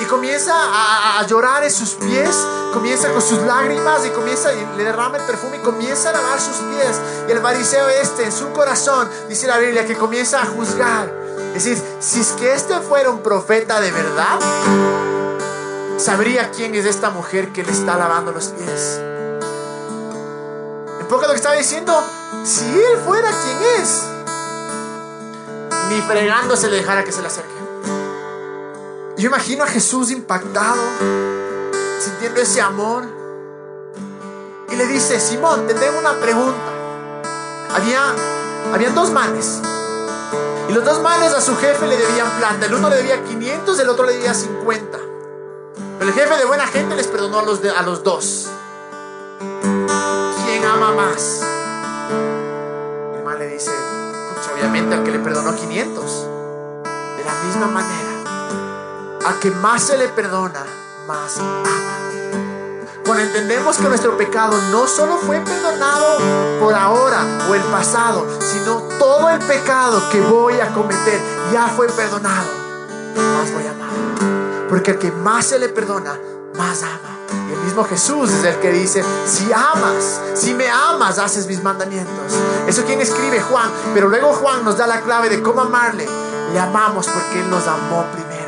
y 0.00 0.04
comienza 0.04 0.54
a, 0.54 1.26
llorar 1.26 1.64
en 1.64 1.72
sus 1.72 1.94
pies, 1.94 2.36
comienza 2.72 3.10
con 3.10 3.20
sus 3.20 3.40
lágrimas 3.42 4.06
y 4.06 4.10
comienza 4.10 4.52
y 4.52 4.76
le 4.76 4.84
derrama 4.84 5.18
el 5.18 5.24
perfume 5.24 5.56
y 5.56 5.60
comienza 5.60 6.10
a 6.10 6.12
lavar 6.12 6.40
sus 6.40 6.56
pies. 6.56 7.00
Y 7.28 7.32
el 7.32 7.40
fariseo 7.40 7.88
este 7.88 8.24
en 8.24 8.32
su 8.32 8.52
corazón, 8.52 9.08
dice 9.28 9.48
la 9.48 9.58
Biblia, 9.58 9.84
que 9.84 9.96
comienza 9.96 10.40
a 10.40 10.46
juzgar. 10.46 11.12
Es 11.54 11.64
decir, 11.64 11.82
si 11.98 12.20
es 12.20 12.28
que 12.32 12.54
este 12.54 12.78
fuera 12.78 13.10
un 13.10 13.24
profeta 13.24 13.80
de 13.80 13.90
verdad, 13.90 14.38
sabría 15.98 16.52
quién 16.52 16.76
es 16.76 16.86
esta 16.86 17.10
mujer 17.10 17.52
que 17.52 17.64
le 17.64 17.72
está 17.72 17.96
lavando 17.96 18.30
los 18.30 18.46
pies. 18.50 19.00
Lo 21.10 21.18
que 21.18 21.34
estaba 21.34 21.56
diciendo, 21.56 21.92
si 22.44 22.64
él 22.66 22.98
fuera 23.04 23.28
quien 23.30 23.82
es, 23.82 24.04
ni 25.88 26.00
fregándose 26.02 26.70
le 26.70 26.76
dejara 26.76 27.04
que 27.04 27.10
se 27.10 27.20
le 27.20 27.26
acerque. 27.26 27.50
Yo 29.16 29.26
imagino 29.26 29.64
a 29.64 29.66
Jesús 29.66 30.12
impactado, 30.12 30.80
sintiendo 31.98 32.40
ese 32.40 32.60
amor. 32.60 33.02
Y 34.70 34.76
le 34.76 34.86
dice, 34.86 35.18
Simón, 35.18 35.66
te 35.66 35.74
tengo 35.74 35.98
una 35.98 36.14
pregunta. 36.20 36.72
Había, 37.74 38.14
dos 38.94 39.10
manes. 39.10 39.60
Y 40.68 40.72
los 40.72 40.84
dos 40.84 41.00
manes 41.00 41.32
a 41.32 41.40
su 41.40 41.56
jefe 41.56 41.88
le 41.88 41.96
debían 41.96 42.30
plata. 42.38 42.66
El 42.66 42.74
uno 42.74 42.88
le 42.88 42.96
debía 42.96 43.24
500, 43.24 43.80
el 43.80 43.88
otro 43.88 44.06
le 44.06 44.12
debía 44.12 44.32
50. 44.32 44.98
Pero 45.98 46.10
el 46.10 46.16
jefe 46.16 46.36
de 46.36 46.44
buena 46.44 46.68
gente 46.68 46.94
les 46.94 47.08
perdonó 47.08 47.40
a 47.40 47.42
los, 47.42 47.60
a 47.64 47.82
los 47.82 48.04
dos 48.04 48.48
ama 50.70 50.92
más? 50.92 51.42
Mi 53.10 53.18
hermano 53.18 53.38
le 53.38 53.48
dice, 53.48 53.72
obviamente 54.54 54.94
al 54.94 55.02
que 55.02 55.10
le 55.10 55.18
perdonó 55.18 55.54
500. 55.54 56.26
De 57.16 57.24
la 57.24 57.34
misma 57.44 57.66
manera, 57.66 59.26
al 59.26 59.38
que 59.40 59.50
más 59.50 59.82
se 59.82 59.98
le 59.98 60.08
perdona, 60.08 60.64
más 61.06 61.38
ama. 61.38 61.62
Cuando 63.04 63.24
entendemos 63.24 63.76
que 63.78 63.88
nuestro 63.88 64.16
pecado 64.16 64.56
no 64.70 64.86
solo 64.86 65.16
fue 65.16 65.40
perdonado 65.40 66.18
por 66.60 66.74
ahora 66.74 67.24
o 67.50 67.54
el 67.54 67.62
pasado, 67.62 68.24
sino 68.40 68.76
todo 68.98 69.28
el 69.30 69.40
pecado 69.40 70.00
que 70.12 70.20
voy 70.20 70.60
a 70.60 70.68
cometer 70.68 71.20
ya 71.52 71.66
fue 71.66 71.88
perdonado, 71.88 72.48
más 73.16 73.52
voy 73.52 73.66
a 73.66 73.70
amar. 73.72 74.68
Porque 74.68 74.92
el 74.92 74.98
que 74.98 75.10
más 75.10 75.46
se 75.46 75.58
le 75.58 75.68
perdona, 75.68 76.16
más 76.56 76.84
ama. 76.84 77.09
Y 77.48 77.52
el 77.52 77.60
mismo 77.60 77.84
Jesús 77.84 78.30
es 78.30 78.44
el 78.44 78.56
que 78.60 78.72
dice, 78.72 79.04
si 79.26 79.52
amas, 79.52 80.20
si 80.34 80.54
me 80.54 80.68
amas, 80.68 81.18
haces 81.18 81.46
mis 81.46 81.62
mandamientos. 81.62 82.34
Eso 82.66 82.84
quien 82.84 83.00
escribe 83.00 83.40
Juan, 83.40 83.70
pero 83.94 84.08
luego 84.08 84.32
Juan 84.32 84.64
nos 84.64 84.76
da 84.76 84.86
la 84.86 85.00
clave 85.00 85.28
de 85.28 85.42
cómo 85.42 85.60
amarle. 85.60 86.06
Le 86.52 86.58
amamos 86.58 87.06
porque 87.06 87.40
Él 87.40 87.50
nos 87.50 87.66
amó 87.66 88.04
primero. 88.12 88.40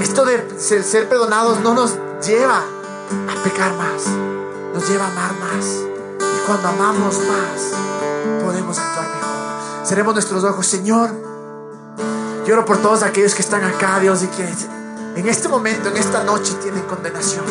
Esto 0.00 0.24
de 0.24 0.58
ser, 0.58 1.08
perdonados 1.08 1.60
no 1.60 1.74
nos 1.74 1.96
lleva 2.26 2.58
a 2.58 3.42
pecar 3.44 3.74
más, 3.74 4.06
nos 4.74 4.88
lleva 4.88 5.04
a 5.04 5.08
amar 5.08 5.32
más. 5.34 5.66
Y 5.66 6.46
cuando 6.46 6.68
amamos 6.68 7.18
más, 7.18 8.42
podemos 8.42 8.78
actuar 8.78 9.08
mejor. 9.14 9.86
Seremos 9.86 10.14
nuestros 10.14 10.44
ojos, 10.44 10.66
Señor. 10.66 11.10
Lloro 12.46 12.64
por 12.64 12.78
todos 12.78 13.02
aquellos 13.02 13.34
que 13.34 13.42
están 13.42 13.62
acá, 13.64 13.98
Dios, 14.00 14.22
y 14.22 14.26
que 14.28 14.48
en 15.16 15.28
este 15.28 15.48
momento, 15.48 15.88
en 15.88 15.96
esta 15.96 16.22
noche, 16.24 16.54
tienen 16.62 16.82
condenación. 16.82 17.44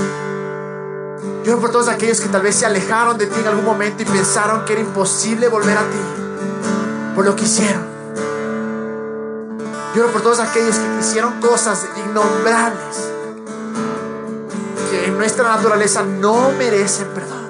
Yo 1.43 1.59
por 1.59 1.71
todos 1.71 1.87
aquellos 1.87 2.19
que 2.21 2.29
tal 2.29 2.41
vez 2.41 2.55
se 2.55 2.65
alejaron 2.65 3.17
de 3.17 3.27
ti 3.27 3.39
en 3.39 3.47
algún 3.47 3.65
momento 3.65 4.03
y 4.03 4.05
pensaron 4.05 4.65
que 4.65 4.73
era 4.73 4.81
imposible 4.81 5.47
volver 5.47 5.77
a 5.77 5.81
ti 5.81 6.19
por 7.15 7.25
lo 7.25 7.35
que 7.35 7.43
hicieron. 7.43 7.83
Lloro 9.95 10.11
por 10.11 10.21
todos 10.21 10.39
aquellos 10.39 10.75
que 10.75 10.99
hicieron 10.99 11.41
cosas 11.41 11.87
innombrables 11.97 13.09
que 14.91 15.07
en 15.07 15.17
nuestra 15.17 15.49
naturaleza 15.55 16.03
no 16.03 16.51
merecen 16.51 17.07
perdón. 17.07 17.49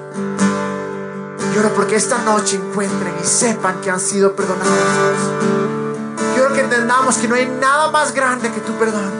Lloro 1.54 1.74
porque 1.74 1.96
esta 1.96 2.18
noche 2.18 2.56
encuentren 2.56 3.14
y 3.22 3.26
sepan 3.26 3.80
que 3.80 3.90
han 3.90 4.00
sido 4.00 4.34
perdonados. 4.34 4.70
Quiero 6.34 6.52
que 6.54 6.60
entendamos 6.60 7.16
que 7.18 7.28
no 7.28 7.34
hay 7.34 7.46
nada 7.60 7.90
más 7.90 8.14
grande 8.14 8.50
que 8.50 8.60
tu 8.60 8.72
perdón. 8.72 9.19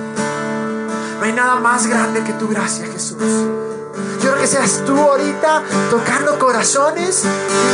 No 1.20 1.26
hay 1.26 1.34
nada 1.34 1.56
más 1.56 1.86
grande 1.86 2.24
que 2.24 2.32
tu 2.32 2.48
gracia, 2.48 2.86
Jesús. 2.86 3.18
Yo 3.20 4.20
quiero 4.20 4.38
que 4.38 4.46
seas 4.46 4.82
tú 4.86 4.96
ahorita 4.98 5.62
tocando 5.90 6.38
corazones 6.38 7.24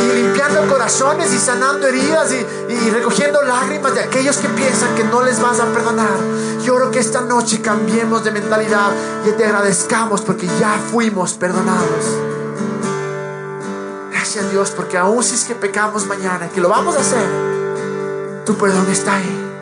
y 0.03 0.15
limpiando 0.17 0.67
corazones 0.67 1.33
y 1.33 1.39
sanando 1.39 1.87
heridas 1.87 2.33
y, 2.33 2.91
recogiendo 2.91 3.41
lágrimas 3.43 3.95
de 3.95 4.01
aquellos 4.01 4.39
que 4.39 4.49
piensan 4.49 4.97
que 4.97 5.05
no 5.05 5.23
les 5.23 5.41
vas 5.41 5.61
a 5.61 5.67
perdonar. 5.67 6.19
Yo 6.65 6.75
quiero 6.75 6.91
que 6.91 6.99
esta 6.99 7.21
noche 7.21 7.63
cambiemos 7.63 8.25
de 8.25 8.33
mentalidad 8.33 8.91
y 9.25 9.31
te 9.31 9.45
agradezcamos 9.45 10.23
porque 10.23 10.49
ya 10.59 10.81
fuimos 10.91 11.35
perdonados. 11.35 12.05
Gracias 14.11 14.51
Dios 14.51 14.73
porque 14.73 14.99
aún 14.99 15.23
si 15.23 15.37
es 15.37 15.45
que 15.45 15.55
pecamos 15.55 16.05
mañana, 16.07 16.49
que 16.49 16.61
lo 16.61 16.69
vamos 16.69 16.97
a 16.97 17.01
hacer, 17.01 18.45
tu 18.45 18.57
perdón 18.57 18.91
está 18.91 19.15
ahí. 19.15 19.53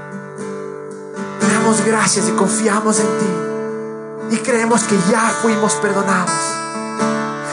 Damos 1.53 1.85
gracias 1.85 2.27
y 2.31 2.33
confiamos 2.33 2.99
en 3.01 3.07
ti 3.19 3.44
y 4.31 4.37
creemos 4.39 4.83
que 4.85 4.97
ya 5.11 5.31
fuimos 5.43 5.75
perdonados. 5.75 6.31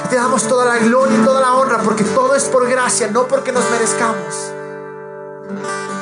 Te 0.10 0.16
damos 0.16 0.48
toda 0.48 0.66
la 0.66 0.78
gloria 0.78 1.18
y 1.18 1.24
toda 1.24 1.40
la 1.40 1.54
honra 1.54 1.80
porque 1.80 2.04
todo 2.04 2.36
es 2.36 2.44
por 2.46 2.68
gracia, 2.68 3.10
no 3.12 3.28
porque 3.28 3.52
nos 3.52 3.70
merezcamos. 3.70 4.52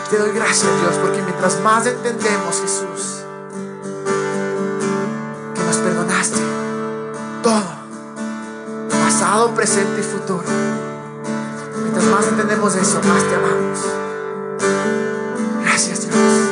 Te 0.10 0.18
doy 0.18 0.32
gracias 0.32 0.72
Dios 0.82 0.96
porque 1.02 1.22
mientras 1.22 1.60
más 1.62 1.86
entendemos 1.86 2.60
Jesús 2.62 3.24
que 5.54 5.64
nos 5.64 5.78
perdonaste 5.78 6.40
todo, 7.44 7.64
pasado, 8.90 9.54
presente 9.54 10.02
y 10.02 10.04
futuro. 10.04 10.44
Mientras 11.84 12.06
más 12.06 12.28
entendemos 12.28 12.76
eso, 12.76 13.00
más 13.04 13.24
te 13.24 13.36
amamos. 13.36 13.80
Gracias 15.64 16.02
Dios. 16.02 16.49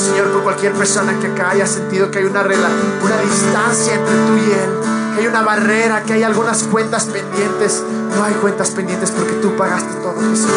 Señor 0.00 0.32
por 0.32 0.42
cualquier 0.42 0.72
persona 0.72 1.18
que 1.20 1.28
acá 1.28 1.50
haya 1.50 1.66
sentido 1.66 2.10
que 2.10 2.18
hay 2.18 2.24
una, 2.24 2.42
una 2.42 3.20
distancia 3.22 3.94
entre 3.94 4.14
tú 4.14 4.36
y 4.36 4.52
Él 4.52 4.90
que 5.14 5.20
hay 5.20 5.26
una 5.26 5.42
barrera, 5.42 6.02
que 6.02 6.14
hay 6.14 6.22
algunas 6.22 6.64
cuentas 6.64 7.06
pendientes. 7.06 7.82
No 8.16 8.24
hay 8.24 8.34
cuentas 8.34 8.70
pendientes 8.70 9.10
porque 9.10 9.32
tú 9.34 9.56
pagaste 9.56 9.94
todo, 10.00 10.20
Jesús. 10.30 10.50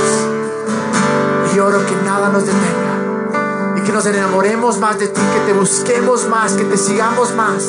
Y 1.53 1.59
oro 1.59 1.85
que 1.85 1.95
nada 2.05 2.29
nos 2.29 2.45
detenga 2.45 3.77
y 3.77 3.81
que 3.81 3.91
nos 3.91 4.05
enamoremos 4.05 4.79
más 4.79 4.99
de 4.99 5.07
ti, 5.07 5.21
que 5.33 5.51
te 5.51 5.53
busquemos 5.57 6.27
más, 6.27 6.53
que 6.53 6.63
te 6.63 6.77
sigamos 6.77 7.33
más 7.35 7.63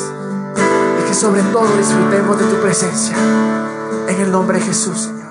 y 0.99 1.07
que 1.07 1.13
sobre 1.13 1.41
todo 1.43 1.67
disfrutemos 1.77 2.39
de 2.39 2.45
tu 2.45 2.55
presencia. 2.61 3.15
En 4.07 4.21
el 4.21 4.31
nombre 4.31 4.59
de 4.59 4.65
Jesús, 4.65 5.01
Señor. 5.01 5.24